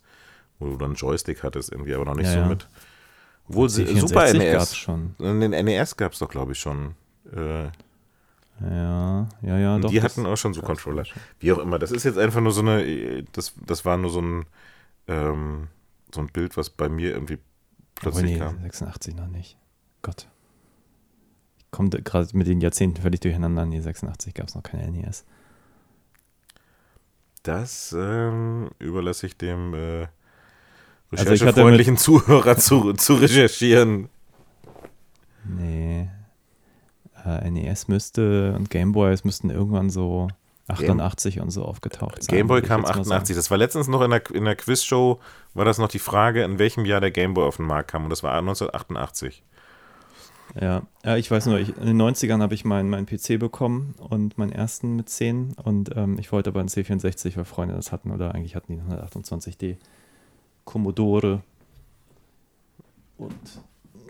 wo 0.60 0.70
du 0.70 0.78
dann 0.78 0.94
Joystick 0.96 1.44
hattest, 1.44 1.72
irgendwie, 1.72 1.94
aber 1.94 2.06
noch 2.06 2.16
nicht 2.16 2.26
Ja, 2.28 2.34
so 2.34 2.40
ja. 2.40 2.48
mit. 2.48 2.68
Obwohl 3.48 3.70
sie- 3.70 3.86
C64 3.86 4.08
Super 4.08 4.34
NES. 4.34 4.76
schon. 4.76 5.16
Den 5.20 5.52
NES 5.52 5.98
gab 5.98 6.14
es 6.14 6.20
doch, 6.20 6.30
glaube 6.30 6.54
ich, 6.54 6.60
schon. 6.60 6.96
Äh, 7.32 7.66
Ja, 8.62 9.28
ja, 9.42 9.58
ja, 9.58 9.80
doch. 9.80 9.90
die 9.92 10.02
hatten 10.02 10.26
auch 10.26 10.38
schon 10.38 10.54
so 10.54 10.62
Controller. 10.62 11.04
Wie 11.40 11.52
auch 11.52 11.58
immer, 11.60 11.78
das 11.78 11.92
ist 11.92 12.06
jetzt 12.06 12.18
einfach 12.18 12.40
nur 12.42 12.54
so 12.54 12.62
eine, 12.62 13.24
das, 13.34 13.54
das 13.66 13.84
war 13.86 13.98
nur 13.98 14.10
so 14.10 14.22
ein, 14.22 14.46
ähm, 15.08 15.68
so 16.14 16.22
ein 16.22 16.28
Bild, 16.28 16.56
was 16.56 16.70
bei 16.70 16.88
mir 16.88 17.12
irgendwie 17.12 17.38
plötzlich 17.96 18.32
nee, 18.32 18.40
kam. 18.40 18.62
86 18.62 19.14
noch 19.16 19.28
nicht. 19.28 19.58
Gott. 20.02 20.28
Ich 21.60 21.72
komme 21.72 21.90
gerade 21.90 22.30
mit 22.38 22.48
den 22.48 22.62
Jahrzehnten 22.62 23.02
völlig 23.02 23.20
durcheinander. 23.20 23.66
Nee, 23.66 23.82
86 23.82 24.34
gab 24.34 24.48
es 24.48 24.56
noch 24.56 24.64
keine 24.64 24.86
E 24.88 24.92
NES. 24.92 25.26
Das 27.44 27.94
ähm, 27.98 28.70
überlasse 28.80 29.28
ich 29.28 29.38
dem 29.38 29.74
äh, 29.74 30.08
Also 31.12 31.32
ich 31.32 31.42
hatte 31.42 31.48
recherchefreundlichen 31.48 31.98
Zuhörer 31.98 32.58
zu, 32.58 32.94
zu 32.94 33.16
recherchieren. 33.16 34.10
Nee. 35.44 36.10
Äh, 37.26 37.50
NES 37.50 37.88
müsste 37.88 38.54
und 38.56 38.70
Gameboy, 38.70 39.12
es 39.14 39.24
müssten 39.24 39.50
irgendwann 39.50 39.90
so 39.90 40.28
88 40.68 41.42
und 41.42 41.52
so 41.52 41.64
aufgetaucht 41.64 42.24
sein. 42.24 42.36
Gameboy 42.36 42.62
kam 42.62 42.82
jetzt 42.82 42.96
mal 42.96 43.02
88. 43.02 43.36
Das 43.36 43.52
war 43.52 43.58
letztens 43.58 43.88
noch 43.88 44.02
in 44.02 44.12
der, 44.12 44.24
in 44.32 44.46
der 44.46 44.56
Quizshow, 44.56 45.20
war 45.54 45.66
das 45.66 45.78
noch 45.78 45.88
die 45.88 46.00
Frage, 46.00 46.44
in 46.44 46.58
welchem 46.58 46.86
Jahr 46.86 47.02
der 47.02 47.12
Gameboy 47.12 47.46
auf 47.46 47.58
den 47.58 47.68
Markt 47.68 47.92
kam. 47.92 48.04
Und 48.04 48.10
das 48.10 48.24
war 48.24 48.34
1988. 48.34 49.44
Ja, 50.60 50.84
ja 51.04 51.18
ich 51.18 51.30
weiß 51.30 51.48
nur, 51.48 51.60
ich, 51.60 51.76
in 51.78 51.86
den 51.86 52.02
90ern 52.02 52.42
habe 52.42 52.54
ich 52.54 52.66
meinen 52.66 52.90
meinen 52.90 53.06
PC 53.06 53.40
bekommen 53.40 53.96
und 53.98 54.38
meinen 54.38 54.52
ersten 54.52 54.96
mit 54.96 55.10
10 55.10 55.56
und 55.64 55.96
ähm, 55.96 56.18
ich 56.20 56.32
wollte 56.32 56.50
aber 56.50 56.62
einen 56.62 56.70
C64, 56.70 57.36
weil 57.36 57.46
Freunde 57.46 57.76
das 57.76 57.92
hatten 57.92 58.12
oder 58.12 58.34
eigentlich 58.34 58.56
hatten 58.56 58.74
die 58.74 58.80
einen 58.80 59.02
128D 59.02 59.78
Commodore 60.66 61.42
und 63.18 63.34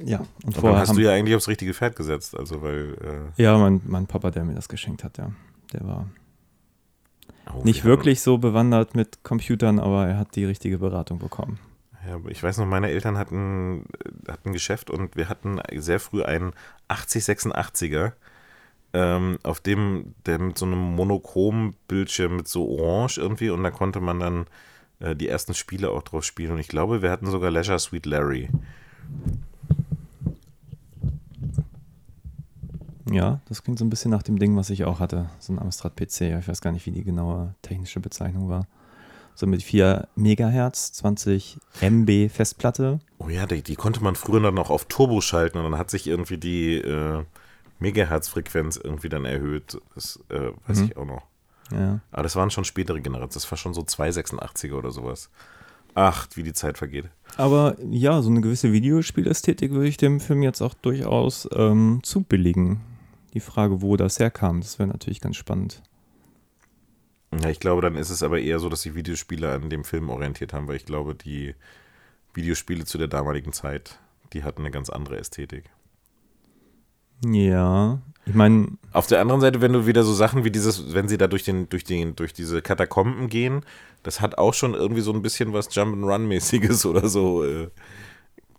ja, 0.03 0.25
und 0.43 0.57
vorher 0.57 0.79
hast 0.79 0.95
du 0.95 0.99
ja 0.99 1.11
eigentlich 1.11 1.35
aufs 1.35 1.47
richtige 1.47 1.73
Pferd 1.73 1.95
gesetzt. 1.95 2.37
Also, 2.37 2.61
weil. 2.61 3.31
Äh, 3.37 3.41
ja, 3.41 3.57
mein, 3.57 3.81
mein 3.85 4.07
Papa, 4.07 4.31
der 4.31 4.43
mir 4.43 4.53
das 4.53 4.67
geschenkt 4.67 5.03
hat, 5.03 5.17
ja, 5.17 5.31
der 5.71 5.87
war 5.87 6.09
oh, 7.53 7.61
nicht 7.63 7.83
wir 7.83 7.91
wirklich 7.91 8.21
so 8.21 8.37
bewandert 8.37 8.95
mit 8.95 9.23
Computern, 9.23 9.79
aber 9.79 10.07
er 10.07 10.17
hat 10.17 10.35
die 10.35 10.45
richtige 10.45 10.79
Beratung 10.79 11.19
bekommen. 11.19 11.59
Ja, 12.07 12.19
ich 12.27 12.43
weiß 12.43 12.57
noch, 12.57 12.65
meine 12.65 12.89
Eltern 12.89 13.17
hatten, 13.17 13.85
äh, 14.03 14.31
hatten 14.31 14.49
ein 14.49 14.53
Geschäft 14.53 14.89
und 14.89 15.15
wir 15.15 15.29
hatten 15.29 15.59
sehr 15.75 15.99
früh 15.99 16.23
einen 16.23 16.51
8086er, 16.89 18.11
ähm, 18.93 19.39
auf 19.43 19.59
dem, 19.59 20.13
der 20.25 20.39
mit 20.39 20.57
so 20.57 20.65
einem 20.65 20.79
monochromen 20.79 21.75
Bildschirm 21.87 22.35
mit 22.35 22.47
so 22.47 22.67
orange 22.67 23.17
irgendwie 23.17 23.49
und 23.49 23.63
da 23.63 23.71
konnte 23.71 24.01
man 24.01 24.19
dann 24.19 24.45
äh, 24.99 25.15
die 25.15 25.27
ersten 25.27 25.53
Spiele 25.53 25.89
auch 25.91 26.03
drauf 26.03 26.23
spielen 26.23 26.51
und 26.53 26.59
ich 26.59 26.67
glaube, 26.67 27.01
wir 27.01 27.11
hatten 27.11 27.27
sogar 27.27 27.51
Leisure 27.51 27.79
Suite 27.79 28.05
Larry. 28.05 28.49
Ja, 33.11 33.39
das 33.47 33.63
klingt 33.63 33.77
so 33.77 33.85
ein 33.85 33.89
bisschen 33.89 34.09
nach 34.11 34.23
dem 34.23 34.39
Ding, 34.39 34.55
was 34.57 34.69
ich 34.71 34.83
auch 34.83 34.99
hatte. 34.99 35.29
So 35.39 35.53
ein 35.53 35.59
Amstrad 35.59 35.95
PC. 35.95 36.21
Ich 36.39 36.47
weiß 36.47 36.61
gar 36.61 36.71
nicht, 36.71 36.85
wie 36.87 36.91
die 36.91 37.03
genaue 37.03 37.53
technische 37.61 37.99
Bezeichnung 37.99 38.49
war. 38.49 38.67
So 39.35 39.45
mit 39.47 39.61
4 39.61 40.07
Megahertz, 40.15 40.93
20 40.93 41.57
MB 41.81 42.29
Festplatte. 42.29 42.99
Oh 43.19 43.27
ja, 43.29 43.45
die, 43.45 43.61
die 43.61 43.75
konnte 43.75 44.01
man 44.01 44.15
früher 44.15 44.39
dann 44.41 44.57
auch 44.57 44.69
auf 44.69 44.85
Turbo 44.85 45.21
schalten 45.21 45.57
und 45.57 45.65
dann 45.65 45.77
hat 45.77 45.91
sich 45.91 46.07
irgendwie 46.07 46.37
die 46.37 46.75
äh, 46.77 47.23
Megahertz-Frequenz 47.79 48.77
irgendwie 48.77 49.09
dann 49.09 49.25
erhöht. 49.25 49.77
Das 49.93 50.19
äh, 50.29 50.51
weiß 50.67 50.79
Mhm. 50.79 50.85
ich 50.85 50.97
auch 50.97 51.05
noch. 51.05 51.23
Ja. 51.71 51.99
Aber 52.11 52.23
das 52.23 52.35
waren 52.35 52.51
schon 52.51 52.65
spätere 52.65 52.99
Generationen. 53.01 53.33
Das 53.33 53.51
war 53.51 53.57
schon 53.57 53.73
so 53.73 53.81
286er 53.81 54.73
oder 54.73 54.91
sowas. 54.91 55.29
Ach, 55.93 56.27
wie 56.35 56.43
die 56.43 56.53
Zeit 56.53 56.77
vergeht. 56.77 57.09
Aber 57.37 57.77
ja, 57.89 58.21
so 58.21 58.29
eine 58.29 58.41
gewisse 58.41 58.73
Videospielästhetik 58.73 59.71
würde 59.71 59.87
ich 59.87 59.97
dem 59.97 60.19
Film 60.19 60.43
jetzt 60.43 60.61
auch 60.61 60.73
durchaus 60.73 61.47
ähm, 61.53 62.01
zubilligen. 62.03 62.81
Die 63.33 63.39
Frage, 63.39 63.81
wo 63.81 63.95
das 63.97 64.19
herkam, 64.19 64.61
das 64.61 64.77
wäre 64.77 64.89
natürlich 64.89 65.21
ganz 65.21 65.37
spannend. 65.37 65.81
Ja, 67.41 67.49
ich 67.49 67.59
glaube, 67.59 67.81
dann 67.81 67.95
ist 67.95 68.09
es 68.09 68.23
aber 68.23 68.39
eher 68.39 68.59
so, 68.59 68.69
dass 68.69 68.83
sich 68.83 68.95
Videospiele 68.95 69.51
an 69.53 69.69
dem 69.69 69.83
Film 69.83 70.09
orientiert 70.09 70.53
haben, 70.53 70.67
weil 70.67 70.75
ich 70.77 70.85
glaube, 70.85 71.15
die 71.15 71.55
Videospiele 72.33 72.85
zu 72.85 72.97
der 72.97 73.07
damaligen 73.07 73.53
Zeit, 73.53 73.99
die 74.33 74.43
hatten 74.43 74.61
eine 74.61 74.71
ganz 74.71 74.89
andere 74.89 75.17
Ästhetik. 75.17 75.65
Ja, 77.23 78.01
ich 78.25 78.33
meine, 78.33 78.69
Auf 78.91 79.07
der 79.07 79.21
anderen 79.21 79.41
Seite, 79.41 79.61
wenn 79.61 79.73
du 79.73 79.85
wieder 79.85 80.03
so 80.03 80.13
Sachen 80.13 80.43
wie 80.43 80.51
dieses, 80.51 80.93
wenn 80.93 81.07
sie 81.07 81.17
da 81.17 81.27
durch 81.27 81.43
den, 81.43 81.69
durch 81.69 81.83
den, 81.83 82.15
durch 82.15 82.33
diese 82.33 82.61
Katakomben 82.61 83.29
gehen, 83.29 83.61
das 84.03 84.19
hat 84.21 84.37
auch 84.37 84.53
schon 84.53 84.73
irgendwie 84.73 85.01
so 85.01 85.13
ein 85.13 85.21
bisschen 85.21 85.53
was 85.53 85.69
Jump'n'Run-mäßiges 85.71 86.85
oder 86.89 87.07
so 87.07 87.43
äh, 87.43 87.69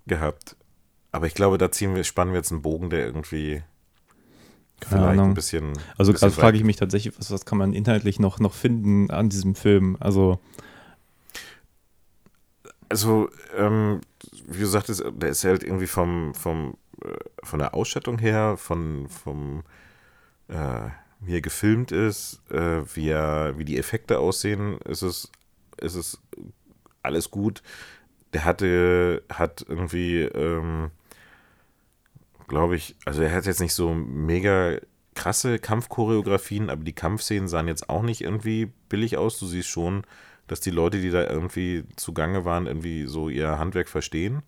gehabt. 0.07 0.57
Aber 1.13 1.27
ich 1.27 1.35
glaube, 1.35 1.59
da 1.59 1.71
ziehen 1.73 1.95
wir, 1.95 2.05
spannen 2.05 2.33
wir 2.33 2.39
jetzt 2.39 2.53
einen 2.53 2.63
Bogen, 2.63 2.91
der 2.91 3.07
irgendwie 3.07 3.63
Keine 4.81 5.03
vielleicht 5.03 5.19
Ahnung. 5.19 5.29
ein 5.31 5.35
bisschen. 5.35 5.73
also 5.99 6.13
gerade 6.13 6.33
frage 6.33 6.49
weit- 6.55 6.61
ich 6.61 6.65
mich 6.65 6.77
tatsächlich, 6.77 7.19
was, 7.19 7.31
was 7.31 7.45
kann 7.45 7.59
man 7.59 7.73
inhaltlich 7.73 8.21
noch, 8.21 8.39
noch 8.39 8.53
finden 8.55 9.11
an 9.11 9.29
diesem 9.29 9.55
Film? 9.55 9.97
Also, 10.01 10.39
Also, 12.89 13.31
ähm, 13.57 14.01
wie 14.47 14.61
du 14.61 14.67
sagtest, 14.67 15.03
der 15.17 15.31
ist 15.31 15.43
halt 15.45 15.65
irgendwie 15.65 15.89
vom, 15.89 16.35
vom, 16.35 16.77
von 17.43 17.59
der 17.59 17.75
Ausstattung 17.75 18.19
her, 18.19 18.57
von, 18.57 19.09
vom, 19.09 19.63
äh, 20.49 20.89
wie 21.21 21.35
er 21.35 21.41
gefilmt 21.41 21.93
ist, 21.93 22.43
äh, 22.51 22.83
wie, 22.95 23.09
er, 23.09 23.59
wie 23.59 23.65
die 23.65 23.79
Effekte 23.79 24.19
aussehen, 24.19 24.79
ist 24.83 25.03
es, 25.03 25.31
ist 25.81 25.95
es 25.95 26.21
alles 27.03 27.31
gut. 27.31 27.63
Der 28.33 28.45
hatte, 28.45 29.23
hat 29.33 29.65
irgendwie, 29.69 30.21
ähm, 30.21 30.91
glaube 32.49 32.77
ich, 32.77 32.97
also 33.05 33.23
er 33.23 33.35
hat 33.35 33.47
jetzt 33.47 33.61
nicht 33.61 33.75
so 33.75 33.95
mega 33.95 34.79
krasse 35.15 35.59
Kampfchoreografien, 35.59 36.69
aber 36.71 36.85
die 36.85 36.93
Kampfszenen 36.93 37.49
sahen 37.49 37.69
jetzt 37.69 37.89
auch 37.89 38.03
nicht 38.03 38.21
irgendwie 38.21 38.71
billig 38.89 39.17
aus. 39.17 39.39
Du 39.39 39.47
siehst 39.47 39.69
schon, 39.69 40.03
dass 40.47 40.61
die 40.61 40.71
Leute, 40.71 41.01
die 41.01 41.11
da 41.11 41.29
irgendwie 41.29 41.85
zugange 41.97 42.45
waren, 42.45 42.67
irgendwie 42.67 43.07
so 43.07 43.29
ihr 43.29 43.59
Handwerk 43.59 43.89
verstehen. 43.89 44.43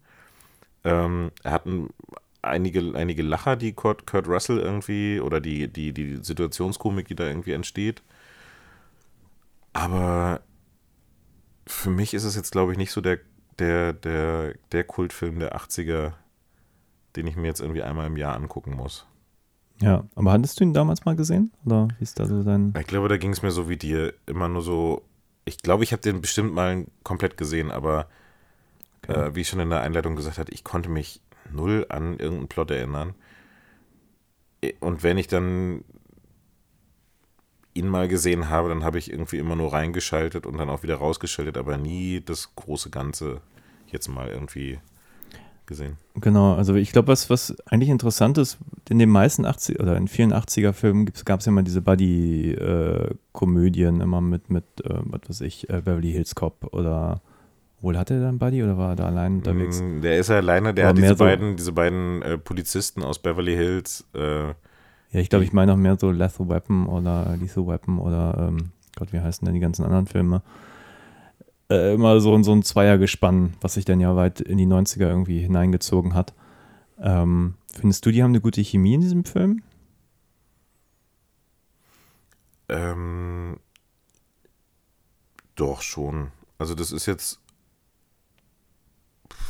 Ähm, 0.84 1.32
er 1.42 1.52
hatten 1.52 1.88
einige, 2.48 2.94
einige 2.94 3.22
Lacher, 3.22 3.56
die 3.56 3.72
Kurt, 3.72 4.06
Kurt 4.06 4.26
Russell 4.28 4.58
irgendwie, 4.58 5.20
oder 5.20 5.40
die, 5.40 5.68
die, 5.68 5.92
die 5.92 6.16
Situationskomik, 6.22 7.08
die 7.08 7.14
da 7.14 7.26
irgendwie 7.26 7.52
entsteht. 7.52 8.02
Aber 9.72 10.40
für 11.66 11.90
mich 11.90 12.14
ist 12.14 12.24
es 12.24 12.34
jetzt, 12.36 12.52
glaube 12.52 12.72
ich, 12.72 12.78
nicht 12.78 12.90
so 12.92 13.00
der, 13.00 13.18
der, 13.58 13.92
der, 13.92 14.54
der 14.72 14.84
Kultfilm 14.84 15.38
der 15.38 15.56
80er, 15.56 16.12
den 17.16 17.26
ich 17.26 17.36
mir 17.36 17.46
jetzt 17.46 17.60
irgendwie 17.60 17.82
einmal 17.82 18.06
im 18.06 18.16
Jahr 18.16 18.34
angucken 18.34 18.74
muss. 18.74 19.06
Ja, 19.80 20.04
aber 20.16 20.32
hattest 20.32 20.58
du 20.58 20.64
ihn 20.64 20.74
damals 20.74 21.04
mal 21.04 21.14
gesehen? 21.14 21.52
Oder 21.64 21.88
wie 21.98 22.02
ist 22.02 22.18
da 22.18 22.26
so 22.26 22.42
dein. 22.42 22.74
Ich 22.80 22.86
glaube, 22.86 23.08
da 23.08 23.16
ging 23.16 23.30
es 23.30 23.42
mir 23.42 23.52
so 23.52 23.68
wie 23.68 23.76
dir. 23.76 24.12
Immer 24.26 24.48
nur 24.48 24.62
so. 24.62 25.02
Ich 25.44 25.58
glaube, 25.58 25.84
ich 25.84 25.92
habe 25.92 26.02
den 26.02 26.20
bestimmt 26.20 26.52
mal 26.52 26.86
komplett 27.04 27.36
gesehen, 27.36 27.70
aber 27.70 28.08
Okay. 29.04 29.12
äh, 29.28 29.34
wie 29.36 29.42
ich 29.42 29.48
schon 29.48 29.60
in 29.60 29.70
der 29.70 29.82
Einleitung 29.82 30.16
gesagt 30.16 30.38
hatte, 30.38 30.52
ich 30.52 30.64
konnte 30.64 30.88
mich 30.88 31.20
null 31.52 31.86
an 31.88 32.18
irgendeinen 32.18 32.48
Plot 32.48 32.70
erinnern. 32.70 33.14
Und 34.80 35.02
wenn 35.02 35.18
ich 35.18 35.28
dann 35.28 35.84
ihn 37.74 37.88
mal 37.88 38.08
gesehen 38.08 38.48
habe, 38.48 38.68
dann 38.68 38.84
habe 38.84 38.98
ich 38.98 39.10
irgendwie 39.10 39.38
immer 39.38 39.56
nur 39.56 39.72
reingeschaltet 39.72 40.46
und 40.46 40.58
dann 40.58 40.68
auch 40.68 40.82
wieder 40.82 40.96
rausgeschaltet, 40.96 41.56
aber 41.56 41.76
nie 41.76 42.20
das 42.20 42.54
große 42.56 42.90
Ganze 42.90 43.40
jetzt 43.86 44.08
mal 44.08 44.28
irgendwie 44.28 44.80
gesehen. 45.66 45.96
Genau, 46.16 46.54
also 46.54 46.74
ich 46.74 46.90
glaube, 46.90 47.06
was, 47.08 47.30
was 47.30 47.54
eigentlich 47.66 47.90
interessant 47.90 48.38
ist, 48.38 48.58
in 48.88 48.98
den 48.98 49.10
meisten 49.10 49.44
80 49.44 49.78
oder 49.78 49.96
in 49.96 50.08
vielen 50.08 50.32
80er-Filmen 50.32 51.12
gab 51.24 51.38
es 51.40 51.46
ja 51.46 51.52
immer 51.52 51.62
diese 51.62 51.82
Buddy-Komödien, 51.82 54.00
immer 54.00 54.20
mit, 54.20 54.50
mit 54.50 54.64
äh, 54.82 54.98
was 55.04 55.20
weiß 55.28 55.42
ich, 55.42 55.70
äh, 55.70 55.82
Beverly 55.82 56.10
Hills 56.10 56.34
Cop 56.34 56.72
oder 56.72 57.22
wohl 57.80 57.96
hatte 57.96 58.14
er 58.14 58.20
da 58.20 58.28
einen 58.28 58.38
Buddy 58.38 58.62
oder 58.62 58.76
war 58.78 58.90
er 58.90 58.96
da 58.96 59.06
allein 59.06 59.36
unterwegs? 59.36 59.80
Mm, 59.80 60.00
Der 60.00 60.18
ist 60.18 60.28
ja 60.30 60.36
alleine, 60.36 60.74
der 60.74 60.84
Aber 60.86 60.90
hat 60.90 60.98
diese 60.98 61.08
so- 61.16 61.24
beiden, 61.24 61.56
diese 61.56 61.72
beiden 61.72 62.22
äh, 62.22 62.38
Polizisten 62.38 63.02
aus 63.02 63.18
Beverly 63.18 63.54
Hills. 63.54 64.04
Äh, 64.14 64.48
Ja, 64.48 64.54
ich 65.20 65.30
glaube, 65.30 65.44
ich 65.44 65.52
meine 65.52 65.72
auch 65.72 65.76
mehr 65.76 65.96
so 65.98 66.10
Lethal 66.10 66.48
Weapon 66.48 66.86
oder 66.86 67.36
Lethal 67.40 67.66
Weapon 67.66 67.98
oder 67.98 68.48
ähm, 68.48 68.70
Gott, 68.96 69.12
wie 69.12 69.20
heißen 69.20 69.44
denn 69.44 69.54
die 69.54 69.60
ganzen 69.60 69.84
anderen 69.84 70.06
Filme? 70.06 70.42
Äh, 71.70 71.94
immer 71.94 72.18
so, 72.20 72.42
so 72.42 72.52
ein 72.52 72.62
Zweiergespann, 72.62 73.54
was 73.60 73.74
sich 73.74 73.84
dann 73.84 74.00
ja 74.00 74.16
weit 74.16 74.40
in 74.40 74.58
die 74.58 74.66
90er 74.66 75.06
irgendwie 75.08 75.38
hineingezogen 75.40 76.14
hat. 76.14 76.32
Ähm, 77.00 77.54
findest 77.72 78.04
du, 78.06 78.10
die 78.10 78.22
haben 78.22 78.30
eine 78.32 78.40
gute 78.40 78.60
Chemie 78.62 78.94
in 78.94 79.00
diesem 79.02 79.24
Film? 79.24 79.62
ähm, 82.68 83.58
doch 85.56 85.82
schon. 85.82 86.28
Also 86.58 86.74
das 86.74 86.92
ist 86.92 87.06
jetzt. 87.06 87.40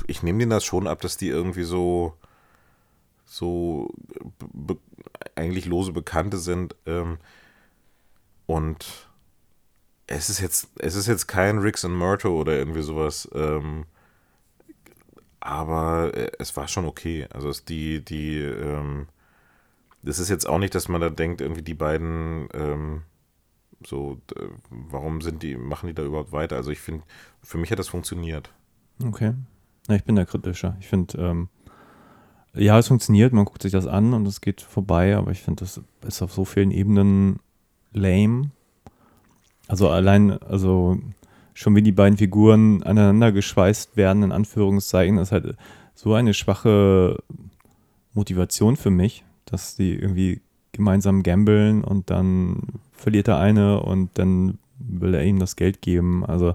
Ich 0.06 0.22
nehme 0.22 0.38
denen 0.38 0.50
das 0.50 0.64
schon 0.64 0.86
ab, 0.86 1.00
dass 1.00 1.16
die 1.16 1.28
irgendwie 1.28 1.64
so 1.64 2.14
so 3.24 3.92
eigentlich 5.34 5.66
lose 5.66 5.92
Bekannte 5.92 6.38
sind. 6.38 6.74
Ähm, 6.86 7.18
und 8.46 9.08
es 10.06 10.30
ist 10.30 10.40
jetzt, 10.40 10.70
es 10.78 10.94
ist 10.94 11.06
jetzt 11.06 11.28
kein 11.28 11.58
Ricks 11.58 11.84
and 11.84 11.94
Murto 11.94 12.40
oder 12.40 12.54
irgendwie 12.56 12.82
sowas. 12.82 13.28
Ähm, 13.34 13.84
aber 15.40 16.14
äh, 16.14 16.30
es 16.38 16.56
war 16.56 16.66
schon 16.66 16.86
okay. 16.86 17.26
Also 17.30 17.50
es 17.50 17.64
die, 17.64 18.04
die, 18.04 18.38
ähm, 18.38 19.06
das 20.02 20.18
ist 20.18 20.30
jetzt 20.30 20.48
auch 20.48 20.58
nicht, 20.58 20.74
dass 20.74 20.88
man 20.88 21.00
da 21.00 21.10
denkt, 21.10 21.40
irgendwie 21.40 21.62
die 21.62 21.74
beiden, 21.74 22.48
ähm, 22.54 23.02
so, 23.86 24.20
warum 24.70 25.20
sind 25.20 25.42
die, 25.42 25.56
machen 25.56 25.86
die 25.86 25.94
da 25.94 26.02
überhaupt 26.02 26.32
weiter? 26.32 26.56
Also 26.56 26.70
ich 26.70 26.80
finde, 26.80 27.04
für 27.42 27.58
mich 27.58 27.70
hat 27.70 27.78
das 27.78 27.88
funktioniert. 27.88 28.50
Okay. 29.04 29.34
Na, 29.88 29.96
ich 29.96 30.04
bin 30.04 30.16
da 30.16 30.24
kritischer. 30.26 30.76
Ich 30.80 30.86
finde, 30.86 31.18
ähm, 31.18 31.48
ja, 32.54 32.78
es 32.78 32.88
funktioniert, 32.88 33.32
man 33.32 33.46
guckt 33.46 33.62
sich 33.62 33.72
das 33.72 33.86
an 33.86 34.12
und 34.12 34.26
es 34.26 34.40
geht 34.40 34.60
vorbei, 34.60 35.16
aber 35.16 35.30
ich 35.30 35.40
finde, 35.40 35.60
das 35.60 35.80
ist 36.06 36.22
auf 36.22 36.32
so 36.32 36.44
vielen 36.44 36.70
Ebenen 36.70 37.40
lame. 37.92 38.50
Also 39.66 39.88
allein, 39.88 40.30
also 40.42 40.98
schon 41.54 41.74
wie 41.74 41.82
die 41.82 41.92
beiden 41.92 42.18
Figuren 42.18 42.82
aneinander 42.82 43.32
geschweißt 43.32 43.96
werden, 43.96 44.22
in 44.22 44.32
Anführungszeichen, 44.32 45.18
ist 45.18 45.32
halt 45.32 45.56
so 45.94 46.14
eine 46.14 46.34
schwache 46.34 47.22
Motivation 48.12 48.76
für 48.76 48.90
mich, 48.90 49.24
dass 49.46 49.74
die 49.74 49.94
irgendwie 49.94 50.42
gemeinsam 50.72 51.22
gambeln 51.22 51.82
und 51.82 52.10
dann 52.10 52.62
verliert 52.92 53.26
der 53.26 53.38
eine 53.38 53.80
und 53.80 54.10
dann 54.14 54.58
will 54.78 55.14
er 55.14 55.24
ihm 55.24 55.38
das 55.38 55.56
Geld 55.56 55.80
geben. 55.82 56.24
Also 56.24 56.54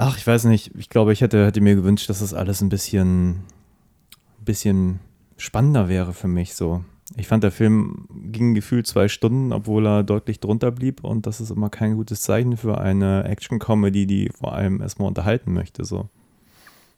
Ach, 0.00 0.16
ich 0.16 0.24
weiß 0.24 0.44
nicht. 0.44 0.70
Ich 0.76 0.90
glaube, 0.90 1.12
ich 1.12 1.22
hätte, 1.22 1.44
hätte 1.44 1.60
mir 1.60 1.74
gewünscht, 1.74 2.08
dass 2.08 2.20
das 2.20 2.32
alles 2.32 2.60
ein 2.60 2.68
bisschen, 2.68 3.30
ein 3.30 4.44
bisschen 4.44 5.00
spannender 5.36 5.88
wäre 5.88 6.12
für 6.12 6.28
mich. 6.28 6.54
So. 6.54 6.84
Ich 7.16 7.26
fand, 7.26 7.42
der 7.42 7.50
Film 7.50 8.06
ging 8.08 8.54
gefühlt 8.54 8.86
zwei 8.86 9.08
Stunden, 9.08 9.52
obwohl 9.52 9.88
er 9.88 10.04
deutlich 10.04 10.38
drunter 10.38 10.70
blieb. 10.70 11.02
Und 11.02 11.26
das 11.26 11.40
ist 11.40 11.50
immer 11.50 11.68
kein 11.68 11.96
gutes 11.96 12.20
Zeichen 12.20 12.56
für 12.56 12.78
eine 12.78 13.24
Action-Comedy, 13.24 14.06
die 14.06 14.30
vor 14.38 14.52
allem 14.52 14.80
erstmal 14.80 15.08
unterhalten 15.08 15.52
möchte. 15.52 15.84
So. 15.84 16.08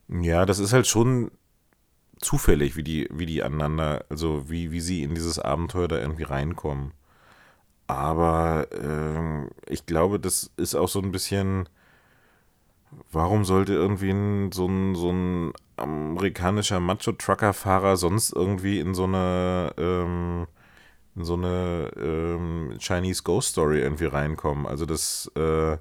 Ja, 0.09 0.44
das 0.44 0.59
ist 0.59 0.74
halt 0.74 0.86
schon 0.86 1.30
zufällig, 2.18 2.76
wie 2.76 2.82
die, 2.82 3.09
wie 3.11 3.24
die 3.24 3.42
aneinander, 3.42 4.05
also 4.11 4.51
wie, 4.51 4.72
wie 4.72 4.80
sie 4.80 5.05
in 5.05 5.14
dieses 5.14 5.38
Abenteuer 5.38 5.88
da 5.88 5.98
irgendwie 5.98 6.24
reinkommen. 6.24 6.92
Aber 7.86 8.68
ähm, 8.78 9.48
ich 9.66 9.86
glaube, 9.86 10.20
das 10.20 10.51
ist 10.59 10.74
auch 10.74 10.88
so 10.88 11.01
ein 11.01 11.12
bisschen, 11.12 11.66
warum 13.12 13.45
sollte 13.45 13.72
irgendwie 13.72 14.11
ein, 14.11 14.53
so, 14.53 14.66
ein, 14.66 14.95
so 14.95 15.11
ein 15.11 15.53
amerikanischer 15.76 16.80
Macho-Trucker-Fahrer 16.80 17.97
sonst 17.97 18.32
irgendwie 18.32 18.80
in 18.80 18.95
so 18.95 19.05
eine, 19.05 19.72
ähm, 19.78 20.47
in 21.16 21.24
so 21.24 21.34
eine 21.34 21.91
ähm, 21.97 22.76
Chinese 22.78 23.22
Ghost 23.22 23.51
Story 23.51 23.80
irgendwie 23.80 24.07
reinkommen? 24.07 24.66
Also 24.66 24.86
das, 24.86 25.30
äh, 25.36 25.76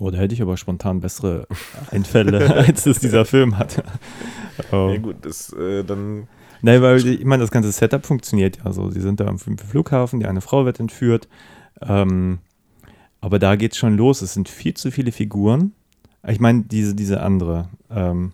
Oh, 0.00 0.12
da 0.12 0.18
hätte 0.18 0.32
ich 0.32 0.42
aber 0.42 0.56
spontan 0.56 1.00
bessere 1.00 1.48
Einfälle, 1.90 2.54
als 2.54 2.86
es 2.86 3.00
dieser 3.00 3.24
Film 3.24 3.58
hat. 3.58 3.82
Oh. 4.70 4.90
ja 4.92 4.98
gut, 4.98 5.16
das 5.22 5.52
äh, 5.54 5.82
dann 5.82 6.28
Nein, 6.62 6.82
weil 6.82 7.04
ich 7.06 7.24
meine, 7.24 7.42
das 7.42 7.50
ganze 7.50 7.70
Setup 7.70 8.04
funktioniert 8.04 8.58
ja 8.64 8.72
so. 8.72 8.90
Sie 8.90 9.00
sind 9.00 9.20
da 9.20 9.26
am 9.26 9.38
Flughafen, 9.38 10.20
die 10.20 10.26
eine 10.26 10.40
Frau 10.40 10.64
wird 10.64 10.80
entführt. 10.80 11.28
Ähm, 11.80 12.38
aber 13.20 13.38
da 13.38 13.56
geht's 13.56 13.76
schon 13.76 13.96
los. 13.96 14.22
Es 14.22 14.34
sind 14.34 14.48
viel 14.48 14.74
zu 14.74 14.90
viele 14.90 15.12
Figuren. 15.12 15.72
Ich 16.26 16.40
meine, 16.40 16.62
diese, 16.62 16.94
diese 16.94 17.20
andere, 17.20 17.68
ähm, 17.90 18.32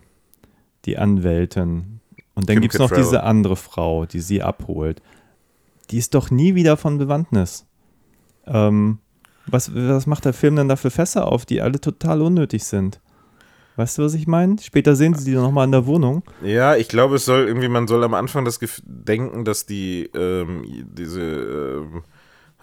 die 0.85 0.97
Anwältin. 0.97 1.99
Und 2.35 2.49
dann 2.49 2.55
Kim 2.55 2.61
gibt's 2.61 2.77
noch 2.77 2.89
Cattrall. 2.89 3.03
diese 3.03 3.23
andere 3.23 3.55
Frau, 3.55 4.05
die 4.05 4.19
sie 4.19 4.41
abholt. 4.41 5.01
Die 5.91 5.97
ist 5.97 6.13
doch 6.13 6.31
nie 6.31 6.55
wieder 6.55 6.77
von 6.77 6.97
Bewandtnis. 6.97 7.65
Ähm, 8.45 8.99
was, 9.47 9.73
was 9.73 10.07
macht 10.07 10.25
der 10.25 10.33
Film 10.33 10.55
denn 10.55 10.67
da 10.67 10.75
für 10.75 10.89
Fässer 10.89 11.27
auf, 11.27 11.45
die 11.45 11.61
alle 11.61 11.79
total 11.79 12.21
unnötig 12.21 12.63
sind? 12.63 12.99
Weißt 13.77 13.97
du, 13.97 14.03
was 14.03 14.13
ich 14.13 14.25
meine? 14.25 14.57
Später 14.61 14.95
sehen 14.95 15.13
sie 15.15 15.25
die 15.25 15.35
noch 15.35 15.51
mal 15.51 15.65
in 15.65 15.71
der 15.71 15.85
Wohnung. 15.85 16.23
Ja, 16.41 16.75
ich 16.75 16.87
glaube, 16.87 17.15
es 17.15 17.25
soll 17.25 17.45
irgendwie, 17.47 17.67
man 17.67 17.87
soll 17.87 18.03
am 18.03 18.13
Anfang 18.13 18.45
das 18.45 18.59
Gef 18.59 18.81
denken, 18.85 19.43
dass 19.43 19.65
die, 19.65 20.09
ähm, 20.15 20.63
diese 20.93 21.21
ähm, 21.21 22.03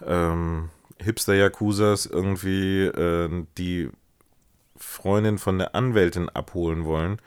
ähm, 0.05 0.69
Hipster-Yakuzas 0.99 2.05
irgendwie 2.05 2.83
äh, 2.83 3.45
die 3.57 3.89
Freundin 4.77 5.37
von 5.37 5.57
der 5.57 5.75
Anwältin 5.75 6.29
abholen 6.29 6.85
wollen. 6.85 7.17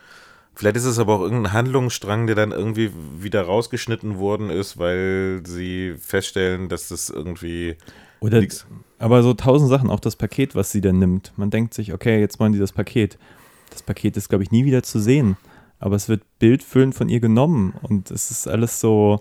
Vielleicht 0.55 0.77
ist 0.77 0.85
es 0.85 0.99
aber 0.99 1.15
auch 1.17 1.21
irgendein 1.21 1.53
Handlungsstrang, 1.53 2.27
der 2.27 2.35
dann 2.35 2.51
irgendwie 2.51 2.91
wieder 3.19 3.43
rausgeschnitten 3.43 4.19
worden 4.19 4.49
ist, 4.49 4.79
weil 4.79 5.43
sie 5.45 5.95
feststellen, 5.99 6.69
dass 6.71 6.89
das 6.89 7.11
irgendwie 7.11 7.77
Oder, 8.21 8.41
nix. 8.41 8.67
aber 8.99 9.23
so 9.23 9.35
tausend 9.35 9.69
Sachen, 9.69 9.91
auch 9.91 10.01
das 10.01 10.17
Paket, 10.17 10.55
was 10.55 10.73
sie 10.73 10.81
dann 10.81 10.99
nimmt. 10.99 11.33
Man 11.37 11.51
denkt 11.51 11.75
sich, 11.75 11.93
okay, 11.93 12.21
jetzt 12.21 12.41
wollen 12.41 12.53
die 12.53 12.59
das 12.59 12.73
Paket. 12.73 13.19
Das 13.71 13.83
Paket 13.83 14.17
ist, 14.17 14.31
glaube 14.31 14.45
ich, 14.45 14.51
nie 14.51 14.65
wieder 14.65 14.83
zu 14.83 14.99
sehen. 14.99 15.37
Aber 15.79 15.97
es 15.97 16.09
wird 16.09 16.23
bildfüllend 16.39 16.95
von 16.95 17.11
ihr 17.11 17.21
genommen 17.21 17.75
und 17.83 18.11
es 18.11 18.31
ist 18.31 18.49
alles 18.49 18.81
so. 18.81 19.21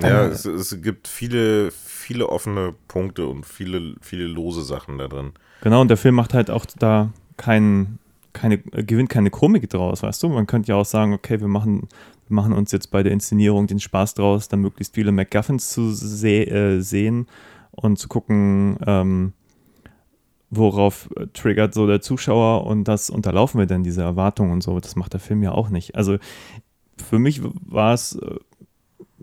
Ja, 0.00 0.26
es, 0.26 0.44
es 0.44 0.82
gibt 0.82 1.06
viele, 1.06 1.70
viele 1.70 2.28
offene 2.28 2.74
Punkte 2.88 3.26
und 3.26 3.46
viele, 3.46 3.94
viele 4.00 4.26
lose 4.26 4.62
Sachen 4.62 4.98
da 4.98 5.08
drin. 5.08 5.32
Genau, 5.62 5.80
und 5.80 5.88
der 5.88 5.96
Film 5.96 6.16
macht 6.16 6.34
halt 6.34 6.50
auch 6.50 6.66
da 6.66 7.10
keinen, 7.36 7.98
keine, 8.32 8.56
äh, 8.72 8.82
gewinnt 8.82 9.08
keine 9.08 9.30
Komik 9.30 9.68
draus, 9.70 10.02
weißt 10.02 10.22
du? 10.22 10.28
Man 10.28 10.46
könnte 10.46 10.70
ja 10.70 10.76
auch 10.76 10.84
sagen, 10.84 11.12
okay, 11.12 11.40
wir 11.40 11.48
machen, 11.48 11.88
wir 12.28 12.34
machen 12.34 12.52
uns 12.52 12.72
jetzt 12.72 12.90
bei 12.90 13.02
der 13.02 13.12
Inszenierung 13.12 13.66
den 13.66 13.80
Spaß 13.80 14.14
draus, 14.14 14.48
dann 14.48 14.60
möglichst 14.60 14.94
viele 14.94 15.12
MacGuffins 15.12 15.70
zu 15.70 15.92
se 15.92 16.28
äh, 16.28 16.80
sehen 16.80 17.26
und 17.70 17.98
zu 17.98 18.08
gucken, 18.08 18.78
ähm, 18.86 19.32
worauf 20.50 21.08
triggert 21.32 21.74
so 21.74 21.86
der 21.86 22.00
Zuschauer 22.00 22.66
und 22.66 22.84
das 22.84 23.10
unterlaufen 23.10 23.58
wir 23.58 23.66
denn, 23.66 23.82
diese 23.82 24.02
Erwartungen 24.02 24.52
und 24.52 24.62
so. 24.62 24.78
Das 24.80 24.96
macht 24.96 25.12
der 25.12 25.20
Film 25.20 25.42
ja 25.42 25.52
auch 25.52 25.68
nicht. 25.68 25.96
Also 25.96 26.18
für 27.02 27.18
mich 27.18 27.40
war 27.42 27.94
es 27.94 28.16
äh, 28.16 28.36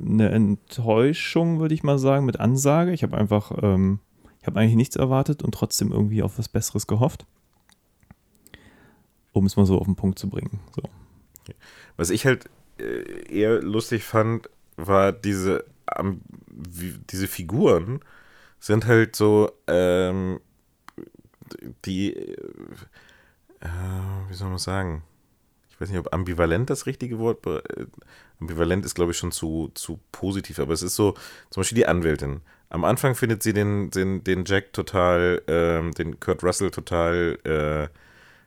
eine 0.04 0.30
Enttäuschung, 0.30 1.60
würde 1.60 1.74
ich 1.74 1.84
mal 1.84 2.00
sagen, 2.00 2.26
mit 2.26 2.40
Ansage. 2.40 2.92
Ich 2.92 3.04
habe 3.04 3.18
einfach, 3.18 3.52
ähm, 3.62 4.00
ich 4.40 4.48
habe 4.48 4.60
eigentlich 4.60 4.76
nichts 4.76 4.96
erwartet 4.96 5.44
und 5.44 5.54
trotzdem 5.54 5.92
irgendwie 5.92 6.24
auf 6.24 6.38
was 6.38 6.50
Besseres 6.50 6.88
gehofft. 6.88 7.26
Um 9.34 9.46
es 9.46 9.56
mal 9.56 9.66
so 9.66 9.80
auf 9.80 9.86
den 9.86 9.96
Punkt 9.96 10.20
zu 10.20 10.30
bringen. 10.30 10.60
So. 10.76 10.82
Was 11.98 12.10
ich 12.10 12.26
halt 12.26 12.50
äh, 12.80 13.34
eher 13.34 13.62
lustig 13.62 14.04
fand, 14.04 14.50
war 14.76 15.12
diese, 15.12 15.66
diese 17.10 17.28
Figuren 17.28 18.02
sind 18.60 18.86
halt 18.86 19.16
so, 19.16 19.52
ähm, 19.68 20.40
die, 21.86 22.14
äh, 22.16 22.38
wie 24.30 24.34
soll 24.34 24.50
man 24.50 24.58
sagen? 24.58 25.04
Ich 25.82 25.88
weiß 25.88 25.90
nicht, 25.90 26.06
ob 26.06 26.14
ambivalent 26.14 26.70
das 26.70 26.86
richtige 26.86 27.18
Wort, 27.18 27.44
äh, 27.48 27.60
ambivalent 28.40 28.86
ist, 28.86 28.94
glaube 28.94 29.14
ich, 29.14 29.18
schon 29.18 29.32
zu, 29.32 29.72
zu 29.74 30.00
positiv, 30.12 30.60
aber 30.60 30.74
es 30.74 30.84
ist 30.84 30.96
so, 30.96 31.16
zum 31.50 31.62
Beispiel 31.62 31.78
die 31.78 31.88
Anwältin. 31.88 32.42
Am 32.70 32.86
Anfang 32.86 33.16
findet 33.16 33.42
sie 33.42 33.52
den, 33.52 33.90
den, 33.90 34.24
den 34.24 34.46
Jack 34.46 34.74
total, 34.74 35.42
ähm, 35.48 35.92
den 35.94 36.20
Kurt 36.20 36.44
Russell 36.44 36.70
total 36.70 37.40
äh, 37.46 37.88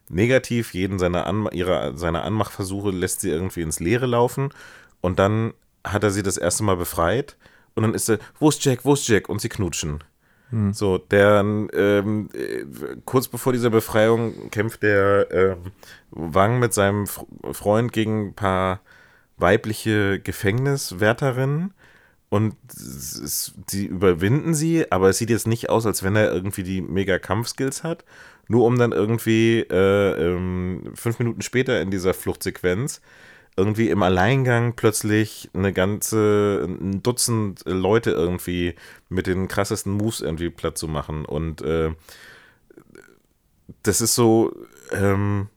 negativ. 0.09 0.75
Jeden 0.75 1.01
seiner, 1.01 1.27
Anma 1.27 1.51
ihrer, 1.51 1.99
seiner 1.99 2.23
Anmachversuche 2.23 2.91
lässt 2.91 3.23
sie 3.23 3.31
irgendwie 3.31 3.63
ins 3.63 3.81
Leere 3.81 4.07
laufen. 4.07 4.51
Und 5.01 5.19
dann 5.19 5.55
hat 5.83 6.05
er 6.05 6.13
sie 6.13 6.23
das 6.23 6.37
erste 6.37 6.63
Mal 6.63 6.77
befreit. 6.77 7.37
Und 7.75 7.83
dann 7.83 7.95
ist 7.95 8.09
er, 8.09 8.21
wo 8.39 8.49
ist 8.49 8.65
Jack, 8.65 8.85
wo 8.85 8.95
ist 8.95 9.09
Jack? 9.09 9.29
Und 9.29 9.41
sie 9.41 9.49
knutschen. 9.49 10.05
So, 10.73 10.99
der 10.99 11.41
ähm, 11.41 12.29
äh, 12.33 12.65
kurz 13.05 13.29
bevor 13.29 13.53
dieser 13.53 13.71
Befreiung 13.71 14.51
kämpft 14.51 14.83
der 14.83 15.27
ähm, 15.31 15.73
Wang 16.11 16.59
mit 16.59 16.73
seinem 16.73 17.05
F 17.05 17.25
Freund 17.53 17.93
gegen 17.93 18.29
ein 18.29 18.35
paar 18.35 18.81
weibliche 19.37 20.21
Gefängniswärterinnen 20.21 21.75
und 22.29 22.57
sie 22.69 23.87
überwinden 23.87 24.55
sie, 24.55 24.91
aber 24.91 25.09
es 25.09 25.19
sieht 25.19 25.31
jetzt 25.31 25.47
nicht 25.47 25.71
aus, 25.71 25.87
als 25.87 26.03
wenn 26.03 26.17
er 26.17 26.33
irgendwie 26.33 26.63
die 26.63 26.83
mega 26.83 27.19
Kampfskills 27.19 27.85
hat. 27.85 28.05
Nur 28.49 28.65
um 28.65 28.79
dann 28.79 28.93
irgendwie 28.93 29.61
äh, 29.61 30.35
ähm, 30.35 30.93
fünf 30.95 31.19
Minuten 31.19 31.43
später 31.43 31.81
in 31.81 31.91
dieser 31.91 32.13
Fluchtsequenz 32.13 33.01
irgendwie 33.57 33.89
im 33.91 34.03
Alleingang 34.03 34.75
plötzlich 34.75 35.51
eine 35.55 35.73
ganze, 35.73 36.67
ein 36.69 37.03
Dutzend 37.03 37.63
Leute 37.67 38.11
irgendwie 38.11 38.75
mit 39.09 39.27
den 39.27 39.47
krassesten 39.49 39.93
Moves 39.93 40.21
irgendwie 40.21 40.51
platt 40.51 40.77
zu 40.77 40.89
machen. 40.89 41.25
Und 41.25 41.63
äh, 41.63 41.93
das 43.83 44.01
ist 44.01 44.15
so, 44.15 44.53
ähm, 44.93 45.49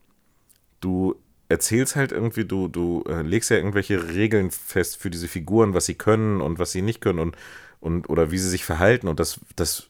du 0.80 1.16
erzählst 1.50 1.96
halt 1.96 2.12
irgendwie, 2.12 2.46
du, 2.46 2.68
du 2.68 3.04
äh, 3.08 3.22
legst 3.22 3.50
ja 3.50 3.58
irgendwelche 3.58 4.14
Regeln 4.14 4.52
fest 4.52 4.98
für 4.98 5.10
diese 5.10 5.28
Figuren, 5.28 5.74
was 5.74 5.86
sie 5.86 5.96
können 5.96 6.42
und 6.42 6.60
was 6.60 6.72
sie 6.72 6.82
nicht 6.82 7.02
können 7.02 7.20
und, 7.20 7.36
und 7.80 8.10
oder 8.10 8.32
wie 8.32 8.38
sie 8.38 8.50
sich 8.50 8.66
verhalten. 8.66 9.08
Und 9.08 9.20
das, 9.20 9.40
das 9.56 9.88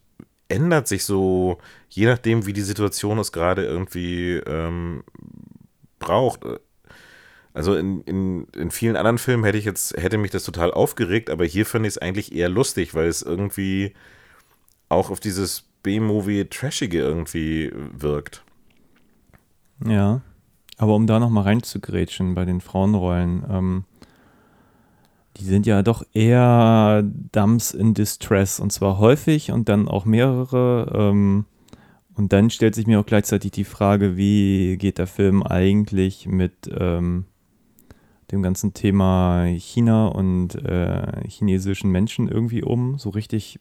ändert 0.50 0.88
sich 0.88 1.04
so, 1.04 1.58
je 1.90 2.06
nachdem, 2.06 2.46
wie 2.46 2.54
die 2.54 2.62
Situation 2.62 3.20
es 3.20 3.32
gerade 3.32 3.66
irgendwie 3.66 4.36
ähm, 4.46 5.04
braucht. 6.00 6.46
Also 7.58 7.76
in, 7.76 8.02
in, 8.02 8.46
in 8.56 8.70
vielen 8.70 8.96
anderen 8.96 9.18
Filmen 9.18 9.44
hätte 9.44 9.58
ich 9.58 9.66
jetzt, 9.66 9.98
hätte 9.98 10.20
mich 10.20 10.30
das 10.30 10.44
total 10.44 10.70
aufgeregt, 10.70 11.32
aber 11.32 11.44
hier 11.44 11.66
finde 11.66 11.88
ich 11.88 11.96
es 11.96 11.98
eigentlich 11.98 12.32
eher 12.32 12.50
lustig, 12.50 12.94
weil 12.94 13.08
es 13.08 13.24
irgendwie 13.24 13.96
auch 14.90 15.10
auf 15.10 15.20
dieses 15.20 15.64
B-Movie-Trashige 15.82 17.00
irgendwie 17.00 17.74
wirkt. 17.74 18.44
Ja. 19.84 20.22
Aber 20.78 20.94
um 20.94 21.08
da 21.08 21.20
nochmal 21.20 21.46
reinzugrätschen 21.46 22.36
bei 22.36 22.46
den 22.46 22.62
Frauenrollen, 22.62 23.44
ähm, 23.50 23.86
die 25.38 25.46
sind 25.46 25.66
ja 25.66 25.82
doch 25.82 26.06
eher 26.14 27.04
Dumps 27.32 27.72
in 27.72 27.96
Distress 27.96 28.60
und 28.60 28.72
zwar 28.72 29.00
häufig 29.00 29.52
und 29.52 29.68
dann 29.68 29.88
auch 29.88 30.06
mehrere. 30.06 30.92
Ähm, 30.94 31.46
und 32.14 32.34
dann 32.34 32.52
stellt 32.52 32.76
sich 32.76 32.86
mir 32.86 33.00
auch 33.00 33.06
gleichzeitig 33.08 33.50
die 33.50 33.64
Frage, 33.64 34.16
wie 34.16 34.78
geht 34.78 35.00
der 35.00 35.08
Film 35.08 35.42
eigentlich 35.42 36.28
mit 36.28 36.70
ähm, 36.72 37.26
dem 38.32 38.42
ganzen 38.42 38.74
Thema 38.74 39.46
China 39.46 40.08
und 40.08 40.56
äh, 40.56 41.28
chinesischen 41.28 41.92
Menschen 41.92 42.28
irgendwie 42.28 42.64
um? 42.64 42.98
So 42.98 43.10
richtig 43.10 43.60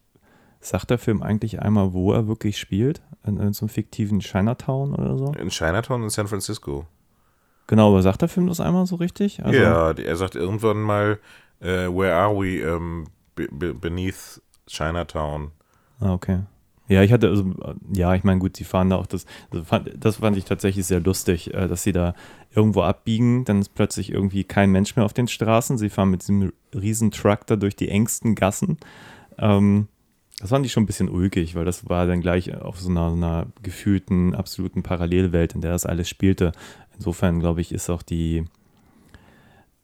sagt 0.60 0.90
der 0.90 0.98
Film 0.98 1.22
eigentlich 1.22 1.62
einmal, 1.62 1.92
wo 1.92 2.12
er 2.12 2.26
wirklich 2.26 2.58
spielt? 2.58 3.02
In, 3.24 3.38
in 3.38 3.52
so 3.52 3.64
einem 3.64 3.68
fiktiven 3.68 4.20
Chinatown 4.20 4.94
oder 4.94 5.18
so? 5.18 5.32
In 5.32 5.48
Chinatown 5.48 6.02
in 6.02 6.10
San 6.10 6.26
Francisco. 6.26 6.86
Genau, 7.66 7.90
aber 7.90 8.02
sagt 8.02 8.22
der 8.22 8.28
Film 8.28 8.46
das 8.46 8.60
einmal 8.60 8.86
so 8.86 8.96
richtig? 8.96 9.44
Also, 9.44 9.58
ja, 9.58 9.90
er 9.90 10.16
sagt 10.16 10.36
irgendwann 10.36 10.82
mal, 10.82 11.18
äh, 11.60 11.88
where 11.88 12.14
are 12.14 12.34
we 12.34 12.64
um, 12.64 13.06
be, 13.34 13.74
beneath 13.74 14.40
Chinatown? 14.66 15.50
Ah, 16.00 16.12
okay. 16.12 16.40
Ja, 16.88 17.02
ich 17.02 17.12
hatte, 17.12 17.28
also, 17.28 17.44
äh, 17.62 17.74
ja, 17.92 18.14
ich 18.14 18.22
meine, 18.22 18.38
gut, 18.38 18.56
sie 18.56 18.64
fahren 18.64 18.90
da 18.90 18.96
auch 18.96 19.06
das, 19.06 19.26
also 19.50 19.64
fand, 19.64 19.90
das 19.98 20.16
fand 20.16 20.36
ich 20.36 20.44
tatsächlich 20.44 20.86
sehr 20.86 21.00
lustig, 21.00 21.52
äh, 21.52 21.66
dass 21.68 21.82
sie 21.82 21.92
da 21.92 22.14
irgendwo 22.54 22.82
abbiegen, 22.82 23.44
dann 23.44 23.60
ist 23.60 23.74
plötzlich 23.74 24.12
irgendwie 24.12 24.44
kein 24.44 24.70
Mensch 24.70 24.94
mehr 24.96 25.04
auf 25.04 25.12
den 25.12 25.28
Straßen, 25.28 25.78
sie 25.78 25.90
fahren 25.90 26.10
mit 26.10 26.22
diesem 26.22 26.52
riesen 26.74 27.10
Truck 27.10 27.46
da 27.46 27.56
durch 27.56 27.76
die 27.76 27.88
engsten 27.88 28.34
Gassen. 28.34 28.78
Ähm, 29.38 29.88
das 30.38 30.50
fand 30.50 30.66
ich 30.66 30.72
schon 30.72 30.82
ein 30.82 30.86
bisschen 30.86 31.08
ulkig, 31.08 31.54
weil 31.54 31.64
das 31.64 31.88
war 31.88 32.06
dann 32.06 32.20
gleich 32.20 32.54
auf 32.54 32.78
so 32.78 32.90
einer, 32.90 33.10
so 33.10 33.16
einer 33.16 33.46
gefühlten, 33.62 34.34
absoluten 34.34 34.82
Parallelwelt, 34.82 35.54
in 35.54 35.62
der 35.62 35.72
das 35.72 35.86
alles 35.86 36.08
spielte. 36.08 36.52
Insofern, 36.94 37.40
glaube 37.40 37.62
ich, 37.62 37.72
ist 37.72 37.88
auch 37.88 38.02
die, 38.02 38.44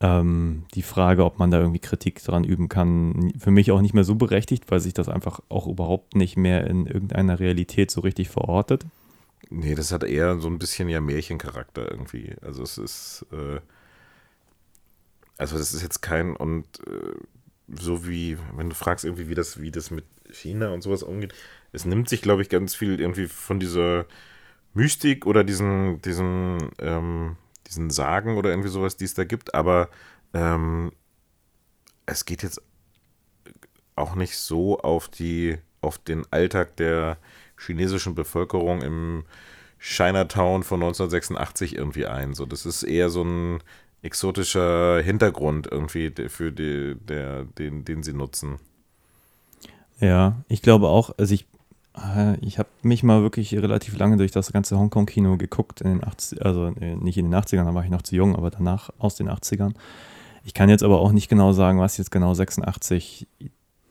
ähm, 0.02 0.64
die 0.74 0.82
Frage, 0.82 1.24
ob 1.24 1.38
man 1.38 1.50
da 1.50 1.60
irgendwie 1.60 1.78
Kritik 1.78 2.22
dran 2.22 2.44
üben 2.44 2.68
kann, 2.68 3.32
für 3.38 3.52
mich 3.52 3.70
auch 3.70 3.80
nicht 3.80 3.94
mehr 3.94 4.04
so 4.04 4.16
berechtigt, 4.16 4.64
weil 4.70 4.80
sich 4.80 4.92
das 4.92 5.08
einfach 5.08 5.40
auch 5.48 5.66
überhaupt 5.68 6.16
nicht 6.16 6.36
mehr 6.36 6.66
in 6.66 6.86
irgendeiner 6.86 7.38
Realität 7.38 7.90
so 7.90 8.00
richtig 8.00 8.28
verortet. 8.28 8.84
Nee, 9.48 9.74
das 9.74 9.92
hat 9.92 10.02
eher 10.02 10.38
so 10.40 10.48
ein 10.48 10.58
bisschen 10.58 10.88
ja 10.88 11.00
Märchencharakter 11.00 11.90
irgendwie. 11.90 12.34
Also 12.42 12.62
es 12.64 12.78
ist, 12.78 13.26
äh, 13.32 13.60
also 15.38 15.56
das 15.56 15.72
ist 15.72 15.82
jetzt 15.82 16.02
kein, 16.02 16.36
und 16.36 16.66
äh, 16.86 17.14
so 17.68 18.06
wie, 18.06 18.38
wenn 18.56 18.70
du 18.70 18.74
fragst 18.74 19.04
irgendwie, 19.04 19.28
wie 19.28 19.34
das, 19.34 19.60
wie 19.60 19.70
das 19.70 19.90
mit 19.90 20.04
China 20.30 20.70
und 20.70 20.82
sowas 20.82 21.02
umgeht, 21.02 21.32
es 21.72 21.84
nimmt 21.84 22.08
sich, 22.08 22.22
glaube 22.22 22.42
ich, 22.42 22.48
ganz 22.48 22.74
viel 22.74 23.00
irgendwie 23.00 23.28
von 23.28 23.60
dieser 23.60 24.06
Mystik 24.74 25.26
oder 25.26 25.44
diesen, 25.44 26.02
diesen, 26.02 26.70
ähm, 26.80 27.36
diesen 27.66 27.90
Sagen 27.90 28.36
oder 28.36 28.50
irgendwie 28.50 28.68
sowas, 28.68 28.96
die 28.96 29.04
es 29.04 29.14
da 29.14 29.24
gibt, 29.24 29.54
aber 29.54 29.88
ähm, 30.34 30.92
es 32.06 32.24
geht 32.24 32.42
jetzt 32.42 32.60
auch 33.96 34.14
nicht 34.14 34.36
so 34.36 34.78
auf 34.78 35.08
die, 35.08 35.58
auf 35.80 35.98
den 35.98 36.24
Alltag 36.30 36.76
der 36.76 37.18
chinesischen 37.58 38.14
Bevölkerung 38.14 38.82
im 38.82 39.24
Chinatown 39.78 40.62
von 40.62 40.82
1986 40.82 41.76
irgendwie 41.76 42.06
ein. 42.06 42.34
So, 42.34 42.46
das 42.46 42.66
ist 42.66 42.82
eher 42.82 43.10
so 43.10 43.22
ein 43.22 43.62
exotischer 44.02 45.00
Hintergrund 45.02 45.68
irgendwie 45.70 46.12
für 46.28 46.52
die, 46.52 46.96
der, 47.00 47.44
den, 47.44 47.84
den 47.84 48.02
sie 48.02 48.12
nutzen. 48.12 48.58
Ja, 50.00 50.42
ich 50.48 50.62
glaube 50.62 50.88
auch, 50.88 51.16
also 51.18 51.34
ich, 51.34 51.46
ich 52.40 52.58
habe 52.58 52.68
mich 52.82 53.02
mal 53.02 53.22
wirklich 53.22 53.54
relativ 53.54 53.98
lange 53.98 54.16
durch 54.16 54.30
das 54.32 54.50
ganze 54.52 54.78
Hongkong-Kino 54.78 55.36
geguckt, 55.36 55.82
in 55.82 55.90
den 55.90 56.04
80, 56.04 56.44
also 56.44 56.66
äh, 56.80 56.96
nicht 56.96 57.18
in 57.18 57.30
den 57.30 57.34
80ern, 57.34 57.64
da 57.64 57.74
war 57.74 57.84
ich 57.84 57.90
noch 57.90 58.02
zu 58.02 58.16
jung, 58.16 58.34
aber 58.34 58.50
danach 58.50 58.90
aus 58.98 59.14
den 59.14 59.28
80ern. 59.28 59.74
Ich 60.44 60.54
kann 60.54 60.70
jetzt 60.70 60.82
aber 60.82 61.00
auch 61.00 61.12
nicht 61.12 61.28
genau 61.28 61.52
sagen, 61.52 61.80
was 61.80 61.98
jetzt 61.98 62.10
genau 62.10 62.32
86 62.32 63.26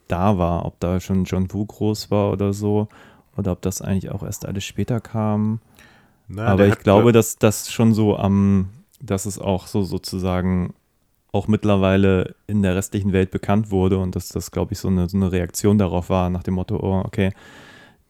da 0.08 0.38
war, 0.38 0.66
ob 0.66 0.80
da 0.80 1.00
schon 1.00 1.26
John 1.26 1.52
Woo 1.54 1.66
groß 1.66 2.10
war 2.12 2.32
oder 2.32 2.54
so, 2.54 2.88
oder 3.38 3.52
ob 3.54 3.62
das 3.62 3.82
eigentlich 3.82 4.12
auch 4.12 4.24
erst 4.24 4.46
alles 4.46 4.64
später 4.64 5.00
kam. 5.00 5.60
Na, 6.28 6.48
Aber 6.48 6.68
ich 6.68 6.80
glaube, 6.80 7.04
glaub- 7.04 7.14
dass 7.14 7.38
das 7.38 7.72
schon 7.72 7.94
so 7.94 8.18
am, 8.18 8.70
dass 9.00 9.26
es 9.26 9.38
auch 9.40 9.68
so 9.68 9.84
sozusagen 9.84 10.74
auch 11.32 11.48
mittlerweile 11.48 12.36
in 12.48 12.62
der 12.62 12.76
restlichen 12.76 13.14
Welt 13.14 13.32
bekannt 13.32 13.72
wurde 13.72 14.00
und 14.00 14.16
dass 14.16 14.30
das, 14.30 14.52
glaube 14.52 14.74
ich, 14.74 14.80
so 14.80 14.90
eine, 14.90 15.08
so 15.08 15.16
eine 15.16 15.32
Reaktion 15.32 15.78
darauf 15.78 16.10
war, 16.10 16.30
nach 16.30 16.44
dem 16.44 16.56
Motto, 16.56 16.78
oh, 16.82 17.04
okay, 17.06 17.32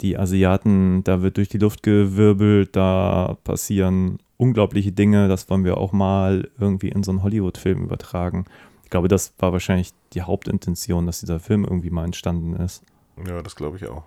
die 0.01 0.17
Asiaten, 0.17 1.03
da 1.03 1.21
wird 1.21 1.37
durch 1.37 1.49
die 1.49 1.57
Luft 1.57 1.83
gewirbelt, 1.83 2.75
da 2.75 3.37
passieren 3.43 4.19
unglaubliche 4.37 4.91
Dinge, 4.91 5.27
das 5.27 5.49
wollen 5.49 5.63
wir 5.63 5.77
auch 5.77 5.91
mal 5.91 6.49
irgendwie 6.59 6.89
in 6.89 7.03
so 7.03 7.11
einen 7.11 7.23
Hollywood-Film 7.23 7.83
übertragen. 7.83 8.45
Ich 8.83 8.89
glaube, 8.89 9.07
das 9.07 9.33
war 9.37 9.53
wahrscheinlich 9.53 9.93
die 10.13 10.23
Hauptintention, 10.23 11.05
dass 11.05 11.19
dieser 11.19 11.39
Film 11.39 11.63
irgendwie 11.63 11.91
mal 11.91 12.05
entstanden 12.05 12.55
ist. 12.55 12.83
Ja, 13.25 13.41
das 13.41 13.55
glaube 13.55 13.77
ich 13.77 13.87
auch. 13.87 14.03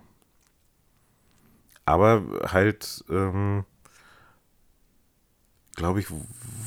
Aber 1.86 2.22
halt, 2.50 3.04
ähm, 3.10 3.64
glaube 5.76 6.00
ich, 6.00 6.06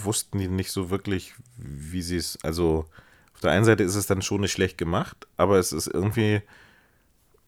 wussten 0.04 0.40
die 0.40 0.48
nicht 0.48 0.72
so 0.72 0.90
wirklich, 0.90 1.34
wie 1.58 2.02
sie 2.02 2.18
es, 2.18 2.38
also 2.44 2.86
auf 3.34 3.42
der 3.42 3.52
einen 3.52 3.66
Seite 3.66 3.84
ist 3.84 3.96
es 3.96 4.08
dann 4.08 4.22
schon 4.22 4.42
nicht 4.42 4.52
schlecht 4.52 4.78
gemacht, 4.78 5.28
aber 5.38 5.60
es 5.60 5.72
ist 5.72 5.88
irgendwie, 5.88 6.42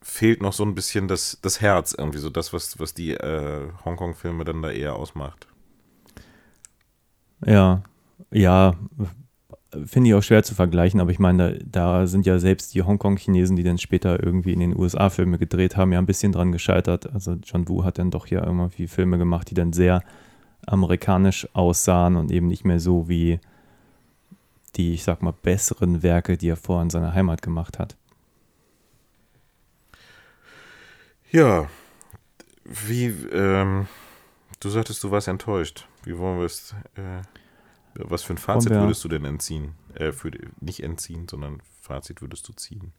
fehlt 0.02 0.42
noch 0.42 0.54
so 0.54 0.64
ein 0.64 0.76
bisschen 0.76 1.08
das, 1.08 1.40
das 1.42 1.62
Herz, 1.62 1.94
irgendwie 1.98 2.20
so 2.20 2.30
das, 2.30 2.54
was, 2.54 2.80
was 2.80 2.94
die 2.94 3.12
äh, 3.12 3.70
Hongkong-Filme 3.84 4.46
dann 4.46 4.62
da 4.62 4.72
eher 4.72 4.96
ausmacht. 4.96 5.48
Ja, 7.46 7.84
ja, 8.32 8.76
finde 9.86 10.10
ich 10.10 10.16
auch 10.16 10.24
schwer 10.24 10.44
zu 10.44 10.56
vergleichen, 10.56 11.00
aber 11.00 11.12
ich 11.12 11.20
meine, 11.20 11.60
da, 11.60 12.00
da 12.00 12.08
sind 12.08 12.26
ja 12.26 12.40
selbst 12.40 12.74
die 12.74 12.84
Hongkong-Chinesen, 12.84 13.56
die 13.56 13.64
dann 13.64 13.78
später 13.78 14.24
irgendwie 14.24 14.54
in 14.54 14.60
den 14.60 14.78
USA 14.78 15.10
Filme 15.10 15.38
gedreht 15.38 15.78
haben, 15.78 15.92
ja 15.92 16.00
ein 16.00 16.06
bisschen 16.06 16.32
dran 16.32 16.52
gescheitert. 16.52 17.12
Also 17.14 17.38
John 17.44 17.68
Woo 17.68 17.84
hat 17.84 18.00
dann 18.00 18.12
doch 18.12 18.28
ja 18.28 18.44
irgendwie 18.44 18.88
Filme 18.88 19.18
gemacht, 19.18 19.50
die 19.50 19.56
dann 19.56 19.74
sehr 19.74 20.04
amerikanisch 20.66 21.48
aussahen 21.54 22.16
und 22.16 22.32
eben 22.32 22.48
nicht 22.48 22.66
mehr 22.66 22.80
so 22.80 23.08
wie 23.08 23.40
die, 24.76 24.94
ich 24.94 25.04
sag 25.04 25.22
mal, 25.22 25.34
besseren 25.34 26.04
Werke, 26.04 26.38
die 26.38 26.50
er 26.50 26.56
vorher 26.56 26.84
in 26.84 26.90
seiner 26.90 27.14
Heimat 27.14 27.42
gemacht 27.42 27.80
hat. 27.80 27.96
Ja, 31.32 31.68
wie, 32.66 33.06
ähm, 33.06 33.88
du 34.60 34.70
sagtest, 34.70 35.04
du 35.04 35.12
warst 35.12 35.28
enttäuscht. 35.28 35.88
Wie 36.04 36.18
wollen 36.18 36.40
wir 36.40 36.46
es 36.46 36.74
äh, 36.96 37.22
Was 37.94 38.24
für 38.24 38.34
ein 38.34 38.38
Fazit 38.38 38.72
würdest 38.72 39.04
du 39.04 39.10
denn 39.10 39.26
entziehen? 39.26 39.74
Äh, 39.94 40.12
für, 40.12 40.32
nicht 40.60 40.82
entziehen, 40.82 41.28
sondern 41.30 41.62
Fazit 41.82 42.22
würdest 42.22 42.48
du 42.48 42.54
ziehen? 42.54 42.94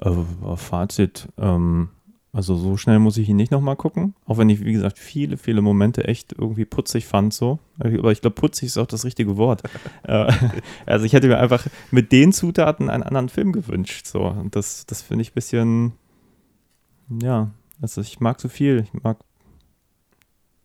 Äh, 0.00 0.56
Fazit, 0.56 1.28
ähm, 1.38 1.90
also 2.32 2.56
so 2.56 2.76
schnell 2.76 2.98
muss 2.98 3.16
ich 3.16 3.28
ihn 3.28 3.36
nicht 3.36 3.52
nochmal 3.52 3.76
gucken. 3.76 4.14
Auch 4.26 4.38
wenn 4.38 4.48
ich, 4.48 4.64
wie 4.64 4.72
gesagt, 4.72 4.98
viele, 4.98 5.36
viele 5.36 5.62
Momente 5.62 6.08
echt 6.08 6.32
irgendwie 6.32 6.64
putzig 6.64 7.06
fand 7.06 7.32
so. 7.32 7.58
Aber 7.78 8.10
ich 8.10 8.20
glaube, 8.20 8.34
putzig 8.34 8.66
ist 8.66 8.78
auch 8.78 8.86
das 8.86 9.04
richtige 9.04 9.36
Wort. 9.36 9.62
äh, 10.02 10.32
also 10.84 11.04
ich 11.04 11.12
hätte 11.12 11.28
mir 11.28 11.38
einfach 11.38 11.66
mit 11.90 12.10
den 12.10 12.32
Zutaten 12.32 12.90
einen 12.90 13.02
anderen 13.02 13.28
Film 13.28 13.52
gewünscht. 13.52 14.06
So. 14.06 14.22
Und 14.24 14.56
das, 14.56 14.84
das 14.86 15.02
finde 15.02 15.22
ich 15.22 15.30
ein 15.30 15.34
bisschen, 15.34 15.92
ja, 17.08 17.50
also 17.80 18.00
ich 18.00 18.20
mag 18.20 18.40
so 18.40 18.48
viel. 18.48 18.80
Ich 18.92 19.02
mag 19.02 19.18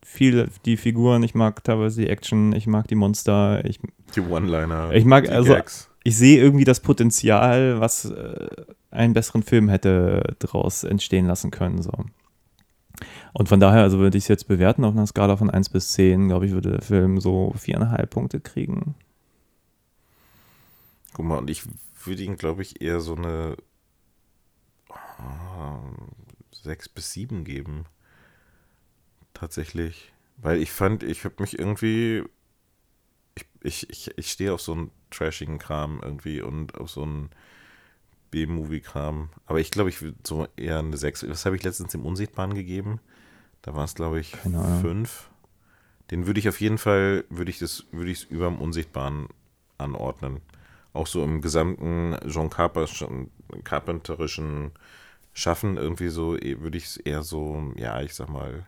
viel 0.03 0.49
die 0.65 0.77
Figuren, 0.77 1.23
ich 1.23 1.35
mag 1.35 1.63
teilweise 1.63 2.01
die 2.01 2.09
Action, 2.09 2.53
ich 2.53 2.67
mag 2.67 2.87
die 2.87 2.95
Monster, 2.95 3.63
ich, 3.65 3.79
Die 4.15 4.21
One-Liner. 4.21 4.91
Ich 4.93 5.05
mag 5.05 5.29
also- 5.29 5.53
Gags. 5.53 5.89
ich 6.03 6.17
sehe 6.17 6.39
irgendwie 6.41 6.65
das 6.65 6.79
Potenzial, 6.79 7.79
was 7.79 8.05
äh, 8.05 8.47
einen 8.91 9.13
besseren 9.13 9.43
Film 9.43 9.69
hätte 9.69 10.35
daraus 10.39 10.83
entstehen 10.83 11.27
lassen 11.27 11.51
können. 11.51 11.81
So. 11.81 11.91
Und 13.33 13.49
von 13.49 13.59
daher, 13.59 13.83
also 13.83 13.99
würde 13.99 14.17
ich 14.17 14.23
es 14.23 14.27
jetzt 14.29 14.47
bewerten 14.47 14.83
auf 14.83 14.93
einer 14.93 15.05
Skala 15.05 15.37
von 15.37 15.49
1 15.49 15.69
bis 15.69 15.91
10, 15.91 16.27
glaube 16.27 16.47
ich, 16.47 16.51
würde 16.53 16.71
der 16.71 16.81
Film 16.81 17.19
so 17.19 17.53
viereinhalb 17.55 18.09
Punkte 18.09 18.39
kriegen. 18.39 18.95
Guck 21.13 21.25
mal, 21.25 21.37
und 21.37 21.49
ich 21.49 21.63
würde 22.03 22.23
ihm, 22.23 22.37
glaube 22.37 22.61
ich, 22.61 22.81
eher 22.81 22.99
so 22.99 23.15
eine 23.15 23.57
ah, 24.89 25.79
sechs 26.63 26.89
bis 26.89 27.11
sieben 27.13 27.43
geben. 27.43 27.85
Tatsächlich. 29.33 30.11
Weil 30.37 30.61
ich 30.61 30.71
fand, 30.71 31.03
ich 31.03 31.25
habe 31.25 31.35
mich 31.39 31.57
irgendwie. 31.57 32.23
Ich, 33.35 33.45
ich, 33.61 33.89
ich, 33.89 34.17
ich 34.17 34.31
stehe 34.31 34.53
auf 34.53 34.61
so 34.61 34.73
einen 34.73 34.91
trashigen 35.11 35.59
Kram 35.59 35.99
irgendwie 36.03 36.41
und 36.41 36.75
auf 36.75 36.89
so 36.89 37.03
einen 37.03 37.29
B-Movie-Kram. 38.31 39.29
Aber 39.45 39.59
ich 39.59 39.71
glaube, 39.71 39.89
ich 39.89 40.01
würde 40.01 40.17
so 40.25 40.47
eher 40.55 40.79
eine 40.79 40.97
6. 40.97 41.27
Was 41.29 41.45
habe 41.45 41.55
ich 41.55 41.63
letztens 41.63 41.91
dem 41.91 42.05
Unsichtbaren 42.05 42.53
gegeben? 42.53 42.99
Da 43.61 43.75
war 43.75 43.83
es, 43.83 43.95
glaube 43.95 44.19
ich, 44.19 44.31
Keine 44.31 44.59
Ahnung. 44.59 44.81
5. 44.81 45.29
Den 46.11 46.25
würde 46.25 46.39
ich 46.39 46.49
auf 46.49 46.59
jeden 46.59 46.77
Fall, 46.77 47.25
würde 47.29 47.51
ich 47.51 47.59
das, 47.59 47.85
würde 47.91 48.11
ich 48.11 48.19
es 48.19 48.23
über 48.25 48.47
dem 48.47 48.59
Unsichtbaren 48.59 49.27
anordnen. 49.77 50.41
Auch 50.93 51.07
so 51.07 51.23
im 51.23 51.41
gesamten 51.41 52.17
John 52.27 52.49
Carpenterischen, 52.49 53.29
Carpenterischen 53.63 54.71
Schaffen 55.33 55.77
irgendwie 55.77 56.09
so, 56.09 56.37
eh, 56.37 56.59
würde 56.59 56.77
ich 56.77 56.85
es 56.85 56.97
eher 56.97 57.23
so, 57.23 57.73
ja, 57.77 58.01
ich 58.01 58.13
sag 58.13 58.29
mal 58.29 58.67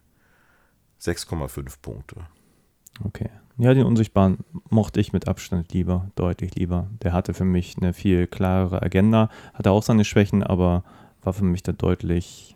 6,5 1.02 1.82
Punkte. 1.82 2.16
Okay. 3.04 3.30
Ja, 3.58 3.74
den 3.74 3.86
Unsichtbaren 3.86 4.40
mochte 4.70 5.00
ich 5.00 5.14
mit 5.14 5.28
Abstand 5.28 5.74
lieber, 5.74 6.10
deutlich 6.16 6.56
lieber. 6.56 6.88
Der 7.04 7.14
hatte 7.14 7.34
für 7.34 7.46
mich 7.46 7.78
eine 7.78 7.94
viel 7.94 8.28
klarere 8.28 8.82
Agenda, 8.82 9.30
hatte 9.54 9.72
auch 9.72 9.84
seine 9.84 10.06
Schwächen, 10.06 10.44
aber 10.44 10.84
war 11.22 11.34
für 11.34 11.44
mich 11.44 11.64
der 11.64 11.74
deutlich 11.74 12.56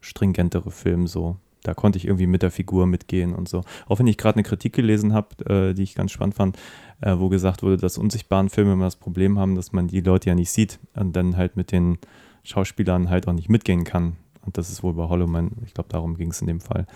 stringentere 0.00 0.70
Film 0.70 1.06
so. 1.06 1.36
Da 1.62 1.74
konnte 1.74 1.96
ich 1.96 2.06
irgendwie 2.06 2.26
mit 2.26 2.42
der 2.42 2.50
Figur 2.50 2.86
mitgehen 2.86 3.34
und 3.34 3.48
so. 3.48 3.62
Auch 3.86 4.00
wenn 4.00 4.06
ich 4.06 4.18
gerade 4.18 4.36
eine 4.36 4.42
Kritik 4.42 4.72
gelesen 4.72 5.12
habe, 5.12 5.44
äh, 5.48 5.74
die 5.74 5.84
ich 5.84 5.94
ganz 5.94 6.10
spannend 6.10 6.34
fand, 6.34 6.58
äh, 7.00 7.16
wo 7.18 7.28
gesagt 7.28 7.62
wurde, 7.62 7.76
dass 7.76 7.98
unsichtbaren 7.98 8.48
Filme 8.48 8.72
immer 8.72 8.84
das 8.84 8.96
Problem 8.96 9.38
haben, 9.38 9.54
dass 9.54 9.72
man 9.72 9.86
die 9.86 10.00
Leute 10.00 10.28
ja 10.28 10.34
nicht 10.34 10.50
sieht 10.50 10.80
und 10.94 11.14
dann 11.14 11.36
halt 11.36 11.56
mit 11.56 11.70
den 11.70 11.98
Schauspielern 12.44 13.10
halt 13.10 13.28
auch 13.28 13.32
nicht 13.32 13.48
mitgehen 13.48 13.84
kann. 13.84 14.16
Und 14.44 14.58
das 14.58 14.70
ist 14.70 14.82
wohl 14.82 14.94
bei 14.94 15.08
Hollow 15.08 15.26
Man, 15.26 15.52
ich 15.64 15.74
glaube, 15.74 15.88
darum 15.88 16.16
ging 16.16 16.30
es 16.30 16.40
in 16.40 16.48
dem 16.48 16.60
Fall, 16.60 16.86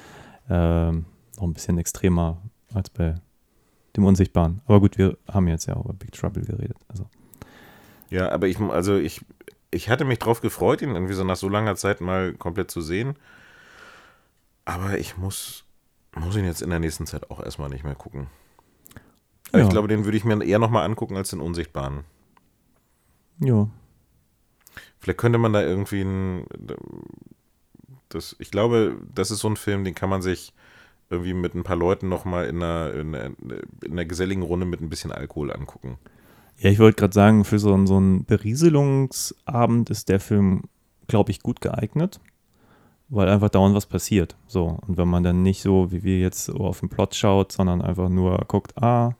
ähm, 0.49 1.07
noch 1.37 1.45
ein 1.45 1.55
bisschen 1.55 1.79
extremer 1.79 2.39
als 2.75 2.91
bei 2.91 3.15
dem 3.97 4.05
Unsichtbaren. 4.05 4.61
Aber 4.67 4.81
gut, 4.81 4.99
wir 4.99 5.17
haben 5.31 5.49
jetzt 5.49 5.67
ja 5.67 5.77
auch 5.77 5.85
über 5.85 5.95
Big 5.95 6.13
Trouble 6.13 6.45
geredet. 6.45 6.77
Also, 6.89 7.07
Ja, 8.11 8.31
aber 8.31 8.49
ich, 8.49 8.59
also 8.61 8.97
ich, 8.97 9.25
ich 9.71 9.89
hatte 9.89 10.05
mich 10.05 10.19
drauf 10.19 10.41
gefreut, 10.41 10.83
ihn 10.83 10.91
irgendwie 10.91 11.15
so 11.15 11.25
nach 11.25 11.37
so 11.37 11.49
langer 11.49 11.77
Zeit 11.77 12.01
mal 12.01 12.33
komplett 12.35 12.71
zu 12.71 12.81
sehen. 12.81 13.15
Aber 14.65 14.99
ich 14.99 15.17
muss, 15.17 15.65
muss 16.17 16.37
ihn 16.37 16.45
jetzt 16.45 16.63
in 16.63 16.71
der 16.71 16.81
nächsten 16.81 17.07
Zeit 17.07 17.31
auch 17.31 17.41
erstmal 17.41 17.69
nicht 17.69 17.85
mehr 17.85 17.95
gucken. 17.95 18.27
Ja. 19.53 19.61
Ich 19.61 19.69
glaube, 19.69 19.89
den 19.89 20.05
würde 20.05 20.17
ich 20.17 20.25
mir 20.25 20.43
eher 20.45 20.59
nochmal 20.59 20.85
angucken 20.85 21.17
als 21.17 21.31
den 21.31 21.41
Unsichtbaren. 21.41 22.05
ja. 23.39 23.69
Vielleicht 25.07 25.21
könnte 25.21 25.39
man 25.39 25.53
da 25.53 25.63
irgendwie 25.63 26.01
ein, 26.01 26.47
das, 28.09 28.35
ich 28.41 28.51
glaube, 28.51 28.97
das 29.15 29.31
ist 29.31 29.39
so 29.39 29.49
ein 29.49 29.55
Film, 29.57 29.85
den 29.85 29.95
kann 29.95 30.11
man 30.11 30.21
sich 30.21 30.53
irgendwie 31.11 31.33
mit 31.33 31.55
ein 31.55 31.63
paar 31.63 31.77
Leuten 31.77 32.09
nochmal 32.09 32.47
in 32.47 32.61
einer, 32.61 32.93
in, 32.93 33.15
einer, 33.15 33.27
in 33.85 33.93
einer 33.93 34.05
geselligen 34.05 34.43
Runde 34.43 34.67
mit 34.67 34.81
ein 34.81 34.89
bisschen 34.89 35.13
Alkohol 35.13 35.53
angucken. 35.53 35.99
Ja, 36.59 36.71
ich 36.71 36.81
wollte 36.81 36.97
gerade 36.99 37.15
sagen, 37.15 37.45
für 37.45 37.61
so, 37.61 37.73
einen- 37.73 37.87
so 37.87 37.99
einen 37.99 38.25
Berieselungsabend 38.25 39.91
ist 39.91 40.09
der 40.09 40.19
Film, 40.19 40.63
glaube 41.07 41.31
ich, 41.31 41.41
gut 41.41 41.61
geeignet, 41.61 42.19
weil 43.09 43.29
einfach 43.29 43.51
dauernd 43.51 43.77
was 43.77 43.87
passiert. 43.87 44.35
So. 44.49 44.77
Und 44.89 44.97
wenn 44.97 45.07
man 45.07 45.23
dann 45.23 45.45
nicht 45.45 45.63
so, 45.63 45.93
wie 45.93 46.03
wir 46.03 46.19
jetzt 46.19 46.51
auf 46.51 46.81
den 46.81 46.89
Plot 46.89 47.15
schaut, 47.15 47.53
sondern 47.53 47.81
einfach 47.81 48.09
nur 48.09 48.39
guckt, 48.49 48.77
ah, 48.83 49.13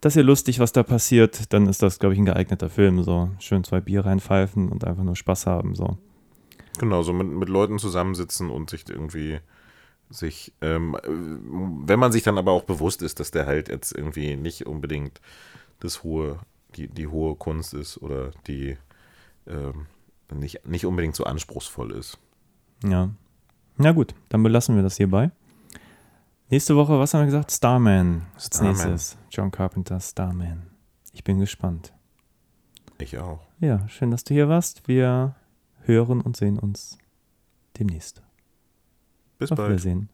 das 0.00 0.12
ist 0.12 0.16
ja 0.16 0.22
lustig, 0.22 0.58
was 0.60 0.72
da 0.72 0.82
passiert, 0.82 1.52
dann 1.52 1.66
ist 1.66 1.82
das, 1.82 1.98
glaube 1.98 2.14
ich, 2.14 2.20
ein 2.20 2.26
geeigneter 2.26 2.70
Film. 2.70 3.02
So 3.02 3.30
schön 3.38 3.64
zwei 3.64 3.80
Bier 3.80 4.06
reinpfeifen 4.06 4.68
und 4.68 4.84
einfach 4.84 5.02
nur 5.02 5.16
Spaß 5.16 5.46
haben. 5.46 5.74
So. 5.74 5.98
Genau, 6.78 7.02
so 7.02 7.12
mit, 7.12 7.26
mit 7.28 7.48
Leuten 7.48 7.78
zusammensitzen 7.78 8.50
und 8.50 8.70
sich 8.70 8.88
irgendwie 8.88 9.40
sich, 10.10 10.52
ähm, 10.60 10.96
äh, 10.96 11.08
wenn 11.08 11.98
man 11.98 12.12
sich 12.12 12.22
dann 12.22 12.38
aber 12.38 12.52
auch 12.52 12.62
bewusst 12.62 13.02
ist, 13.02 13.20
dass 13.20 13.30
der 13.30 13.46
halt 13.46 13.68
jetzt 13.68 13.92
irgendwie 13.92 14.36
nicht 14.36 14.66
unbedingt 14.66 15.20
das 15.80 16.02
hohe, 16.02 16.38
die, 16.76 16.88
die 16.88 17.06
hohe 17.06 17.34
Kunst 17.36 17.74
ist 17.74 17.98
oder 17.98 18.30
die 18.46 18.76
ähm, 19.46 19.86
nicht, 20.32 20.66
nicht 20.66 20.86
unbedingt 20.86 21.16
so 21.16 21.24
anspruchsvoll 21.24 21.92
ist. 21.92 22.18
Ja. 22.84 23.10
Na 23.76 23.92
gut, 23.92 24.14
dann 24.28 24.42
belassen 24.42 24.76
wir 24.76 24.82
das 24.82 24.96
hierbei. 24.96 25.30
Nächste 26.50 26.76
Woche, 26.76 26.98
was 26.98 27.12
haben 27.12 27.20
wir 27.20 27.26
gesagt? 27.26 27.52
Starman. 27.52 28.26
Als 28.34 28.60
nächstes. 28.62 29.18
John 29.30 29.50
Carpenter, 29.50 30.00
Starman. 30.00 30.62
Ich 31.12 31.22
bin 31.22 31.38
gespannt. 31.38 31.92
Ich 32.98 33.18
auch. 33.18 33.40
Ja, 33.60 33.86
schön, 33.88 34.10
dass 34.10 34.24
du 34.24 34.32
hier 34.32 34.48
warst. 34.48 34.88
Wir 34.88 35.34
hören 35.82 36.22
und 36.22 36.38
sehen 36.38 36.58
uns 36.58 36.96
demnächst. 37.78 38.22
Bis 39.38 39.52
Auf 39.52 39.58
bald. 39.58 39.70
Wiedersehen. 39.70 40.08